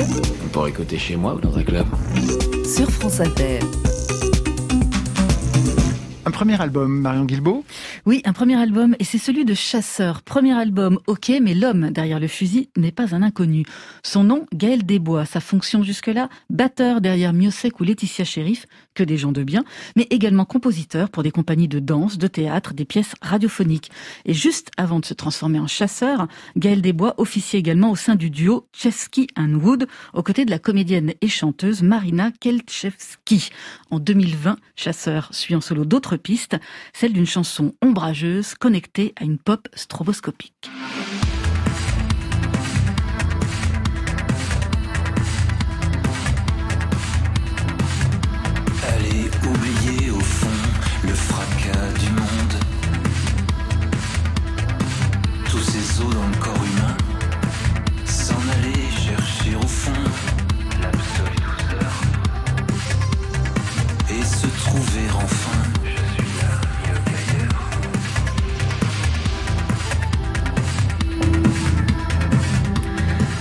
On 0.45 0.49
pourrait 0.51 0.71
côté 0.71 0.97
chez 0.97 1.17
moi 1.17 1.35
ou 1.35 1.41
dans 1.41 1.59
un 1.59 1.65
club. 1.65 1.87
Sur 2.65 2.89
France 2.89 3.19
Inter. 3.19 3.59
Un 6.25 6.31
premier 6.31 6.61
album, 6.61 7.01
Marion 7.01 7.25
Guilbault 7.25 7.65
Oui, 8.07 8.23
un 8.25 8.33
premier 8.33 8.55
album, 8.55 8.95
et 9.01 9.05
c'est 9.05 9.19
celui 9.19 9.45
de 9.45 9.53
Chasseur. 9.53 10.23
Premier 10.23 10.53
album, 10.53 11.01
ok, 11.09 11.33
mais 11.43 11.55
l'homme 11.55 11.91
derrière 11.91 12.21
le 12.21 12.29
fusil 12.29 12.69
n'est 12.77 12.93
pas 12.93 13.17
un 13.17 13.21
inconnu. 13.21 13.65
Son 14.05 14.23
nom, 14.23 14.47
Gaël 14.55 14.87
Desbois. 14.87 15.25
Sa 15.25 15.41
fonction 15.41 15.83
jusque-là, 15.83 16.29
batteur 16.49 17.01
derrière 17.01 17.33
Miosek 17.33 17.81
ou 17.81 17.83
Laetitia 17.83 18.25
Sheriff, 18.25 18.67
que 18.95 19.03
des 19.03 19.17
gens 19.17 19.33
de 19.33 19.43
bien, 19.43 19.65
mais 19.97 20.07
également 20.11 20.45
compositeur 20.45 21.11
pour 21.11 21.25
des 21.25 21.33
compagnies 21.33 21.67
de 21.67 21.81
danse, 21.81 22.17
de 22.17 22.29
théâtre, 22.29 22.75
des 22.75 22.85
pièces 22.85 23.17
radiophoniques. 23.23 23.91
Et 24.25 24.35
juste 24.35 24.71
avant 24.77 25.01
de 25.01 25.05
se 25.05 25.13
transformer 25.13 25.59
en 25.59 25.67
chasseur, 25.67 26.29
Gaël 26.57 26.83
Desbois 26.83 27.15
officiait 27.17 27.59
également 27.59 27.91
au 27.91 27.97
sein 27.97 28.15
du 28.15 28.31
duo 28.31 28.69
Chesky 28.73 29.27
and 29.37 29.55
Wood, 29.55 29.89
aux 30.15 30.23
côtés 30.23 30.45
de 30.45 30.51
la 30.53 30.61
comédienne 30.61 31.13
et 31.23 31.29
chanteuse 31.29 31.83
Marina 31.83 32.31
Kelchevski. 32.31 33.51
En 33.91 33.99
2020, 33.99 34.59
Chasseur 34.77 35.29
suit 35.33 35.57
en 35.57 35.61
solo 35.61 35.85
d'autres 35.85 36.17
pistes, 36.17 36.57
celle 36.93 37.13
d'une 37.13 37.27
chanson 37.27 37.75
connectée 38.59 39.15
à 39.17 39.25
une 39.25 39.39
pop 39.39 39.69
stroboscopique. 39.75 40.71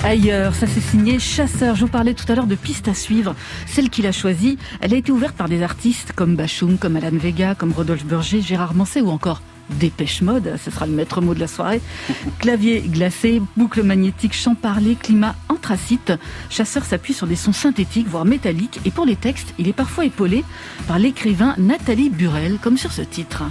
Ailleurs, 0.05 0.53
ça 0.53 0.67
s'est 0.67 0.81
signé 0.81 1.17
Chasseur. 1.17 1.75
Je 1.75 1.81
vous 1.81 1.91
parlais 1.91 2.13
tout 2.13 2.31
à 2.31 2.35
l'heure 2.35 2.45
de 2.45 2.53
piste 2.53 2.87
à 2.87 2.93
suivre. 2.93 3.33
Celle 3.65 3.89
qu'il 3.89 4.05
a 4.05 4.11
choisie, 4.11 4.59
elle 4.79 4.93
a 4.93 4.97
été 4.97 5.11
ouverte 5.11 5.35
par 5.35 5.49
des 5.49 5.63
artistes 5.63 6.11
comme 6.11 6.35
Bachung, 6.35 6.77
comme 6.77 6.95
Alan 6.95 7.09
Vega, 7.17 7.55
comme 7.55 7.71
Rodolphe 7.71 8.05
Burger, 8.05 8.39
Gérard 8.39 8.75
Manset 8.75 9.01
ou 9.01 9.09
encore 9.09 9.41
Dépêche 9.71 10.21
Mode, 10.21 10.57
ce 10.63 10.69
sera 10.69 10.85
le 10.85 10.91
maître 10.91 11.21
mot 11.21 11.33
de 11.33 11.39
la 11.39 11.47
soirée. 11.47 11.81
Clavier 12.39 12.81
glacé, 12.81 13.41
boucle 13.57 13.81
magnétique, 13.81 14.35
chant 14.35 14.53
parlé, 14.53 14.93
climat 14.95 15.33
anthracite. 15.49 16.13
Chasseur 16.51 16.85
s'appuie 16.85 17.15
sur 17.15 17.25
des 17.25 17.35
sons 17.35 17.51
synthétiques, 17.51 18.07
voire 18.07 18.25
métalliques, 18.25 18.79
et 18.85 18.91
pour 18.91 19.07
les 19.07 19.15
textes, 19.15 19.55
il 19.57 19.67
est 19.67 19.73
parfois 19.73 20.05
épaulé 20.05 20.45
par 20.87 20.99
l'écrivain 20.99 21.55
Nathalie 21.57 22.11
Burel, 22.11 22.59
comme 22.61 22.77
sur 22.77 22.91
ce 22.91 23.01
titre. 23.01 23.43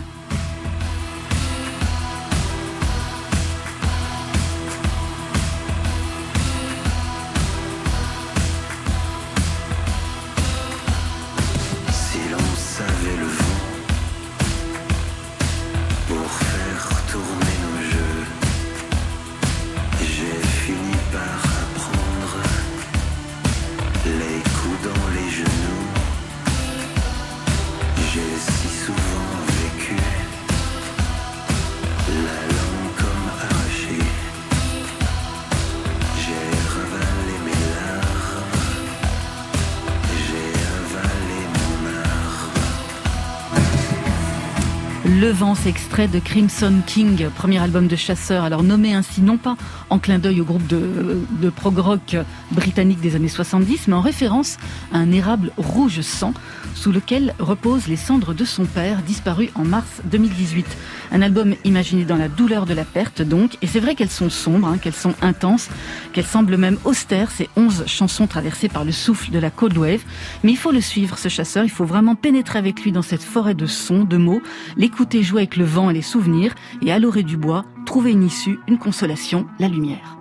Le 45.25 45.31
vent, 45.31 45.55
c'est 45.55 45.71
extrait 45.71 46.07
de 46.07 46.19
Crimson 46.19 46.83
King, 46.87 47.31
premier 47.35 47.59
album 47.59 47.87
de 47.87 47.97
Chasseur, 47.97 48.45
alors 48.45 48.63
nommé 48.63 48.93
ainsi 48.93 49.23
non 49.23 49.39
pas 49.39 49.57
en 49.89 49.99
clin 49.99 50.19
d'œil 50.19 50.43
au 50.43 50.45
groupe 50.45 50.67
de, 50.67 51.19
de 51.41 51.49
prog 51.49 51.79
rock 51.79 52.19
britannique 52.51 53.01
des 53.01 53.17
années 53.17 53.29
70, 53.29 53.89
mais 53.89 53.95
en 53.95 54.03
référence 54.03 54.59
à 54.93 54.99
un 54.99 55.11
érable 55.13 55.51
rouge 55.57 56.03
sang 56.03 56.35
sous 56.75 56.93
lequel 56.93 57.35
reposent 57.39 57.87
les 57.87 57.97
cendres 57.97 58.35
de 58.35 58.45
son 58.45 58.67
père, 58.67 59.01
disparu 59.01 59.49
en 59.55 59.65
mars 59.65 60.03
2018. 60.05 60.67
Un 61.13 61.23
album 61.23 61.55
imaginé 61.65 62.05
dans 62.05 62.17
la 62.17 62.29
douleur 62.29 62.67
de 62.67 62.75
la 62.75 62.85
perte 62.85 63.23
donc, 63.23 63.57
et 63.63 63.67
c'est 63.67 63.81
vrai 63.81 63.95
qu'elles 63.95 64.11
sont 64.11 64.29
sombres, 64.29 64.69
hein, 64.69 64.77
qu'elles 64.77 64.93
sont 64.93 65.15
intenses, 65.23 65.71
qu'elles 66.13 66.27
semblent 66.27 66.59
même 66.59 66.77
austères, 66.85 67.31
ces 67.31 67.49
onze 67.57 67.85
chansons 67.87 68.27
traversées 68.27 68.69
par 68.69 68.85
le 68.85 68.93
souffle 68.93 69.31
de 69.31 69.39
la 69.39 69.51
Cold 69.51 69.79
Wave, 69.79 70.03
mais 70.43 70.53
il 70.53 70.59
faut 70.59 70.73
le 70.73 70.83
suivre 70.83 71.17
ce 71.17 71.31
chasseur, 71.31 71.65
il 71.65 71.71
faut 71.71 71.87
vraiment 71.87 72.15
pénétrer 72.15 72.59
avec 72.59 72.83
lui 72.83 72.93
dans 72.93 73.01
cette 73.01 73.23
forêt 73.23 73.55
de 73.55 73.67
sons, 73.67 74.05
de 74.05 74.19
mots, 74.19 74.43
l'écouter 74.77 75.14
jouer 75.23 75.43
avec 75.43 75.57
le 75.57 75.65
vent 75.65 75.91
et 75.91 75.95
les 75.95 76.03
souvenirs, 76.03 76.55
et 76.83 76.93
à 76.93 76.99
l'orée 76.99 77.23
du 77.23 77.37
bois, 77.37 77.65
trouver 77.87 78.13
une 78.13 78.25
issue, 78.25 78.59
une 78.69 78.79
consolation, 78.79 79.47
la 79.59 79.69
lumière. 79.69 80.19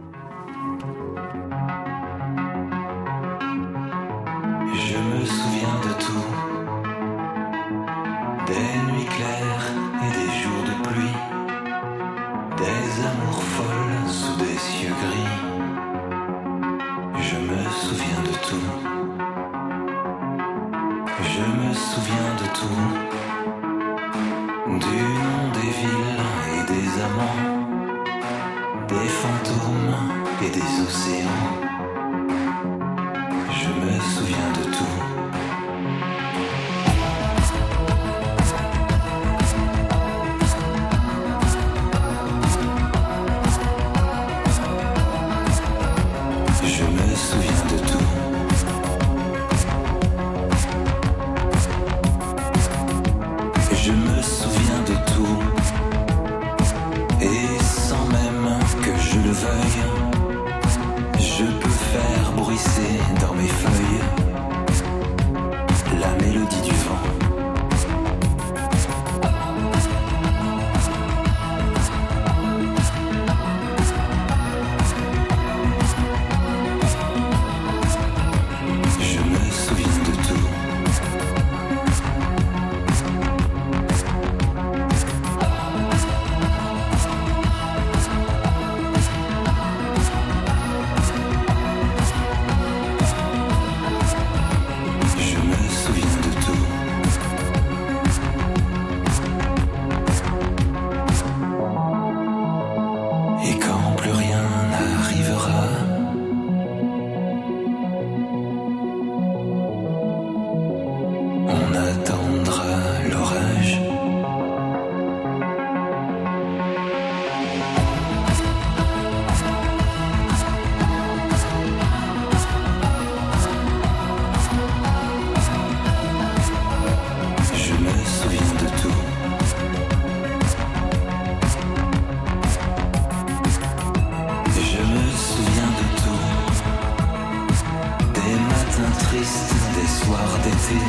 soir 140.06 140.40
d'été, 140.44 140.80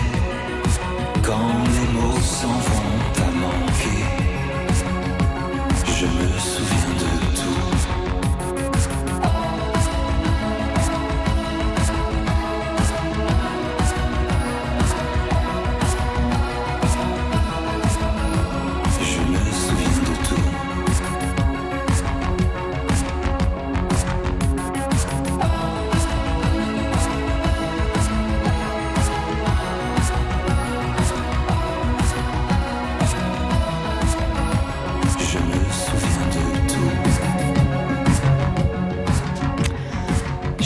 quand 1.22 1.52
les 1.74 1.88
mots 1.92 2.20
s'en 2.20 2.48
vont 2.48 3.00
à 3.22 3.30
manquer, 3.42 4.04
je 5.86 6.06
me 6.06 6.38
souviens. 6.38 6.83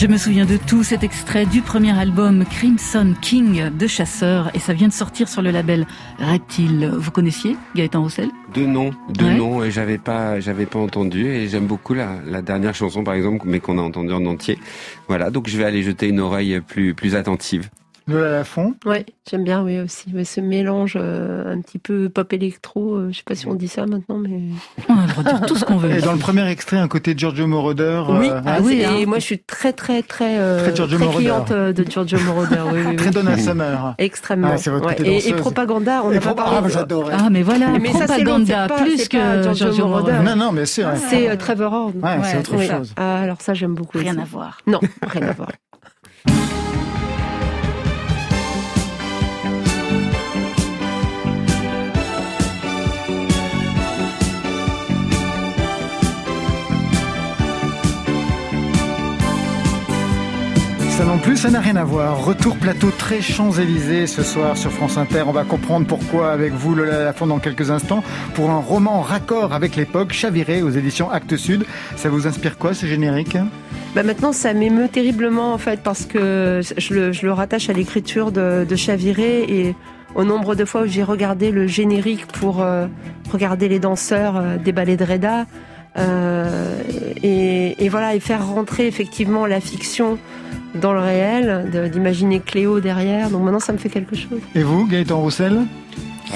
Me 0.08 0.16
souviens 0.16 0.46
de 0.46 0.56
tout 0.56 0.82
cet 0.82 1.02
extrait 1.02 1.44
du 1.44 1.60
premier 1.60 1.96
album 1.98 2.44
Crimson 2.46 3.14
King 3.20 3.70
de 3.76 3.86
Chasseur 3.86 4.50
et 4.54 4.58
ça 4.58 4.72
vient 4.72 4.88
de 4.88 4.92
sortir 4.92 5.28
sur 5.28 5.42
le 5.42 5.50
label 5.50 5.86
Reptile. 6.18 6.90
Vous 6.96 7.10
connaissiez 7.10 7.56
Gaëtan 7.76 8.02
Roussel? 8.02 8.30
De 8.54 8.64
nom, 8.64 8.90
de 9.10 9.24
Ouais. 9.24 9.34
nom, 9.36 9.62
et 9.62 9.70
j'avais 9.70 9.98
pas, 9.98 10.40
j'avais 10.40 10.64
pas 10.66 10.78
entendu 10.78 11.26
et 11.26 11.48
j'aime 11.48 11.66
beaucoup 11.66 11.92
la, 11.94 12.16
la 12.26 12.40
dernière 12.40 12.74
chanson 12.74 13.04
par 13.04 13.14
exemple, 13.14 13.44
mais 13.46 13.60
qu'on 13.60 13.78
a 13.78 13.82
entendue 13.82 14.12
en 14.14 14.24
entier. 14.24 14.58
Voilà, 15.08 15.30
donc 15.30 15.48
je 15.48 15.58
vais 15.58 15.64
aller 15.64 15.82
jeter 15.82 16.08
une 16.08 16.20
oreille 16.20 16.60
plus, 16.66 16.94
plus 16.94 17.14
attentive. 17.14 17.68
Lola 18.08 18.30
Lafont. 18.30 18.74
Ouais, 18.86 19.04
j'aime 19.30 19.44
bien, 19.44 19.62
oui, 19.62 19.78
aussi. 19.80 20.06
Mais 20.14 20.24
ce 20.24 20.40
mélange 20.40 20.94
euh, 20.96 21.52
un 21.54 21.60
petit 21.60 21.78
peu 21.78 22.08
pop 22.08 22.32
électro, 22.32 22.94
euh, 22.94 23.08
je 23.12 23.18
sais 23.18 23.22
pas 23.24 23.34
si 23.34 23.46
on 23.46 23.54
dit 23.54 23.68
ça 23.68 23.86
maintenant, 23.86 24.16
mais. 24.18 24.40
On 24.88 24.94
a 24.98 25.02
le 25.06 25.08
droit 25.12 25.22
de 25.24 25.28
dire 25.28 25.46
tout 25.46 25.56
ce 25.56 25.64
qu'on 25.64 25.76
veut. 25.76 25.90
Et 25.90 26.00
dans 26.00 26.12
le 26.12 26.18
premier 26.18 26.46
extrait, 26.48 26.78
un 26.78 26.88
côté 26.88 27.14
Giorgio 27.16 27.46
Moroder. 27.46 28.02
Oui, 28.08 28.28
euh, 28.30 28.40
ah, 28.46 28.56
hein, 28.56 28.62
c'est- 28.66 28.84
hein. 28.84 28.96
et 28.98 29.06
moi 29.06 29.18
je 29.18 29.24
suis 29.24 29.38
très, 29.38 29.72
très, 29.72 30.02
très, 30.02 30.38
euh, 30.38 30.62
Très 30.64 30.74
Giorgio 30.74 30.98
Moroder. 30.98 31.18
cliente 31.18 31.50
euh, 31.50 31.72
de 31.72 31.84
Giorgio 31.84 32.18
Moroder. 32.20 32.56
Oui, 32.72 32.80
oui, 32.80 32.86
oui. 32.90 32.96
Très 32.96 33.10
Donna 33.10 33.36
Summer. 33.36 33.94
Extrêmement. 33.98 34.48
Ah, 34.52 34.56
c'est 34.56 34.70
votre 34.70 34.86
côté 34.88 35.06
Et, 35.16 35.28
et 35.28 35.32
propaganda, 35.34 36.02
on 36.04 36.10
Et 36.10 36.14
n'a 36.14 36.20
pas 36.20 36.34
pro- 36.34 36.44
parlé. 36.44 36.58
Ah, 36.64 36.68
j'adorais. 36.68 37.14
Ah 37.18 37.28
mais 37.30 37.42
voilà, 37.42 37.68
Mais 37.78 37.92
ça, 37.92 38.06
c'est 38.06 38.22
l'autre, 38.22 38.44
propaganda 38.44 38.68
pas- 38.68 38.82
plus 38.82 39.08
que 39.08 39.18
Giorgio 39.42 39.52
Giorgio 39.66 39.86
Moroder. 39.86 40.12
Moroder. 40.12 40.30
Non, 40.30 40.36
non, 40.46 40.52
mais 40.52 40.64
c'est. 40.66 40.84
ouais. 40.84 40.96
C'est 40.96 41.36
Trevor 41.36 41.72
Horn. 41.72 41.92
Ouais, 42.02 42.18
c'est 42.24 42.38
autre 42.38 42.56
Oui. 42.56 42.66
chose. 42.66 42.94
Ah, 42.96 43.20
alors 43.20 43.40
ça, 43.42 43.52
j'aime 43.54 43.74
beaucoup. 43.74 43.98
Rien 43.98 44.16
à 44.18 44.24
voir. 44.24 44.58
Non, 44.66 44.80
rien 45.02 45.28
à 45.28 45.32
voir. 45.32 45.50
Ça 60.98 61.04
non 61.04 61.18
plus, 61.18 61.36
ça 61.36 61.48
n'a 61.48 61.60
rien 61.60 61.76
à 61.76 61.84
voir. 61.84 62.24
Retour 62.24 62.56
plateau 62.56 62.90
très 62.90 63.20
Champs-Élysées 63.20 64.08
ce 64.08 64.24
soir 64.24 64.56
sur 64.56 64.72
France 64.72 64.98
Inter. 64.98 65.22
On 65.28 65.30
va 65.30 65.44
comprendre 65.44 65.86
pourquoi 65.86 66.32
avec 66.32 66.52
vous, 66.52 66.74
Lola 66.74 67.04
Lafont, 67.04 67.28
dans 67.28 67.38
quelques 67.38 67.70
instants, 67.70 68.02
pour 68.34 68.50
un 68.50 68.58
roman 68.58 69.00
raccord 69.00 69.52
avec 69.52 69.76
l'époque, 69.76 70.12
Chaviré 70.12 70.60
aux 70.60 70.70
éditions 70.70 71.08
Actes 71.08 71.36
Sud. 71.36 71.66
Ça 71.94 72.08
vous 72.08 72.26
inspire 72.26 72.58
quoi, 72.58 72.74
ce 72.74 72.86
générique? 72.86 73.36
Bah 73.94 74.02
maintenant, 74.02 74.32
ça 74.32 74.52
m'émeut 74.54 74.88
terriblement 74.88 75.52
en 75.52 75.58
fait 75.58 75.84
parce 75.84 76.04
que 76.04 76.62
je 76.76 76.94
le, 76.94 77.32
rattache 77.32 77.70
à 77.70 77.74
l'écriture 77.74 78.32
de, 78.32 78.66
Chaviré 78.74 79.44
et 79.44 79.76
au 80.16 80.24
nombre 80.24 80.56
de 80.56 80.64
fois 80.64 80.82
où 80.82 80.86
j'ai 80.86 81.04
regardé 81.04 81.52
le 81.52 81.68
générique 81.68 82.26
pour 82.26 82.60
euh, 82.60 82.88
regarder 83.30 83.68
les 83.68 83.78
danseurs 83.78 84.36
euh, 84.36 84.56
des 84.56 84.72
ballets 84.72 84.96
de 84.96 85.04
Reda 85.04 85.46
euh, 85.96 86.74
voilà 87.88 88.14
et 88.14 88.20
faire 88.20 88.46
rentrer 88.46 88.86
effectivement 88.86 89.46
la 89.46 89.60
fiction 89.60 90.18
dans 90.74 90.92
le 90.92 91.00
réel, 91.00 91.70
d'imaginer 91.92 92.40
Cléo 92.40 92.80
derrière. 92.80 93.30
Donc 93.30 93.42
maintenant, 93.42 93.60
ça 93.60 93.72
me 93.72 93.78
fait 93.78 93.88
quelque 93.88 94.16
chose. 94.16 94.40
Et 94.54 94.62
vous, 94.62 94.86
Gaëtan 94.86 95.20
Roussel? 95.20 95.60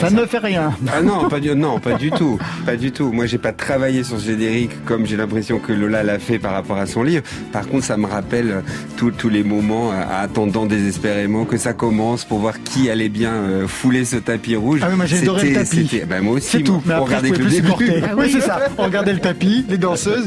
Ça 0.01 0.11
ne 0.11 0.25
fait 0.27 0.39
rien. 0.39 0.73
Ah 0.93 1.03
non, 1.03 1.29
pas 1.29 1.41
du, 1.41 1.55
non, 1.55 1.79
pas 1.79 1.95
du 1.95 2.11
tout, 2.11 2.39
pas 2.67 2.77
du 2.77 2.93
tout. 2.93 3.13
Moi, 3.13 3.27
j'ai 3.27 3.39
pas 3.39 3.53
travaillé 3.53 4.03
sur 4.05 4.19
ce 4.19 4.27
générique 4.27 4.85
comme 4.85 5.07
j'ai 5.07 5.17
l'impression 5.17 5.59
que 5.59 5.73
Lola 5.73 6.03
l'a 6.03 6.19
fait 6.19 6.39
par 6.39 6.53
rapport 6.53 6.79
à 6.79 6.87
son 6.87 7.03
livre. 7.03 7.23
Par 7.53 7.67
contre, 7.69 7.85
ça 7.85 7.97
me 7.97 8.07
rappelle 8.07 8.51
euh, 8.51 9.11
tous 9.17 9.29
les 9.29 9.43
moments 9.45 9.93
euh, 9.93 10.03
attendant 10.23 10.67
désespérément 10.67 11.45
que 11.45 11.57
ça 11.57 11.73
commence 11.73 12.25
pour 12.25 12.39
voir 12.39 12.63
qui 12.63 12.91
allait 12.91 13.09
bien 13.09 13.33
euh, 13.33 13.67
fouler 13.69 14.05
ce 14.05 14.17
tapis 14.17 14.57
rouge. 14.57 14.81
Ah 14.83 14.89
oui, 14.91 14.97
moi 14.97 15.07
j'ai 15.07 15.19
adoré 15.19 15.51
le 15.51 15.55
tapis. 15.55 16.01
bah, 16.09 16.21
moi 16.21 16.35
aussi. 16.35 16.49
C'est 16.49 16.63
tout. 16.63 16.83
Mais 16.87 16.95
on 16.95 16.99
après, 17.03 17.17
regardait 17.17 17.31
que 17.31 17.43
le 17.43 17.51
début. 17.51 17.69
Ah 18.05 18.15
oui, 18.17 18.25
oui. 18.25 18.31
c'est 18.33 18.41
ça. 18.41 18.61
On 18.79 18.85
regardait 18.85 19.13
le 19.13 19.19
tapis, 19.21 19.65
les 19.69 19.79
danseuses. 19.79 20.27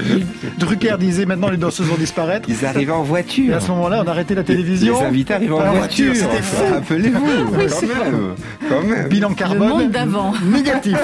Drucker 0.60 0.96
disait 1.00 1.26
maintenant 1.26 1.50
les 1.50 1.58
danseuses 1.58 1.88
vont 1.88 1.96
disparaître. 1.98 2.48
Ils 2.50 2.66
arrivaient 2.66 2.92
en 2.92 3.04
Et 3.04 3.08
voiture. 3.08 3.56
à 3.56 3.60
ce 3.60 3.70
moment-là, 3.72 4.04
on 4.06 4.08
arrêtait 4.10 4.36
la 4.36 4.44
télévision. 4.44 5.00
Les 5.00 5.06
invités 5.06 5.34
arrivaient 5.34 5.54
en 5.54 5.60
Ah, 5.60 5.72
voiture. 5.72 6.14
c'était 6.16 6.42
fou. 6.42 6.64
Rappelez-vous, 6.74 7.20
quand 7.20 7.82
même, 7.88 8.36
quand 8.70 8.84
même. 8.84 9.08
Bilan 9.10 9.34
Le 9.56 9.60
carbone. 9.60 9.84
monde 9.84 9.92
d'avant. 9.92 10.34
Négatif. 10.46 10.98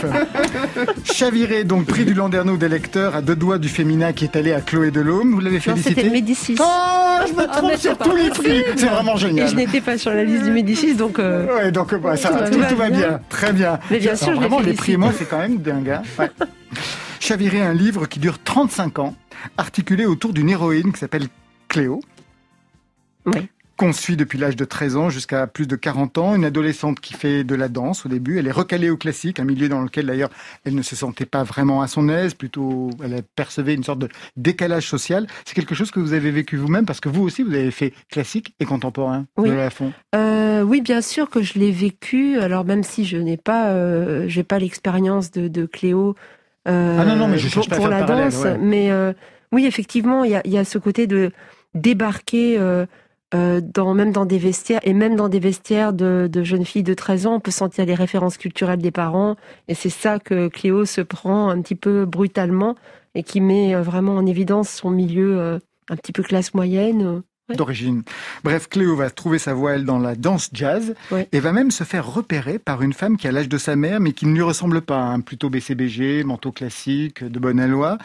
Chaviré, 1.03 1.63
donc 1.63 1.85
prix 1.85 2.05
du 2.05 2.13
Landerneau 2.13 2.57
des 2.57 2.69
lecteurs 2.69 3.15
à 3.15 3.21
deux 3.21 3.35
doigts 3.35 3.57
du 3.57 3.69
féminin 3.69 4.13
qui 4.13 4.25
est 4.25 4.35
allé 4.35 4.53
à 4.53 4.61
Chloé 4.61 4.91
Delhomme. 4.91 5.33
Vous 5.33 5.39
l'avez 5.39 5.57
Non, 5.57 5.61
c'était 5.61 5.81
félicité 5.81 6.03
le 6.03 6.11
Médicis. 6.11 6.55
Oh, 6.59 7.25
je 7.27 7.33
me 7.33 7.47
trompe 7.47 7.71
mais 7.71 7.77
sur 7.77 7.97
tous 7.97 8.15
les 8.15 8.29
prix. 8.29 8.63
C'est 8.75 8.85
vraiment 8.87 9.15
Et 9.15 9.19
génial. 9.19 9.47
je 9.49 9.55
n'étais 9.55 9.81
pas 9.81 9.97
sur 9.97 10.11
la 10.11 10.23
liste 10.23 10.43
du 10.43 10.51
Médicis, 10.51 10.95
donc. 10.95 11.19
euh, 11.19 11.47
Ouais, 11.55 11.71
donc 11.71 11.93
bah, 11.99 12.15
ça, 12.17 12.29
Tout 12.29 12.35
va, 12.35 12.65
va 12.65 12.67
tout, 12.69 12.75
va 12.77 12.89
bien. 12.89 13.19
Très 13.29 13.53
bien. 13.53 13.79
Mais 13.89 13.99
bien 13.99 14.09
Alors, 14.11 14.19
sûr, 14.23 14.33
je 14.33 14.37
vraiment, 14.39 14.59
les 14.59 14.73
prix, 14.73 14.97
moi, 14.97 15.11
c'est 15.17 15.25
quand 15.29 15.39
même 15.39 15.57
dingue. 15.57 15.89
hein. 15.89 16.01
Ouais. 16.19 16.29
Chaviré, 17.19 17.61
un 17.61 17.73
livre 17.73 18.07
qui 18.07 18.19
dure 18.19 18.39
35 18.43 18.99
ans, 18.99 19.15
articulé 19.57 20.05
autour 20.05 20.33
d'une 20.33 20.49
héroïne 20.49 20.91
qui 20.91 20.99
s'appelle 20.99 21.27
Cléo. 21.67 22.01
Oui. 23.25 23.47
Qu'on 23.81 23.93
suit 23.93 24.15
depuis 24.15 24.37
l'âge 24.37 24.55
de 24.55 24.63
13 24.63 24.95
ans 24.95 25.09
jusqu'à 25.09 25.47
plus 25.47 25.67
de 25.67 25.75
40 25.75 26.19
ans, 26.19 26.35
une 26.35 26.45
adolescente 26.45 26.99
qui 26.99 27.15
fait 27.15 27.43
de 27.43 27.55
la 27.55 27.67
danse 27.67 28.05
au 28.05 28.09
début, 28.09 28.37
elle 28.37 28.45
est 28.45 28.51
recalée 28.51 28.91
au 28.91 28.95
classique, 28.97 29.39
un 29.39 29.43
milieu 29.43 29.69
dans 29.69 29.81
lequel 29.81 30.05
d'ailleurs 30.05 30.29
elle 30.65 30.75
ne 30.75 30.83
se 30.83 30.95
sentait 30.95 31.25
pas 31.25 31.43
vraiment 31.43 31.81
à 31.81 31.87
son 31.87 32.07
aise, 32.07 32.35
plutôt 32.35 32.91
elle 33.03 33.23
percevait 33.35 33.73
une 33.73 33.83
sorte 33.83 33.97
de 33.97 34.09
décalage 34.37 34.87
social. 34.87 35.25
C'est 35.45 35.55
quelque 35.55 35.73
chose 35.73 35.89
que 35.89 35.99
vous 35.99 36.13
avez 36.13 36.29
vécu 36.29 36.57
vous-même 36.57 36.85
parce 36.85 36.99
que 36.99 37.09
vous 37.09 37.23
aussi 37.23 37.41
vous 37.41 37.55
avez 37.55 37.71
fait 37.71 37.91
classique 38.11 38.53
et 38.59 38.65
contemporain 38.65 39.25
Oui. 39.37 39.49
de 39.49 39.55
la 39.55 39.71
fond. 39.71 39.91
Euh, 40.15 40.61
oui, 40.61 40.81
bien 40.81 41.01
sûr 41.01 41.27
que 41.31 41.41
je 41.41 41.57
l'ai 41.57 41.71
vécu. 41.71 42.37
Alors 42.37 42.65
même 42.65 42.83
si 42.83 43.03
je 43.03 43.17
n'ai 43.17 43.37
pas, 43.37 43.69
euh, 43.69 44.25
j'ai 44.27 44.43
pas 44.43 44.59
l'expérience 44.59 45.31
de, 45.31 45.47
de 45.47 45.65
Cléo. 45.65 46.13
euh, 46.67 46.97
Ah 47.01 47.05
non, 47.05 47.15
non, 47.15 47.27
mais 47.27 47.39
je 47.39 47.49
pour, 47.49 47.67
pas 47.67 47.77
pour 47.77 47.87
la 47.87 48.03
danse. 48.03 48.35
ouais. 48.43 48.59
Mais 48.59 48.91
oui, 49.51 49.65
effectivement, 49.65 50.23
il 50.23 50.29
y 50.31 50.35
a, 50.35 50.41
il 50.45 50.51
y 50.51 50.59
a 50.59 50.65
ce 50.65 50.77
côté 50.77 51.07
de 51.07 51.31
débarquer. 51.73 52.59
Euh, 53.33 53.41
euh, 53.41 53.61
dans, 53.61 53.93
même 53.93 54.11
dans 54.11 54.25
des 54.25 54.37
vestiaires, 54.37 54.79
et 54.83 54.93
même 54.93 55.15
dans 55.15 55.29
des 55.29 55.39
vestiaires 55.39 55.93
de, 55.93 56.29
de 56.31 56.43
jeunes 56.43 56.65
filles 56.65 56.83
de 56.83 56.93
13 56.93 57.27
ans, 57.27 57.35
on 57.35 57.39
peut 57.39 57.51
sentir 57.51 57.85
les 57.85 57.95
références 57.95 58.37
culturelles 58.37 58.81
des 58.81 58.91
parents, 58.91 59.35
et 59.67 59.75
c'est 59.75 59.89
ça 59.89 60.19
que 60.19 60.47
Cléo 60.47 60.85
se 60.85 61.01
prend 61.01 61.49
un 61.49 61.61
petit 61.61 61.75
peu 61.75 62.05
brutalement, 62.05 62.75
et 63.15 63.23
qui 63.23 63.41
met 63.41 63.75
euh, 63.75 63.81
vraiment 63.81 64.15
en 64.15 64.25
évidence 64.25 64.69
son 64.69 64.89
milieu 64.89 65.39
euh, 65.39 65.59
un 65.89 65.95
petit 65.95 66.11
peu 66.11 66.23
classe 66.23 66.53
moyenne. 66.53 67.21
D'origine. 67.55 68.03
Bref, 68.43 68.67
Cléo 68.69 68.95
va 68.95 69.09
trouver 69.09 69.39
sa 69.39 69.53
voie, 69.53 69.73
elle, 69.73 69.85
dans 69.85 69.99
la 69.99 70.15
danse 70.15 70.49
jazz, 70.53 70.93
Ouais. 71.11 71.27
et 71.31 71.39
va 71.39 71.51
même 71.51 71.71
se 71.71 71.83
faire 71.83 72.07
repérer 72.11 72.59
par 72.59 72.81
une 72.81 72.93
femme 72.93 73.17
qui 73.17 73.27
a 73.27 73.31
l'âge 73.31 73.49
de 73.49 73.57
sa 73.57 73.75
mère, 73.75 73.99
mais 73.99 74.13
qui 74.13 74.25
ne 74.25 74.33
lui 74.33 74.41
ressemble 74.41 74.81
pas, 74.81 75.01
hein, 75.01 75.19
plutôt 75.19 75.49
BCBG, 75.49 76.23
manteau 76.23 76.51
classique, 76.51 77.23
de 77.23 77.39
bonne 77.39 77.59
aloi. 77.59 77.97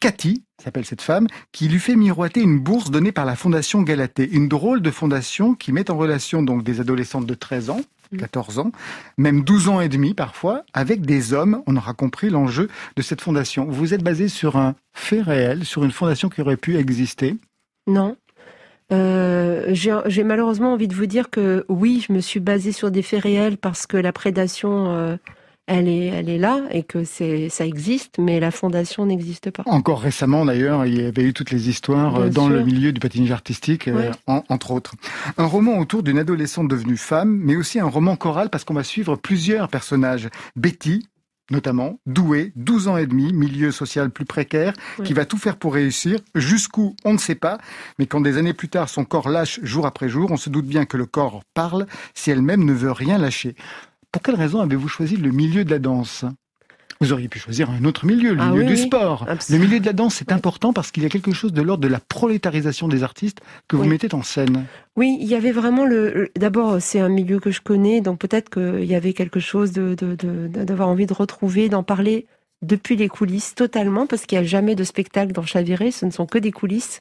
Cathy, 0.00 0.42
s'appelle 0.62 0.84
cette 0.84 1.02
femme, 1.02 1.26
qui 1.52 1.68
lui 1.68 1.78
fait 1.78 1.96
miroiter 1.96 2.40
une 2.40 2.58
bourse 2.58 2.90
donnée 2.90 3.12
par 3.12 3.24
la 3.24 3.36
Fondation 3.36 3.82
Galatée, 3.82 4.28
une 4.30 4.48
drôle 4.48 4.82
de 4.82 4.90
fondation 4.90 5.54
qui 5.54 5.72
met 5.72 5.90
en 5.90 5.96
relation 5.96 6.42
donc 6.42 6.64
des 6.64 6.80
adolescentes 6.80 7.26
de 7.26 7.34
13 7.34 7.70
ans, 7.70 7.80
14 8.18 8.58
ans, 8.58 8.72
même 9.18 9.42
12 9.44 9.68
ans 9.68 9.80
et 9.82 9.88
demi 9.88 10.14
parfois, 10.14 10.64
avec 10.72 11.02
des 11.02 11.32
hommes. 11.34 11.62
On 11.66 11.76
aura 11.76 11.92
compris 11.92 12.30
l'enjeu 12.30 12.68
de 12.96 13.02
cette 13.02 13.20
fondation. 13.20 13.66
Vous 13.66 13.92
êtes 13.94 14.02
basé 14.02 14.28
sur 14.28 14.56
un 14.56 14.74
fait 14.94 15.20
réel, 15.20 15.64
sur 15.66 15.84
une 15.84 15.90
fondation 15.92 16.28
qui 16.30 16.40
aurait 16.40 16.56
pu 16.56 16.76
exister? 16.76 17.36
Non. 17.86 18.16
Euh, 18.92 19.66
j'ai 19.72 20.24
malheureusement 20.24 20.72
envie 20.72 20.88
de 20.88 20.94
vous 20.94 21.06
dire 21.06 21.30
que 21.30 21.64
oui, 21.68 22.04
je 22.06 22.12
me 22.12 22.20
suis 22.20 22.40
basée 22.40 22.72
sur 22.72 22.90
des 22.90 23.02
faits 23.02 23.22
réels 23.22 23.58
parce 23.58 23.86
que 23.86 23.96
la 23.96 24.12
prédation, 24.12 24.88
euh, 24.94 25.16
elle 25.66 25.88
est, 25.88 26.06
elle 26.06 26.30
est 26.30 26.38
là 26.38 26.62
et 26.70 26.82
que 26.82 27.04
ça 27.04 27.66
existe, 27.66 28.16
mais 28.18 28.40
la 28.40 28.50
fondation 28.50 29.04
n'existe 29.04 29.50
pas. 29.50 29.62
Encore 29.66 30.00
récemment, 30.00 30.46
d'ailleurs, 30.46 30.86
il 30.86 30.98
y 31.02 31.04
avait 31.04 31.24
eu 31.24 31.34
toutes 31.34 31.50
les 31.50 31.68
histoires 31.68 32.16
euh, 32.16 32.22
Bien 32.24 32.30
dans 32.30 32.46
sûr. 32.46 32.54
le 32.56 32.64
milieu 32.64 32.92
du 32.92 33.00
patinage 33.00 33.32
artistique, 33.32 33.88
euh, 33.88 34.10
en- 34.26 34.42
entre 34.48 34.70
autres. 34.70 34.94
Un 35.36 35.44
roman 35.44 35.78
autour 35.78 36.02
d'une 36.02 36.18
adolescente 36.18 36.68
devenue 36.68 36.96
femme, 36.96 37.38
mais 37.44 37.56
aussi 37.56 37.80
un 37.80 37.86
roman 37.88 38.16
choral 38.16 38.48
parce 38.48 38.64
qu'on 38.64 38.72
va 38.74 38.84
suivre 38.84 39.16
plusieurs 39.16 39.68
personnages. 39.68 40.28
Betty, 40.56 41.06
notamment, 41.50 42.00
douée, 42.06 42.52
12 42.56 42.88
ans 42.88 42.96
et 42.96 43.06
demi, 43.06 43.32
milieu 43.32 43.70
social 43.70 44.10
plus 44.10 44.24
précaire, 44.24 44.72
qui 45.04 45.12
va 45.12 45.24
tout 45.24 45.38
faire 45.38 45.56
pour 45.56 45.74
réussir. 45.74 46.20
Jusqu'où, 46.34 46.94
on 47.04 47.12
ne 47.12 47.18
sait 47.18 47.34
pas. 47.34 47.58
Mais 47.98 48.06
quand 48.06 48.20
des 48.20 48.36
années 48.36 48.54
plus 48.54 48.68
tard, 48.68 48.88
son 48.88 49.04
corps 49.04 49.28
lâche 49.28 49.60
jour 49.62 49.86
après 49.86 50.08
jour, 50.08 50.30
on 50.30 50.36
se 50.36 50.50
doute 50.50 50.66
bien 50.66 50.84
que 50.84 50.96
le 50.96 51.06
corps 51.06 51.42
parle 51.54 51.86
si 52.14 52.30
elle-même 52.30 52.64
ne 52.64 52.72
veut 52.72 52.92
rien 52.92 53.18
lâcher. 53.18 53.56
Pour 54.12 54.22
quelle 54.22 54.36
raison 54.36 54.60
avez-vous 54.60 54.88
choisi 54.88 55.16
le 55.16 55.30
milieu 55.30 55.64
de 55.64 55.70
la 55.70 55.78
danse? 55.78 56.24
Vous 57.00 57.12
auriez 57.12 57.28
pu 57.28 57.38
choisir 57.38 57.70
un 57.70 57.84
autre 57.84 58.06
milieu, 58.06 58.34
le 58.34 58.40
Ah 58.40 58.46
milieu 58.50 58.62
oui, 58.62 58.66
du 58.66 58.72
oui. 58.74 58.78
sport. 58.78 59.26
Le 59.48 59.58
milieu 59.58 59.78
de 59.80 59.86
la 59.86 59.92
danse, 59.92 60.16
c'est 60.16 60.32
important 60.32 60.72
parce 60.72 60.90
qu'il 60.90 61.02
y 61.02 61.06
a 61.06 61.08
quelque 61.08 61.32
chose 61.32 61.52
de 61.52 61.62
l'ordre 61.62 61.82
de 61.82 61.88
la 61.88 62.00
prolétarisation 62.00 62.88
des 62.88 63.02
artistes 63.04 63.40
que 63.68 63.76
vous 63.76 63.82
Oui. 63.82 63.88
mettez 63.88 64.12
en 64.14 64.22
scène. 64.22 64.64
Oui, 64.96 65.16
il 65.20 65.28
y 65.28 65.34
avait 65.36 65.52
vraiment 65.52 65.84
le. 65.86 66.12
le- 66.12 66.30
D'abord, 66.36 66.78
c'est 66.80 66.98
un 67.00 67.08
milieu 67.08 67.38
que 67.38 67.50
je 67.50 67.60
connais, 67.60 68.00
donc 68.00 68.18
peut-être 68.18 68.50
qu'il 68.50 68.84
y 68.84 68.94
avait 68.96 69.12
quelque 69.12 69.38
chose 69.40 69.72
de, 69.72 69.94
de, 69.94 70.16
de- 70.16 70.48
d'avoir 70.64 70.88
envie 70.88 71.06
de 71.06 71.14
retrouver, 71.14 71.68
d'en 71.68 71.82
parler 71.84 72.26
depuis 72.62 72.96
les 72.96 73.08
coulisses 73.08 73.54
totalement, 73.54 74.06
parce 74.08 74.26
qu'il 74.26 74.36
n'y 74.38 74.44
a 74.44 74.48
jamais 74.48 74.74
de 74.74 74.82
spectacle 74.82 75.32
dans 75.32 75.44
Chaviré, 75.44 75.92
ce 75.92 76.04
ne 76.04 76.10
sont 76.10 76.26
que 76.26 76.38
des 76.38 76.50
coulisses. 76.50 77.00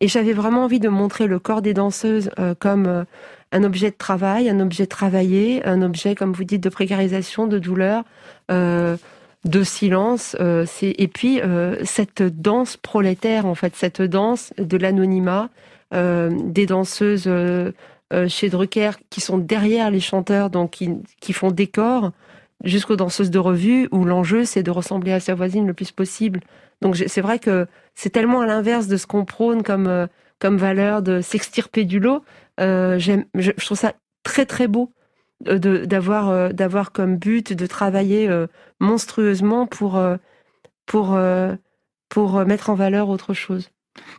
Et 0.00 0.06
j'avais 0.06 0.32
vraiment 0.32 0.64
envie 0.64 0.80
de 0.80 0.88
montrer 0.88 1.26
le 1.26 1.38
corps 1.40 1.62
des 1.62 1.74
danseuses 1.74 2.30
euh, 2.38 2.54
comme 2.58 2.86
euh, 2.86 3.04
un 3.52 3.64
objet 3.64 3.90
de 3.90 3.96
travail, 3.96 4.48
un 4.50 4.60
objet 4.60 4.86
travaillé, 4.86 5.64
un 5.66 5.82
objet, 5.82 6.14
comme 6.14 6.32
vous 6.32 6.44
dites, 6.44 6.62
de 6.62 6.68
précarisation, 6.68 7.46
de 7.48 7.58
douleur, 7.58 8.04
euh, 8.50 8.96
de 9.44 9.62
silence. 9.62 10.36
euh, 10.40 10.66
et 10.82 11.08
puis 11.08 11.40
euh, 11.40 11.76
cette 11.84 12.22
danse 12.22 12.76
prolétaire, 12.76 13.46
en 13.46 13.54
fait, 13.54 13.74
cette 13.76 14.02
danse 14.02 14.52
de 14.58 14.76
l'anonymat 14.76 15.50
des 15.92 16.66
danseuses 16.66 17.30
chez 18.26 18.48
Drucker 18.48 18.90
qui 19.10 19.20
sont 19.20 19.38
derrière 19.38 19.92
les 19.92 20.00
chanteurs, 20.00 20.50
donc 20.50 20.72
qui, 20.72 20.90
qui 21.20 21.32
font 21.32 21.52
décor, 21.52 22.10
jusqu'aux 22.64 22.96
danseuses 22.96 23.30
de 23.30 23.38
revue, 23.38 23.88
où 23.92 24.04
l'enjeu 24.04 24.44
c'est 24.44 24.64
de 24.64 24.72
ressembler 24.72 25.12
à 25.12 25.20
sa 25.20 25.36
voisine 25.36 25.68
le 25.68 25.72
plus 25.72 25.92
possible. 25.92 26.40
Donc 26.82 26.96
c'est 26.96 27.20
vrai 27.20 27.38
que 27.38 27.68
c'est 27.94 28.10
tellement 28.10 28.40
à 28.40 28.46
l'inverse 28.46 28.88
de 28.88 28.96
ce 28.96 29.06
qu'on 29.06 29.24
prône 29.24 29.62
comme, 29.62 30.08
comme 30.40 30.56
valeur 30.56 31.00
de 31.00 31.20
s'extirper 31.20 31.84
du 31.84 32.00
lot. 32.00 32.24
je, 32.58 33.22
je 33.36 33.64
trouve 33.64 33.78
ça 33.78 33.92
très 34.24 34.46
très 34.46 34.66
beau 34.66 34.90
d'avoir 35.40 36.30
euh, 36.30 36.48
d'avoir 36.50 36.92
comme 36.92 37.16
but 37.16 37.52
de 37.52 37.66
travailler 37.66 38.28
euh, 38.28 38.46
monstrueusement 38.80 39.66
pour 39.66 39.96
euh, 39.96 40.16
pour 40.86 41.18
pour 42.08 42.44
mettre 42.44 42.70
en 42.70 42.74
valeur 42.74 43.08
autre 43.08 43.34
chose. 43.34 43.70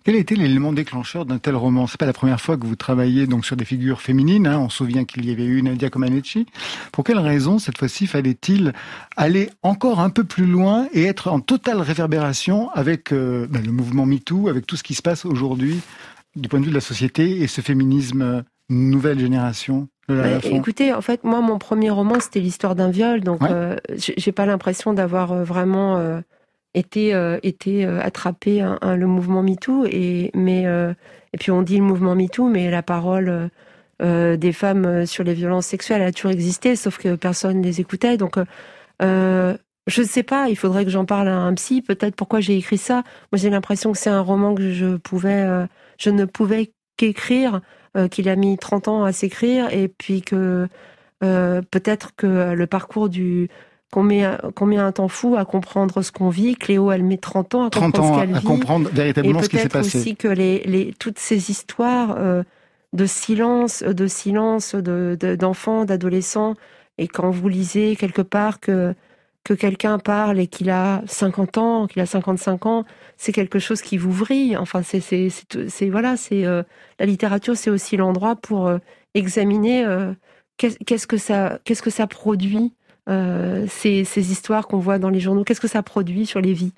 Quel 0.05 0.16
était 0.16 0.36
l'élément 0.36 0.72
déclencheur 0.72 1.26
d'un 1.26 1.38
tel 1.38 1.55
roman? 1.55 1.86
C'est 1.86 1.99
pas 1.99 2.05
la 2.05 2.13
première 2.13 2.39
fois 2.39 2.57
que 2.57 2.66
vous 2.66 2.78
travaillez 2.78 3.28
donc 3.28 3.45
sur 3.45 3.55
des 3.55 3.66
figures 3.66 4.01
féminines. 4.01 4.47
Hein. 4.47 4.59
On 4.59 4.70
se 4.70 4.78
souvient 4.78 5.03
qu'il 5.03 5.26
y 5.26 5.32
avait 5.32 5.45
eu 5.45 5.61
Nadia 5.61 5.89
Comaneci. 5.89 6.45
Pour 6.91 7.03
quelle 7.03 7.20
raison 7.20 7.59
cette 7.59 7.78
fois-ci 7.78 8.07
fallait-il 8.07 8.74
aller 9.18 9.49
encore 9.63 9.99
un 9.99 10.09
peu 10.09 10.24
plus 10.24 10.45
loin 10.45 10.88
et 10.93 11.03
être 11.03 11.28
en 11.28 11.39
totale 11.39 11.82
réverbération 11.82 12.70
avec 12.72 13.11
ben, 13.11 13.66
le 13.66 13.72
mouvement 13.72 14.05
#MeToo, 14.05 14.47
avec 14.47 14.66
tout 14.66 14.78
ce 14.78 14.84
qui 14.84 14.95
se 14.95 15.01
passe 15.01 15.26
aujourd'hui 15.26 15.82
du 16.36 16.47
point 16.47 16.59
de 16.59 16.66
vue 16.66 16.72
de 16.72 16.76
la 16.76 16.82
société 16.82 17.41
et 17.41 17.47
ce 17.47 17.61
féminisme 17.61 18.43
nouvelle 18.70 19.20
génération? 19.20 19.88
Bah, 20.07 20.37
écoutez, 20.43 20.93
en 20.93 21.01
fait, 21.01 21.23
moi, 21.23 21.41
mon 21.41 21.57
premier 21.57 21.89
roman, 21.89 22.19
c'était 22.19 22.39
l'histoire 22.39 22.75
d'un 22.75 22.91
viol, 22.91 23.21
donc 23.21 23.41
euh, 23.43 23.75
j'ai 23.97 24.31
pas 24.31 24.45
l'impression 24.45 24.93
d'avoir 24.93 25.31
euh, 25.31 25.43
vraiment 25.43 25.97
euh, 25.97 26.21
été 26.75 27.13
été 27.41 27.85
attrapé 27.85 28.61
hein, 28.61 28.77
hein, 28.81 28.95
le 28.95 29.07
mouvement 29.07 29.41
MeToo. 29.41 29.85
Et 29.85 30.31
mais 30.35 30.65
et 30.65 31.37
puis 31.39 31.51
on 31.51 31.61
dit 31.61 31.77
le 31.77 31.83
mouvement 31.83 32.15
MeToo, 32.15 32.49
mais 32.49 32.69
la 32.69 32.83
parole 32.83 33.49
des 34.01 34.51
femmes 34.51 35.05
sur 35.05 35.23
les 35.23 35.33
violences 35.33 35.67
sexuelles 35.67 36.01
a 36.01 36.11
toujours 36.11 36.31
existé, 36.31 36.75
sauf 36.75 36.97
que 36.97 37.15
personne 37.15 37.61
les 37.61 37.79
écoutait. 37.79 38.17
Donc 38.17 38.37
je 38.99 39.57
ne 40.01 40.05
sais 40.05 40.23
pas, 40.23 40.49
il 40.49 40.57
faudrait 40.57 40.83
que 40.83 40.91
j'en 40.91 41.05
parle 41.05 41.29
à 41.29 41.37
un 41.37 41.53
psy. 41.53 41.81
Peut-être 41.81 42.15
pourquoi 42.15 42.41
j'ai 42.41 42.57
écrit 42.57 42.77
ça. 42.77 43.03
Moi, 43.31 43.39
j'ai 43.39 43.49
l'impression 43.49 43.93
que 43.93 43.97
c'est 43.97 44.09
un 44.09 44.21
roman 44.21 44.53
que 44.53 44.73
je 44.73 44.97
pouvais, 44.97 45.47
je 45.97 46.09
ne 46.09 46.25
pouvais 46.25 46.73
qu'écrire 46.97 47.61
euh, 47.95 48.07
qu'il 48.07 48.29
a 48.29 48.35
mis 48.35 48.57
30 48.57 48.87
ans 48.87 49.03
à 49.03 49.11
s'écrire 49.11 49.73
et 49.73 49.87
puis 49.87 50.21
que 50.21 50.67
euh, 51.23 51.61
peut-être 51.71 52.15
que 52.15 52.53
le 52.53 52.67
parcours 52.67 53.09
du 53.09 53.49
qu'on 53.91 54.03
met, 54.03 54.25
un 54.77 54.91
temps 54.91 55.07
fou 55.07 55.35
à 55.37 55.45
comprendre 55.45 56.01
ce 56.01 56.11
qu'on 56.11 56.29
vit. 56.29 56.55
Cléo, 56.55 56.91
elle 56.91 57.03
met 57.03 57.17
30 57.17 57.55
ans 57.55 57.65
à 57.65 57.69
comprendre 57.69 58.13
ce 58.13 58.19
qu'elle 58.19 58.29
vit. 58.31 58.37
à 58.37 58.41
comprendre 58.41 58.89
véritablement 58.91 59.41
ce 59.41 59.47
qui 59.47 59.57
s'est 59.57 59.69
passé. 59.69 59.97
Et 59.97 60.01
aussi 60.01 60.15
que 60.17 60.27
les, 60.27 60.59
les, 60.65 60.93
toutes 60.99 61.19
ces 61.19 61.49
histoires 61.49 62.15
euh, 62.17 62.43
de 62.91 63.05
silence, 63.05 63.83
de 63.83 64.07
silence 64.07 64.75
d'enfants, 64.75 65.81
de, 65.81 65.87
d'adolescents, 65.87 66.55
et 66.97 67.07
quand 67.07 67.29
vous 67.29 67.47
lisez 67.47 67.95
quelque 67.95 68.21
part 68.21 68.59
que 68.59 68.93
que 69.45 69.53
quelqu'un 69.53 69.99
parle 69.99 70.39
et 70.39 70.47
qu'il 70.47 70.71
a 70.71 71.03
50 71.05 71.57
ans, 71.59 71.87
qu'il 71.87 72.01
a 72.01 72.07
55 72.07 72.65
ans, 72.65 72.85
c'est 73.15 73.31
quelque 73.31 73.59
chose 73.59 73.81
qui 73.81 73.95
vous 73.95 74.11
vrille. 74.11 74.57
Enfin, 74.57 74.81
c'est, 74.81 74.99
c'est, 74.99 75.89
voilà, 75.89 76.17
c'est 76.17 76.45
euh, 76.45 76.63
la 76.99 77.05
littérature, 77.05 77.55
c'est 77.55 77.69
aussi 77.69 77.95
l'endroit 77.95 78.35
pour 78.35 78.67
euh, 78.67 78.79
examiner 79.13 79.85
euh, 79.85 80.13
qu'est-ce 80.57 81.05
que 81.07 81.17
ça, 81.17 81.59
qu'est-ce 81.63 81.83
que 81.83 81.91
ça 81.91 82.07
produit 82.07 82.73
ces, 83.07 84.03
ces 84.03 84.31
histoires 84.31 84.67
qu'on 84.67 84.79
voit 84.79 84.97
dans 84.97 85.11
les 85.11 85.19
journaux, 85.19 85.43
qu'est-ce 85.43 85.61
que 85.61 85.67
ça 85.67 85.83
produit 85.83 86.25
sur 86.25 86.41
les 86.41 86.53
vies? 86.53 86.73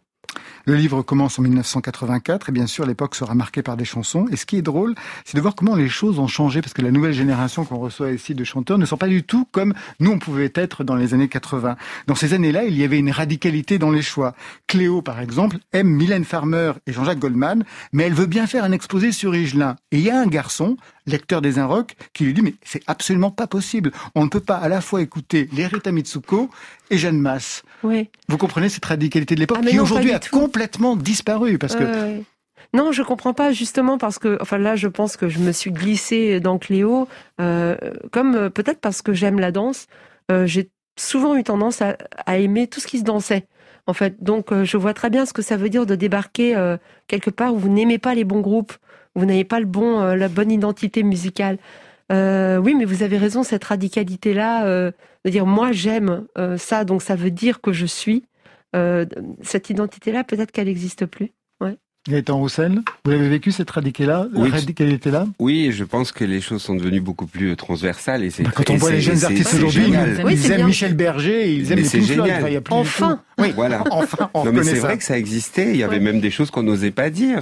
Le 0.66 0.76
livre 0.76 1.02
commence 1.02 1.40
en 1.40 1.44
1984 1.44 2.50
et 2.50 2.52
bien 2.52 2.68
sûr 2.68 2.86
l'époque 2.86 3.16
sera 3.16 3.36
marquée 3.36 3.64
par 3.64 3.78
des 3.78 3.86
chansons. 3.86 4.26
Et 4.32 4.36
ce 4.36 4.46
qui 4.46 4.58
est 4.58 4.62
drôle, 4.62 4.96
c'est 5.26 5.38
de 5.38 5.42
voir 5.42 5.56
comment 5.56 5.76
les 5.76 5.90
choses 5.90 6.20
ont 6.20 6.28
changé 6.28 6.62
parce 6.62 6.74
que 6.74 6.82
la 6.82 6.92
nouvelle 6.92 7.14
génération 7.14 7.66
qu'on 7.66 7.78
reçoit 7.78 8.12
ici 8.12 8.36
de 8.36 8.44
chanteurs 8.44 8.78
ne 8.78 8.86
sont 8.86 8.98
pas 8.98 9.08
du 9.08 9.24
tout 9.24 9.48
comme 9.52 9.74
nous 10.00 10.12
on 10.12 10.20
pouvait 10.20 10.52
être 10.56 10.84
dans 10.84 10.96
les 10.96 11.14
années 11.14 11.28
80. 11.28 11.76
Dans 12.08 12.16
ces 12.16 12.34
années-là, 12.34 12.66
il 12.66 12.78
y 12.78 12.84
avait 12.84 13.00
une 13.00 13.12
radicalité 13.12 13.78
dans 13.78 13.92
les 13.92 14.02
choix. 14.02 14.34
Cléo, 14.68 15.02
par 15.02 15.20
exemple, 15.20 15.58
aime 15.74 15.90
Mylène 15.90 16.26
Farmer 16.26 16.74
et 16.86 16.94
Jean-Jacques 16.94 17.20
Goldman, 17.20 17.64
mais 17.94 18.04
elle 18.04 18.14
veut 18.14 18.26
bien 18.26 18.48
faire 18.48 18.64
un 18.64 18.72
exposé 18.72 19.12
sur 19.12 19.36
Higelin. 19.36 19.76
Et 19.92 19.98
il 19.98 20.04
y 20.04 20.10
a 20.10 20.20
un 20.20 20.28
garçon, 20.28 20.78
lecteur 21.08 21.42
des 21.42 21.58
Inrocks, 21.58 21.96
qui 22.14 22.26
lui 22.26 22.34
dit 22.34 22.42
mais 22.42 22.54
c'est 22.64 22.84
absolument 22.86 23.32
pas 23.32 23.48
possible. 23.48 23.92
On 24.14 24.26
ne 24.26 24.30
peut 24.30 24.40
pas 24.40 24.58
à 24.58 24.70
la 24.70 24.82
fois 24.82 25.02
écouter 25.02 25.50
les 25.54 25.66
Rita 25.66 25.92
Mitsuko 25.92 26.50
et 26.92 26.98
Jeanne 26.98 27.20
Masse. 27.20 27.64
Oui. 27.84 28.10
Vous 28.28 28.38
comprenez 28.38 28.70
cette 28.70 28.86
radicalité 28.86 29.36
de 29.36 29.40
l'époque 29.40 29.60
ah, 29.62 29.68
qui 29.68 29.80
aujourd'hui 29.80 30.12
a 30.12 30.20
complètement 30.20 30.96
disparu 30.96 31.58
parce 31.58 31.76
que. 31.76 32.22
Non, 32.74 32.92
je 32.92 33.02
comprends 33.02 33.34
pas 33.34 33.52
justement 33.52 33.98
parce 33.98 34.20
que, 34.20 34.38
enfin 34.42 34.58
là, 34.58 34.76
je 34.76 34.88
pense 34.88 35.16
que 35.16 35.30
je 35.30 35.40
me 35.40 35.52
suis 35.52 35.72
glissée 35.72 36.40
dans 36.40 36.58
Cléo, 36.58 37.08
euh, 37.40 37.78
comme 38.12 38.36
euh, 38.36 38.50
peut-être 38.50 38.82
parce 38.82 39.02
que 39.02 39.14
j'aime 39.14 39.40
la 39.40 39.52
danse. 39.52 39.88
Euh, 40.32 40.46
j'ai 40.46 40.70
souvent 41.00 41.36
eu 41.36 41.44
tendance 41.44 41.82
à, 41.82 41.96
aimer 42.38 42.68
tout 42.68 42.80
ce 42.80 42.88
qui 42.88 43.00
se 43.00 43.04
dansait. 43.04 43.48
En 43.86 43.94
fait, 43.94 44.22
donc 44.22 44.54
je 44.64 44.76
vois 44.76 44.94
très 44.94 45.10
bien 45.10 45.26
ce 45.26 45.32
que 45.32 45.42
ça 45.42 45.56
veut 45.56 45.70
dire 45.70 45.86
de 45.86 45.96
débarquer 45.96 46.76
quelque 47.08 47.30
part 47.30 47.54
où 47.54 47.58
vous 47.58 47.70
n'aimez 47.70 48.00
pas 48.00 48.16
les 48.16 48.26
bons 48.26 48.42
groupes, 48.42 48.74
vous 49.18 49.26
n'avez 49.26 49.44
pas 49.44 49.60
le 49.60 49.66
bon, 49.66 50.00
la 50.16 50.30
bonne 50.30 50.52
identité 50.52 51.04
musicale. 51.04 51.58
oui, 52.10 52.76
mais 52.76 52.86
vous 52.86 53.04
avez 53.04 53.18
raison, 53.18 53.44
cette 53.44 53.66
radicalité-là, 53.66 54.66
de 54.66 55.30
dire 55.30 55.46
moi 55.46 55.72
j'aime 55.72 56.26
ça, 56.58 56.86
donc 56.86 57.02
ça 57.02 57.16
veut 57.16 57.32
dire 57.32 57.60
que 57.60 57.74
je 57.74 57.86
suis. 57.86 58.24
Euh, 58.76 59.06
cette 59.42 59.70
identité-là, 59.70 60.24
peut-être 60.24 60.52
qu'elle 60.52 60.68
n'existe 60.68 61.06
plus. 61.06 61.34
Ouais. 61.62 61.78
Gaëtan 62.10 62.38
Roussel, 62.38 62.82
vous 63.06 63.12
avez 63.12 63.30
vécu 63.30 63.52
cette 63.52 63.70
radicalité-là 63.70 64.28
oui, 64.34 64.50
radicalité-là? 64.50 65.28
Oui, 65.40 65.72
je 65.72 65.84
pense 65.84 66.12
que 66.12 66.24
les 66.24 66.42
choses 66.42 66.62
sont 66.62 66.76
devenues 66.76 67.02
beaucoup 67.02 67.28
plus 67.28 67.56
transversales. 67.56 68.24
Et 68.24 68.32
bah, 68.40 68.52
quand 68.56 68.70
on 68.70 68.76
voit 68.76 68.92
les 68.92 69.02
jeunes 69.02 69.24
artistes 69.24 69.54
aujourd'hui, 69.56 69.94
ils, 70.30 70.52
aiment 70.52 70.68
Michel 70.68 70.94
Berger, 70.96 71.54
ils 71.54 71.72
aiment 71.72 71.80
les 71.80 72.02
génial. 72.02 72.52
Il 72.52 72.62
enfin 72.70 73.22
Oui, 73.38 73.52
voilà. 73.56 73.84
enfin, 73.92 74.30
non, 74.36 74.52
mais 74.52 74.64
c'est 74.64 74.80
vrai 74.80 74.98
que 74.98 75.04
ça 75.04 75.18
existait. 75.18 75.72
Il 75.72 75.78
y 75.78 75.84
avait 75.84 76.00
même 76.00 76.20
des 76.20 76.32
choses 76.32 76.52
qu'on 76.52 76.64
n'osait 76.64 76.92
pas 76.92 77.10
dire. 77.10 77.42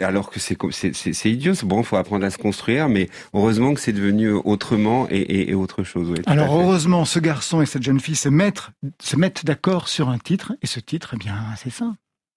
Alors 0.00 0.30
que 0.30 0.40
c'est 0.40 0.56
c'est 0.72 1.30
idiot. 1.30 1.54
Bon, 1.64 1.80
il 1.80 1.84
faut 1.84 1.96
apprendre 1.96 2.24
à 2.24 2.30
se 2.30 2.38
construire, 2.38 2.88
mais 2.88 3.08
heureusement 3.32 3.74
que 3.74 3.80
c'est 3.80 3.92
devenu 3.92 4.30
autrement 4.30 5.06
et, 5.10 5.50
et, 5.50 5.54
autre 5.54 5.84
chose. 5.84 6.14
Alors 6.26 6.54
heureusement, 6.54 7.04
ce 7.04 7.18
garçon 7.18 7.62
et 7.62 7.66
cette 7.66 7.82
jeune 7.82 8.00
fille 8.00 8.16
se 8.16 8.28
mettent 8.28 8.70
se 9.00 9.16
mettent 9.16 9.44
d'accord 9.44 9.88
sur 9.88 10.08
un 10.08 10.18
titre, 10.18 10.52
et 10.62 10.66
ce 10.66 10.80
titre, 10.80 11.10
eh 11.14 11.16
bien, 11.16 11.36
c'est 11.56 11.72
ça. 11.72 11.94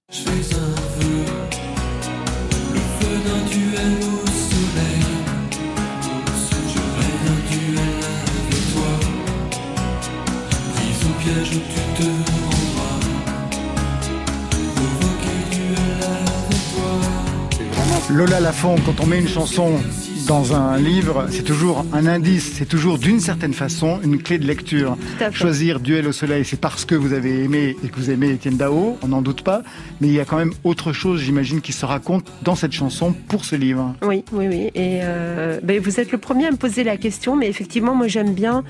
Je 0.10 0.16
suis 0.16 0.56
un 0.56 1.17
Lola 18.10 18.40
Lafont, 18.40 18.78
quand 18.84 19.00
on 19.00 19.06
met 19.06 19.20
une 19.20 19.28
chanson 19.28 19.74
dans 20.28 20.54
un 20.54 20.78
livre, 20.78 21.28
c'est 21.30 21.44
toujours 21.44 21.86
un 21.94 22.06
indice, 22.06 22.54
c'est 22.56 22.66
toujours 22.66 22.98
d'une 22.98 23.22
certaine 23.22 23.54
façon 23.54 24.00
une 24.04 24.22
clé 24.22 24.38
de 24.38 24.46
lecture. 24.46 24.98
Choisir 25.32 25.80
Duel 25.80 26.06
au 26.08 26.12
soleil, 26.12 26.44
c'est 26.44 26.60
parce 26.60 26.84
que 26.84 26.96
vous 26.96 27.14
avez 27.14 27.44
aimé 27.44 27.78
et 27.84 27.88
que 27.88 27.96
vous 27.96 28.12
aimez 28.12 28.32
Étienne 28.32 28.58
Dao, 28.58 28.98
on 29.02 29.08
n'en 29.08 29.22
doute 29.22 29.42
pas, 29.42 29.62
mais 30.02 30.08
il 30.08 30.14
y 30.14 30.20
a 30.20 30.26
quand 30.26 30.38
même 30.38 30.52
autre 30.66 30.92
chose, 30.92 31.22
j'imagine, 31.22 31.62
qui 31.62 31.72
se 31.72 31.86
raconte 31.86 32.26
dans 32.44 32.56
cette 32.56 32.74
chanson 32.74 33.14
pour 33.30 33.46
ce 33.46 33.56
livre. 33.56 33.96
Oui, 34.02 34.26
oui, 34.34 34.48
oui. 34.50 34.72
Et 34.76 35.00
euh, 35.02 35.60
ben, 35.64 35.80
vous 35.80 36.00
êtes 36.00 36.12
le 36.12 36.18
premier 36.18 36.48
à 36.48 36.52
me 36.52 36.58
poser 36.58 36.84
la 36.84 36.98
question, 36.98 37.38
mais 37.38 37.48
effectivement, 37.48 37.96
moi 37.96 38.08
j'aime 38.08 38.34
bien 38.34 38.64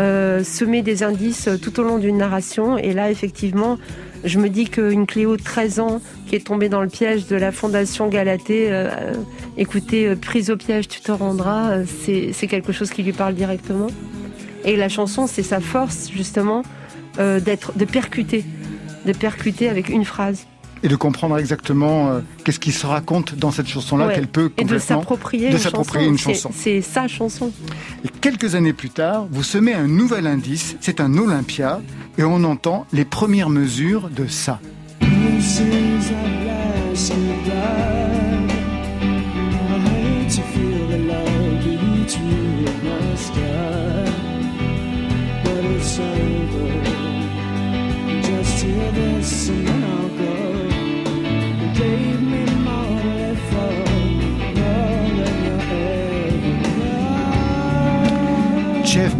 euh, 0.00 0.42
semer 0.42 0.82
des 0.82 1.04
indices 1.04 1.48
tout 1.62 1.78
au 1.78 1.84
long 1.84 1.98
d'une 1.98 2.18
narration, 2.18 2.76
et 2.76 2.92
là, 2.92 3.10
effectivement, 3.10 3.78
je 4.24 4.38
me 4.38 4.48
dis 4.48 4.64
qu'une 4.64 5.06
Cléo 5.06 5.36
de 5.36 5.42
13 5.42 5.80
ans 5.80 6.00
qui 6.26 6.34
est 6.34 6.46
tombée 6.46 6.68
dans 6.68 6.80
le 6.80 6.88
piège 6.88 7.26
de 7.26 7.36
la 7.36 7.52
Fondation 7.52 8.08
Galatée, 8.08 8.72
euh, 8.72 8.88
euh 8.90 9.12
écoutez, 9.56 10.08
euh, 10.08 10.16
prise 10.16 10.50
au 10.50 10.56
piège, 10.56 10.88
tu 10.88 11.00
te 11.00 11.12
rendras, 11.12 11.70
euh, 11.70 11.84
c'est 12.32 12.46
quelque 12.46 12.72
chose 12.72 12.90
qui 12.90 13.02
lui 13.02 13.12
parle 13.12 13.34
directement. 13.34 13.88
Et 14.64 14.76
la 14.76 14.88
chanson, 14.88 15.26
c'est 15.26 15.42
sa 15.42 15.60
force, 15.60 16.10
justement, 16.10 16.62
d'être, 17.18 17.76
de 17.76 17.84
percuter, 17.84 18.44
de 19.04 19.12
percuter 19.12 19.68
avec 19.68 19.90
une 19.90 20.04
phrase 20.04 20.46
et 20.84 20.88
de 20.88 20.96
comprendre 20.96 21.38
exactement 21.38 22.20
qu'est-ce 22.44 22.60
qui 22.60 22.70
se 22.70 22.86
raconte 22.86 23.34
dans 23.34 23.50
cette 23.50 23.66
chanson-là 23.66 24.14
qu'elle 24.14 24.28
peut 24.28 24.50
complètement 24.50 24.70
et 24.70 24.74
de 24.74 25.58
s'approprier 25.58 26.06
une, 26.06 26.12
une, 26.12 26.18
chanson. 26.18 26.50
C'est 26.54 26.82
sa 26.82 27.08
chanson. 27.08 27.50
Et 28.04 28.08
quelques 28.20 28.54
années 28.54 28.74
plus 28.74 28.90
tard, 28.90 29.26
vous 29.30 29.42
semez 29.42 29.74
un 29.74 29.88
nouvel 29.88 30.26
indice. 30.26 30.76
C'est 30.80 31.00
un 31.00 31.16
Olympia 31.16 31.80
et 32.18 32.22
on 32.22 32.44
entend 32.44 32.86
les 32.92 33.04
premières 33.04 33.48
mesures 33.48 34.10
de 34.10 34.26
ça. 34.26 34.60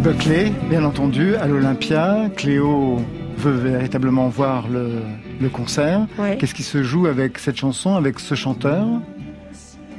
Buckley, 0.05 0.51
bien 0.69 0.83
entendu, 0.83 1.35
à 1.35 1.47
l'Olympia. 1.47 2.29
Cléo 2.35 2.99
veut 3.39 3.53
véritablement 3.71 4.27
voir 4.29 4.67
le, 4.67 5.49
concert. 5.49 6.05
Qu'est-ce 6.37 6.53
qui 6.53 6.61
se 6.61 6.83
joue 6.83 7.07
avec 7.07 7.39
cette 7.39 7.57
chanson, 7.57 7.95
avec 7.95 8.19
ce 8.19 8.35
chanteur 8.35 8.85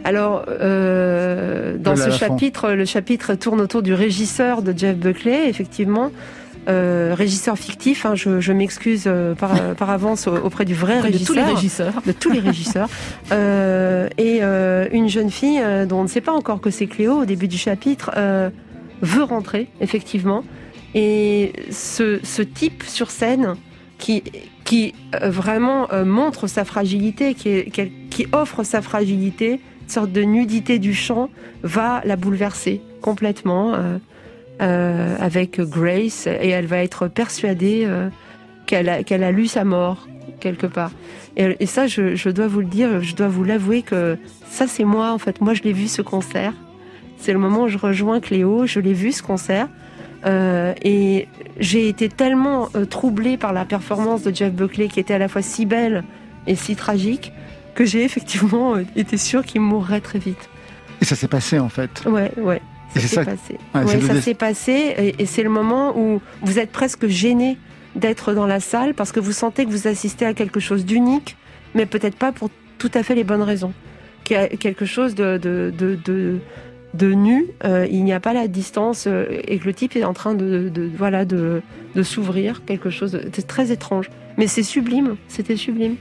alors, 0.05 0.45
euh, 0.49 1.77
dans 1.79 1.97
ce 1.97 2.11
chapitre, 2.11 2.71
le 2.71 2.85
chapitre 2.85 3.35
tourne 3.35 3.61
autour 3.61 3.83
du 3.83 3.95
régisseur 3.95 4.63
de 4.63 4.73
Jeff 4.77 4.97
Buckley, 4.97 5.49
effectivement. 5.49 6.13
Euh, 6.69 7.13
régisseur 7.13 7.59
fictif, 7.59 8.07
hein, 8.07 8.15
je, 8.15 8.53
m'excuse 8.53 9.05
euh, 9.09 9.35
par, 9.35 9.91
avance 9.91 10.29
auprès 10.29 10.65
du 10.65 10.75
vrai 10.75 11.01
régisseur. 11.01 11.21
De 11.21 11.27
tous 11.27 11.35
les 11.35 11.55
régisseurs. 11.55 11.93
De 12.07 12.13
tous 12.13 12.31
les 12.31 12.39
régisseurs. 12.39 12.89
et 13.33 14.41
une 14.93 15.09
jeune 15.09 15.31
fille 15.33 15.61
dont 15.89 15.99
on 15.99 16.03
ne 16.05 16.09
sait 16.09 16.21
pas 16.21 16.33
encore 16.33 16.61
que 16.61 16.71
c'est 16.71 16.87
Cléo 16.87 17.23
au 17.23 17.25
début 17.25 17.49
du 17.49 17.59
chapitre 17.59 18.13
veut 19.03 19.25
rentrer, 19.25 19.69
effectivement. 19.81 20.45
Et 20.95 21.53
ce, 21.71 22.43
type 22.43 22.83
sur 22.85 23.11
scène 23.11 23.55
qui, 23.99 24.23
qui 24.65 24.95
vraiment 25.21 25.89
montre 26.05 26.47
sa 26.47 26.65
fragilité, 26.65 27.35
qui, 27.35 27.71
qui 27.71 28.27
offre 28.33 28.63
sa 28.63 28.81
fragilité, 28.81 29.61
sorte 29.87 30.13
de 30.13 30.23
nudité 30.23 30.79
du 30.79 30.95
chant 30.95 31.31
va 31.63 32.03
la 32.05 32.17
bouleverser 32.17 32.81
complètement 33.01 33.75
euh, 33.75 33.99
euh, 34.63 35.17
avec 35.21 35.61
Grace 35.61 36.27
et 36.27 36.49
elle 36.49 36.67
va 36.67 36.79
être 36.79 37.09
persuadée 37.09 37.85
euh, 37.85 38.09
qu'elle 38.67 38.89
a, 38.89 39.03
qu'elle 39.03 39.23
a 39.23 39.33
lu 39.33 39.47
sa 39.47 39.65
mort 39.65 40.09
quelque 40.41 40.67
part. 40.67 40.91
Et, 41.37 41.67
ça, 41.67 41.87
je, 41.87 42.29
dois 42.31 42.47
vous 42.47 42.61
le 42.61 42.67
dire, 42.67 43.03
je 43.03 43.15
dois 43.15 43.29
vous 43.29 43.45
l'avouer 43.45 43.83
que 43.83 44.17
ça, 44.49 44.67
c'est 44.67 44.85
moi 44.85 45.13
en 45.13 45.19
fait. 45.19 45.41
Moi, 45.41 45.55
je 45.55 45.63
l'ai 45.63 45.73
vu 45.73 45.87
ce 45.87 46.01
concert. 46.01 46.55
C'est 47.19 47.33
le 47.33 47.39
moment 47.39 47.63
où 47.63 47.69
je 47.69 47.79
rejoins 47.79 48.21
Cléo. 48.21 48.67
Je 48.67 48.81
l'ai 48.81 48.93
vu 48.93 49.13
ce 49.13 49.23
concert. 49.23 49.69
et 50.25 51.29
j'ai 51.59 51.89
été 51.89 52.09
tellement 52.09 52.69
troublée 52.91 53.37
par 53.37 53.53
la 53.53 53.65
performance 53.65 54.23
de 54.23 54.35
Jeff 54.35 54.53
Buckley 54.53 54.89
qui 54.89 55.01
était 55.01 55.15
à 55.15 55.19
la 55.19 55.29
fois 55.29 55.43
si 55.43 55.67
belle 55.67 56.05
et 56.47 56.55
si 56.55 56.77
tragique 56.77 57.33
que 57.77 57.85
j'ai 57.85 58.03
effectivement 58.03 58.75
euh, 58.75 58.85
été 58.97 59.17
sûre 59.17 59.45
qu'il 59.45 59.61
mourrait 59.61 60.01
très 60.01 60.19
vite. 60.19 60.49
Et 61.01 61.05
ça 61.05 61.15
s'est 61.15 61.29
passé 61.29 61.61
en 61.61 61.69
fait. 61.69 62.05
Ouais, 62.07 62.33
ouais. 62.39 62.61
Ça 62.95 63.01
s'est 63.01 63.25
passé. 63.25 63.59
Ouais, 63.75 64.01
ça 64.01 64.21
s'est 64.23 64.35
passé 64.35 65.15
et, 65.19 65.27
c'est 65.27 65.43
le 65.43 65.51
moment 65.51 65.97
où 65.99 66.23
vous 66.41 66.59
êtes 66.59 66.73
presque 66.73 67.07
gêné 67.07 67.59
d'être 67.95 68.33
dans 68.33 68.47
la 68.47 68.59
salle 68.59 68.95
parce 68.95 69.13
que 69.13 69.21
vous 69.21 69.33
sentez 69.33 69.67
que 69.67 69.71
vous 69.71 69.87
assistez 69.87 70.25
à 70.25 70.33
quelque 70.33 70.61
chose 70.61 70.87
d'unique, 70.87 71.37
mais 71.75 71.85
peut-être 71.85 72.17
pas 72.17 72.33
pour 72.33 72.49
tout 72.79 72.91
à 72.95 73.03
fait 73.03 73.15
les 73.15 73.25
bonnes 73.25 73.43
raisons. 73.43 73.75
Quelque 74.25 74.87
chose 74.87 75.15
de, 75.15 75.37
de, 75.37 75.73
de, 75.77 75.99
de, 76.05 76.39
nu, 77.05 77.47
euh, 77.65 77.87
il 77.91 78.05
n'y 78.05 78.13
a 78.13 78.21
pas 78.21 78.33
la 78.33 78.49
distance 78.49 79.07
euh, 79.07 79.27
et 79.47 79.59
que 79.59 79.67
le 79.67 79.75
type 79.75 79.97
est 79.97 80.05
en 80.05 80.15
train 80.15 80.35
de, 80.35 80.69
de 80.69 80.89
voilà 80.97 81.25
de, 81.25 81.63
de 81.95 82.03
s'ouvrir, 82.03 82.65
quelque 82.65 82.91
chose 82.91 83.13
de 83.13 83.43
très 83.43 83.73
étrange. 83.73 84.11
Mais 84.39 84.47
c'est 84.47 84.63
sublime, 84.63 85.17
c'était 85.29 85.57
sublime. 85.57 85.97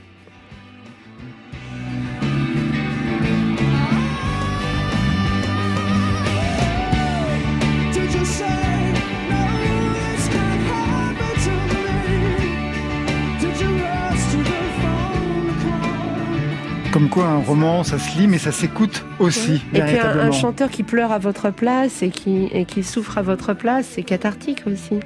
Quoi, 17.16 17.28
un 17.28 17.38
roman, 17.38 17.82
ça 17.82 17.98
se 17.98 18.18
lit, 18.18 18.26
mais 18.26 18.36
ça 18.36 18.52
s'écoute 18.52 19.02
aussi. 19.18 19.62
Et 19.72 19.80
puis 19.80 19.98
un, 19.98 20.32
chanteur 20.32 20.68
qui 20.68 20.82
pleure 20.82 21.12
à 21.12 21.18
votre 21.18 21.50
place 21.50 22.02
et 22.02 22.10
qui, 22.10 22.48
et 22.52 22.66
qui 22.66 22.84
souffre 22.84 23.16
à 23.16 23.22
votre 23.22 23.54
place, 23.54 23.88
c'est 23.92 24.02
cathartique 24.02 24.64
aussi. 24.66 25.00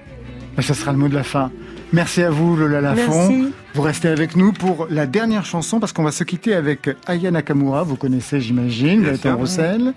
Ça 0.59 0.75
sera 0.75 0.91
le 0.91 0.99
mot 0.99 1.09
de 1.09 1.15
la 1.15 1.23
fin. 1.23 1.53
Merci 1.93 2.23
à 2.23 2.31
vous, 2.31 2.57
Lola 2.57 2.81
Lafont. 2.81 3.51
Vous 3.75 3.83
restez 3.83 4.07
avec 4.07 4.37
nous 4.37 4.53
pour 4.53 4.87
la 4.91 5.07
dernière 5.07 5.45
chanson 5.45 5.81
parce 5.81 5.93
qu'on 5.93 6.05
va 6.05 6.13
se 6.13 6.23
quitter 6.23 6.55
avec 6.55 6.89
Aya 7.07 7.33
Nakamura, 7.33 7.83
vous 7.83 7.97
connaissez 7.97 8.41
j'imagine, 8.41 9.03
Gaëtan 9.03 9.37
Roussel, 9.37 9.93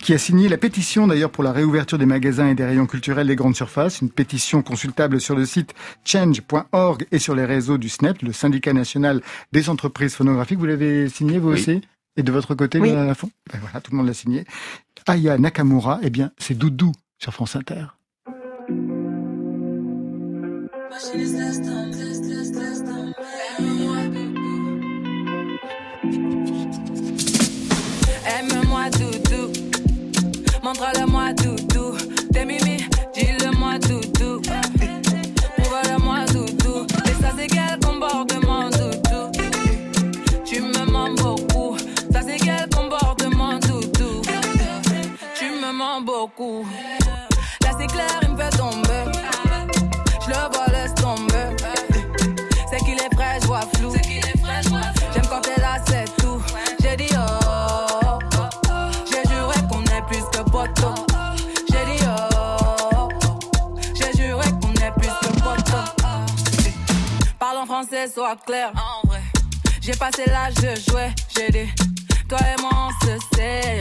qui 0.00 0.12
a 0.12 0.18
signé 0.18 0.48
la 0.48 0.58
pétition 0.58 1.06
d'ailleurs 1.06 1.30
pour 1.30 1.44
la 1.44 1.52
réouverture 1.52 1.96
des 1.96 2.06
magasins 2.06 2.48
et 2.48 2.54
des 2.54 2.66
rayons 2.66 2.86
culturels 2.86 3.26
des 3.26 3.36
grandes 3.36 3.56
surfaces, 3.56 4.02
une 4.02 4.10
pétition 4.10 4.62
consultable 4.62 5.20
sur 5.20 5.36
le 5.36 5.46
site 5.46 5.74
change.org 6.04 7.06
et 7.12 7.18
sur 7.18 7.34
les 7.34 7.46
réseaux 7.46 7.78
du 7.78 7.88
SNEP, 7.88 8.22
le 8.22 8.32
syndicat 8.32 8.74
national 8.74 9.22
des 9.52 9.70
entreprises 9.70 10.14
phonographiques. 10.14 10.58
Vous 10.58 10.66
l'avez 10.66 11.08
signé 11.08 11.38
vous 11.38 11.50
aussi? 11.50 11.80
Et 12.16 12.22
de 12.22 12.32
votre 12.32 12.54
côté, 12.54 12.78
Lola 12.78 13.04
Lafont 13.04 13.30
ben 13.50 13.58
Voilà, 13.60 13.80
tout 13.80 13.92
le 13.92 13.96
monde 13.96 14.06
l'a 14.06 14.14
signé. 14.14 14.44
Aya 15.06 15.38
Nakamura, 15.38 16.00
eh 16.02 16.10
bien, 16.10 16.30
c'est 16.36 16.56
Doudou 16.56 16.92
sur 17.18 17.32
France 17.32 17.56
Inter. 17.56 17.97
Aime-moi 28.26 28.90
doudou, 28.90 29.52
montre-le-moi 30.62 31.32
doudou. 31.34 31.96
T'es 32.32 32.44
mimi, 32.46 32.88
dis-le-moi 33.12 33.78
doudou. 33.80 34.40
Prouve-le-moi 35.56 36.24
doudou. 36.32 36.86
Et 37.04 37.22
ça 37.22 37.32
c'est 37.36 37.48
quel 37.48 37.78
comportement 37.80 38.70
doudou? 38.70 39.30
Tu 40.46 40.62
me 40.62 40.90
mens 40.90 41.14
beaucoup, 41.14 41.76
ça 42.10 42.22
c'est 42.26 42.38
quel 42.38 42.66
comportement 42.70 43.58
doudou? 43.58 44.22
Tu 45.34 45.50
me 45.50 45.70
mens 45.70 46.00
beaucoup. 46.00 46.64
Là 47.62 47.70
c'est 47.78 47.86
clair, 47.88 48.20
il 48.22 48.30
me 48.30 48.36
fait 48.38 48.56
tomber. 48.56 49.04
Je 50.22 50.28
le 50.30 50.36
vois 50.52 50.67
sois 68.06 68.36
clair. 68.46 68.72
En 68.74 69.06
vrai, 69.06 69.20
j'ai 69.80 69.92
passé 69.92 70.24
l'âge 70.26 70.54
de 70.54 70.74
jouer. 70.90 71.10
J'ai 71.34 71.50
dit, 71.50 71.72
toi 72.28 72.38
et 72.40 72.60
moi 72.60 72.70
on 72.74 73.06
se 73.06 73.36
sait. 73.36 73.80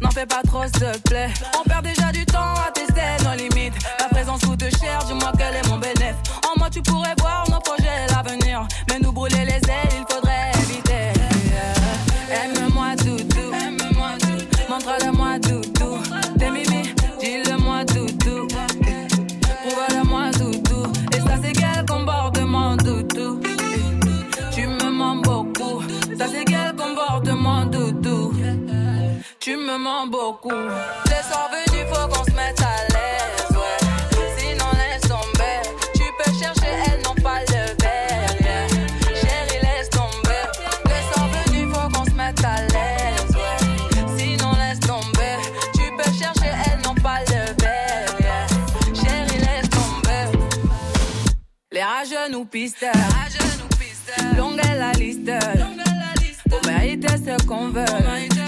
N'en 0.00 0.10
fais 0.10 0.26
pas 0.26 0.42
trop, 0.46 0.62
s'il 0.64 0.72
te 0.72 1.08
plaît. 1.08 1.28
On 1.58 1.62
perd 1.68 1.84
déjà 1.84 2.12
du 2.12 2.24
temps 2.26 2.54
à 2.66 2.70
tester 2.72 3.24
nos 3.24 3.34
limites. 3.34 3.74
La 3.98 4.08
présence 4.08 4.40
coûte 4.42 4.64
cher, 4.80 4.98
dis-moi 5.06 5.32
quel 5.38 5.54
est 5.54 5.68
mon 5.68 5.78
bénéfice. 5.78 6.16
En 6.44 6.58
moi, 6.58 6.68
tu 6.70 6.82
pourrais 6.82 7.14
voir 7.18 7.44
nos 7.50 7.60
projets 7.60 8.04
et 8.04 8.12
l'avenir. 8.12 8.66
Mais 8.90 8.98
nous 8.98 9.12
brûler 9.12 9.44
les 9.44 9.54
ailes, 9.54 9.92
il 9.92 10.04
faudrait 10.14 10.50
éviter. 10.62 11.16
Mens 29.96 30.08
beaucoup. 30.08 30.50
Les 30.50 31.22
soirs 31.26 31.48
venus, 31.50 31.86
faut 31.90 32.08
qu'on 32.08 32.24
se 32.24 32.30
mette 32.32 32.60
à 32.60 32.84
l'aise, 32.92 33.56
ouais. 33.56 33.78
Sinon, 34.36 34.66
laisse 34.74 35.08
tomber. 35.08 35.62
Tu 35.94 36.02
peux 36.18 36.32
chercher, 36.38 36.72
elles 36.86 37.02
n'ont 37.02 37.14
pas 37.22 37.40
le 37.40 37.82
verre, 37.82 38.34
yeah. 38.40 38.66
Chérie, 39.14 39.62
laisse 39.62 39.88
tomber. 39.88 40.44
Les 40.84 41.02
soirs 41.10 41.28
venus, 41.28 41.74
faut 41.74 41.88
qu'on 41.88 42.04
se 42.04 42.10
mette 42.10 42.44
à 42.44 42.60
l'aise, 42.60 43.36
ouais. 43.36 44.18
Sinon, 44.18 44.52
laisse 44.56 44.80
tomber. 44.80 45.36
Tu 45.72 45.90
peux 45.96 46.12
chercher, 46.12 46.50
elles 46.66 46.82
n'ont 46.82 46.94
pas 46.96 47.20
le 47.20 47.54
verre, 47.62 48.16
yeah. 48.20 48.46
Chérie, 48.92 49.38
laisse 49.38 49.70
tomber. 49.70 50.38
Les 51.72 51.82
rageux 51.82 52.30
nous 52.32 52.44
pistent. 52.44 52.86
Longue 54.36 54.60
est 54.60 54.78
la 54.78 54.92
liste. 54.92 55.30
Pour 56.50 56.60
mériter 56.66 57.16
ce 57.16 57.46
qu'on 57.46 57.70
veut. 57.70 57.84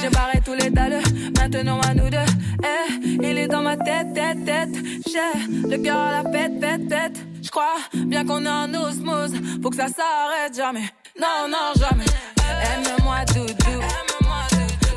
J'ai 0.09 0.15
barré 0.15 0.41
tous 0.43 0.55
les 0.55 0.71
dalles, 0.71 1.03
maintenant 1.37 1.81
à 1.81 1.93
nous 1.93 2.09
deux. 2.09 2.17
Eh, 2.65 3.05
il 3.21 3.37
est 3.37 3.47
dans 3.47 3.61
ma 3.61 3.77
tête, 3.77 4.15
tête, 4.15 4.43
tête. 4.43 4.71
J'ai 5.07 5.69
le 5.69 5.77
cœur 5.83 5.99
à 5.99 6.23
la 6.23 6.31
fête, 6.31 6.59
fête, 6.59 6.89
fête. 6.89 7.27
J'crois 7.43 7.77
bien 7.93 8.25
qu'on 8.25 8.43
est 8.47 8.49
en 8.49 8.73
osmose. 8.73 9.33
Faut 9.63 9.69
que 9.69 9.77
ça 9.77 9.89
s'arrête 9.89 10.57
jamais. 10.57 10.89
Non, 11.21 11.47
non, 11.51 11.75
jamais. 11.77 12.07
Aime-moi, 12.49 13.17
doudou. 13.35 13.83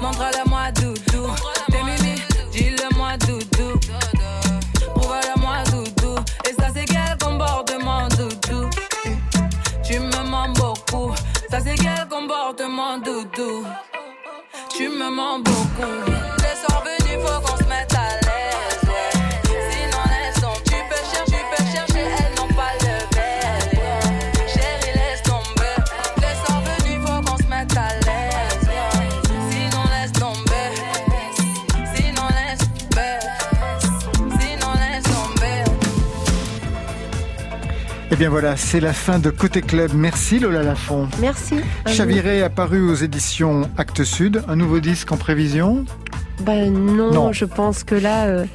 Montre-le-moi, 0.02 0.72
doudou. 0.72 1.28
T'es 1.70 1.84
mimi, 1.84 2.22
dis-le-moi, 2.54 3.18
doudou. 3.18 3.80
Prouve-le-moi, 4.96 5.64
doudou. 5.72 6.16
Et 6.50 6.54
ça, 6.54 6.70
c'est 6.74 6.86
quel 6.86 7.18
comportement, 7.20 8.08
doudou? 8.08 8.70
Tu 9.84 10.00
me 10.00 10.30
mens 10.30 10.54
beaucoup. 10.54 11.14
Ça, 11.50 11.60
c'est 11.60 11.76
quel 11.76 12.08
comportement, 12.08 12.98
doudou? 13.00 13.66
Tu 14.82 14.90
me 14.90 15.12
mens 15.12 15.38
beaucoup. 15.44 16.31
Bien 38.22 38.30
voilà, 38.30 38.56
c'est 38.56 38.80
la 38.80 38.94
fin 38.94 39.18
de 39.18 39.32
Côté 39.32 39.64
Club. 39.64 39.94
Merci 39.96 40.38
Lola 40.38 40.62
Lafont. 40.62 41.08
Merci. 41.20 41.56
Chaviré 41.88 42.44
apparu 42.44 42.88
aux 42.88 42.94
éditions 42.94 43.68
Actes 43.80 44.04
Sud, 44.04 44.44
un 44.48 44.56
nouveau 44.56 44.80
disque 44.80 45.12
en 45.12 45.18
prévision? 45.18 45.86
Ben 46.42 46.72
non, 46.72 47.12
Non. 47.12 47.32
je 47.34 47.46
pense 47.46 47.84
que 47.84 47.96
là, 47.96 48.26
euh, 48.28 48.46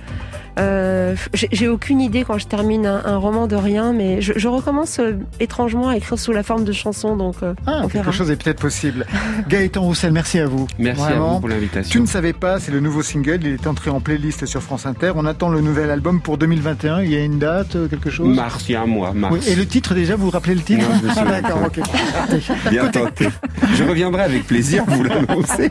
euh, 0.59 1.15
j'ai 1.35 1.69
aucune 1.69 2.01
idée 2.01 2.25
quand 2.25 2.39
je 2.39 2.47
termine 2.47 2.87
un, 2.87 3.03
un 3.05 3.17
roman 3.17 3.47
de 3.47 3.57
rien, 3.57 3.93
mais 3.93 4.21
je, 4.21 4.33
je 4.37 4.49
recommence 4.49 4.99
euh, 5.01 5.13
étrangement 5.41 5.89
à 5.89 5.97
écrire 5.97 6.19
sous 6.19 6.33
la 6.33 6.43
forme 6.43 6.65
de 6.65 6.73
chansons, 6.73 7.17
donc 7.17 7.37
euh, 7.43 7.55
Ah, 7.67 7.81
on 7.85 7.89
quelque 7.89 8.05
verra. 8.05 8.13
chose 8.13 8.31
est 8.31 8.43
peut-être 8.43 8.61
possible. 8.61 9.07
Gaëtan 9.49 9.83
Roussel, 9.83 10.13
merci 10.13 10.39
à 10.39 10.47
vous. 10.47 10.67
Merci 10.79 11.03
à 11.03 11.05
Vraiment. 11.07 11.35
vous 11.35 11.41
pour 11.41 11.49
Tu 11.51 11.55
l'invitation. 11.55 12.01
ne 12.01 12.07
savais 12.07 12.33
pas, 12.33 12.59
c'est 12.61 12.73
le 12.73 12.81
nouveau 12.81 13.03
single, 13.03 13.41
il 13.43 13.49
est 13.55 13.67
entré 13.67 13.91
en 13.91 14.01
playlist 14.01 14.47
sur 14.47 14.63
France 14.63 14.87
Inter. 14.87 15.13
On 15.17 15.27
attend 15.27 15.49
le 15.49 15.61
nouvel 15.61 15.91
album 15.91 16.21
pour 16.21 16.39
2021. 16.39 17.03
Il 17.03 17.11
y 17.13 17.17
a 17.17 17.21
une 17.25 17.39
date, 17.39 17.77
quelque 17.91 18.11
chose? 18.11 18.35
Mars, 18.35 18.65
il 18.69 18.73
y 18.73 18.77
a 18.77 18.83
un 18.83 18.87
mois, 18.87 19.13
mars. 19.13 19.35
Oui, 19.35 19.41
Et 19.49 19.55
le 19.57 19.67
titre 19.67 19.95
déjà, 19.95 20.17
vous 20.17 20.25
vous 20.27 20.31
rappelez 20.31 20.55
le 20.55 20.63
titre? 20.63 20.85
Non, 20.89 21.11
Ah 21.17 21.25
d'accord, 21.41 21.61
ok. 21.67 21.81
Bien 22.71 22.87
tenté. 22.89 23.29
Je 23.75 23.85
reviendrai 23.85 24.23
avec 24.23 24.47
plaisir 24.47 24.85
vous 24.87 25.03
l'annoncer. 25.05 25.69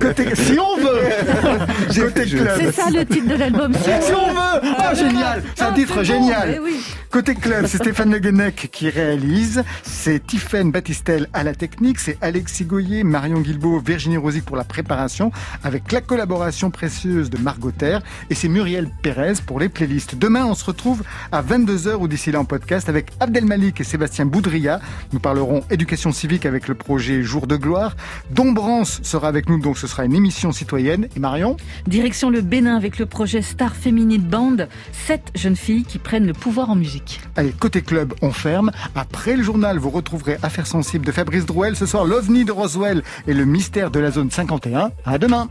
Côté, 0.00 0.34
si 0.34 0.56
on 0.58 0.76
veut 0.80 2.04
Côté 2.04 2.26
je- 2.26 2.36
club 2.38 2.58
C'est 2.60 2.72
ça 2.72 2.90
le 2.90 3.04
titre 3.04 3.28
de 3.28 3.34
l'album. 3.34 3.72
Si 3.74 4.12
on 4.12 4.23
veut 4.28 4.74
Ah 4.78 4.94
génial 4.94 5.42
C'est 5.54 5.64
un 5.64 5.72
titre 5.72 6.02
génial 6.02 6.60
Eh. 6.66 6.70
Côté 7.10 7.36
club, 7.36 7.66
c'est 7.66 7.78
Stéphane 7.78 8.10
Le 8.10 8.18
Guenec 8.18 8.70
qui 8.72 8.90
réalise, 8.90 9.62
c'est 9.84 10.26
Tiffaine 10.26 10.72
Battistel 10.72 11.28
à 11.32 11.44
la 11.44 11.54
technique, 11.54 12.00
c'est 12.00 12.18
Alexis 12.20 12.64
Goyer, 12.64 13.04
Marion 13.04 13.40
Guilbault, 13.40 13.78
Virginie 13.78 14.16
Rosic 14.16 14.44
pour 14.44 14.56
la 14.56 14.64
préparation, 14.64 15.30
avec 15.62 15.92
la 15.92 16.00
collaboration 16.00 16.72
précieuse 16.72 17.30
de 17.30 17.38
Margot 17.38 17.70
Terre, 17.70 18.02
et 18.30 18.34
c'est 18.34 18.48
Muriel 18.48 18.90
Pérez 19.02 19.34
pour 19.46 19.60
les 19.60 19.68
playlists. 19.68 20.16
Demain, 20.16 20.44
on 20.44 20.54
se 20.56 20.64
retrouve 20.64 21.04
à 21.30 21.40
22h 21.40 21.94
ou 22.00 22.08
d'ici 22.08 22.32
là 22.32 22.40
en 22.40 22.44
podcast 22.44 22.88
avec 22.88 23.12
Abdel 23.20 23.44
Malik 23.44 23.80
et 23.80 23.84
Sébastien 23.84 24.26
Boudria. 24.26 24.80
Nous 25.12 25.20
parlerons 25.20 25.62
éducation 25.70 26.10
civique 26.10 26.46
avec 26.46 26.66
le 26.66 26.74
projet 26.74 27.22
Jour 27.22 27.46
de 27.46 27.54
gloire. 27.56 27.94
Dombrance 28.32 28.98
sera 29.04 29.28
avec 29.28 29.48
nous, 29.48 29.60
donc 29.60 29.78
ce 29.78 29.86
sera 29.86 30.04
une 30.04 30.14
émission 30.16 30.50
citoyenne. 30.50 31.06
Et 31.14 31.20
Marion? 31.20 31.56
Direction 31.86 32.28
le 32.28 32.40
Bénin 32.40 32.74
avec 32.76 32.98
le 32.98 33.06
projet 33.06 33.40
Star 33.40 33.76
Féminine 33.76 34.13
Band. 34.18 34.56
Sept 34.92 35.30
jeunes 35.34 35.56
filles 35.56 35.84
qui 35.84 35.98
prennent 35.98 36.26
le 36.26 36.32
pouvoir 36.32 36.70
en 36.70 36.76
musique. 36.76 37.20
Allez, 37.36 37.52
côté 37.52 37.82
club, 37.82 38.14
on 38.22 38.32
ferme. 38.32 38.70
Après 38.94 39.36
le 39.36 39.42
journal, 39.42 39.78
vous 39.78 39.90
retrouverez 39.90 40.38
Affaires 40.42 40.66
sensibles 40.66 41.06
de 41.06 41.12
Fabrice 41.12 41.46
Drouel. 41.46 41.76
Ce 41.76 41.86
soir, 41.86 42.04
l'OVNI 42.04 42.44
de 42.44 42.52
Roswell 42.52 43.02
et 43.26 43.34
le 43.34 43.44
mystère 43.44 43.90
de 43.90 44.00
la 44.00 44.10
zone 44.10 44.30
51. 44.30 44.92
À 45.04 45.18
demain. 45.18 45.48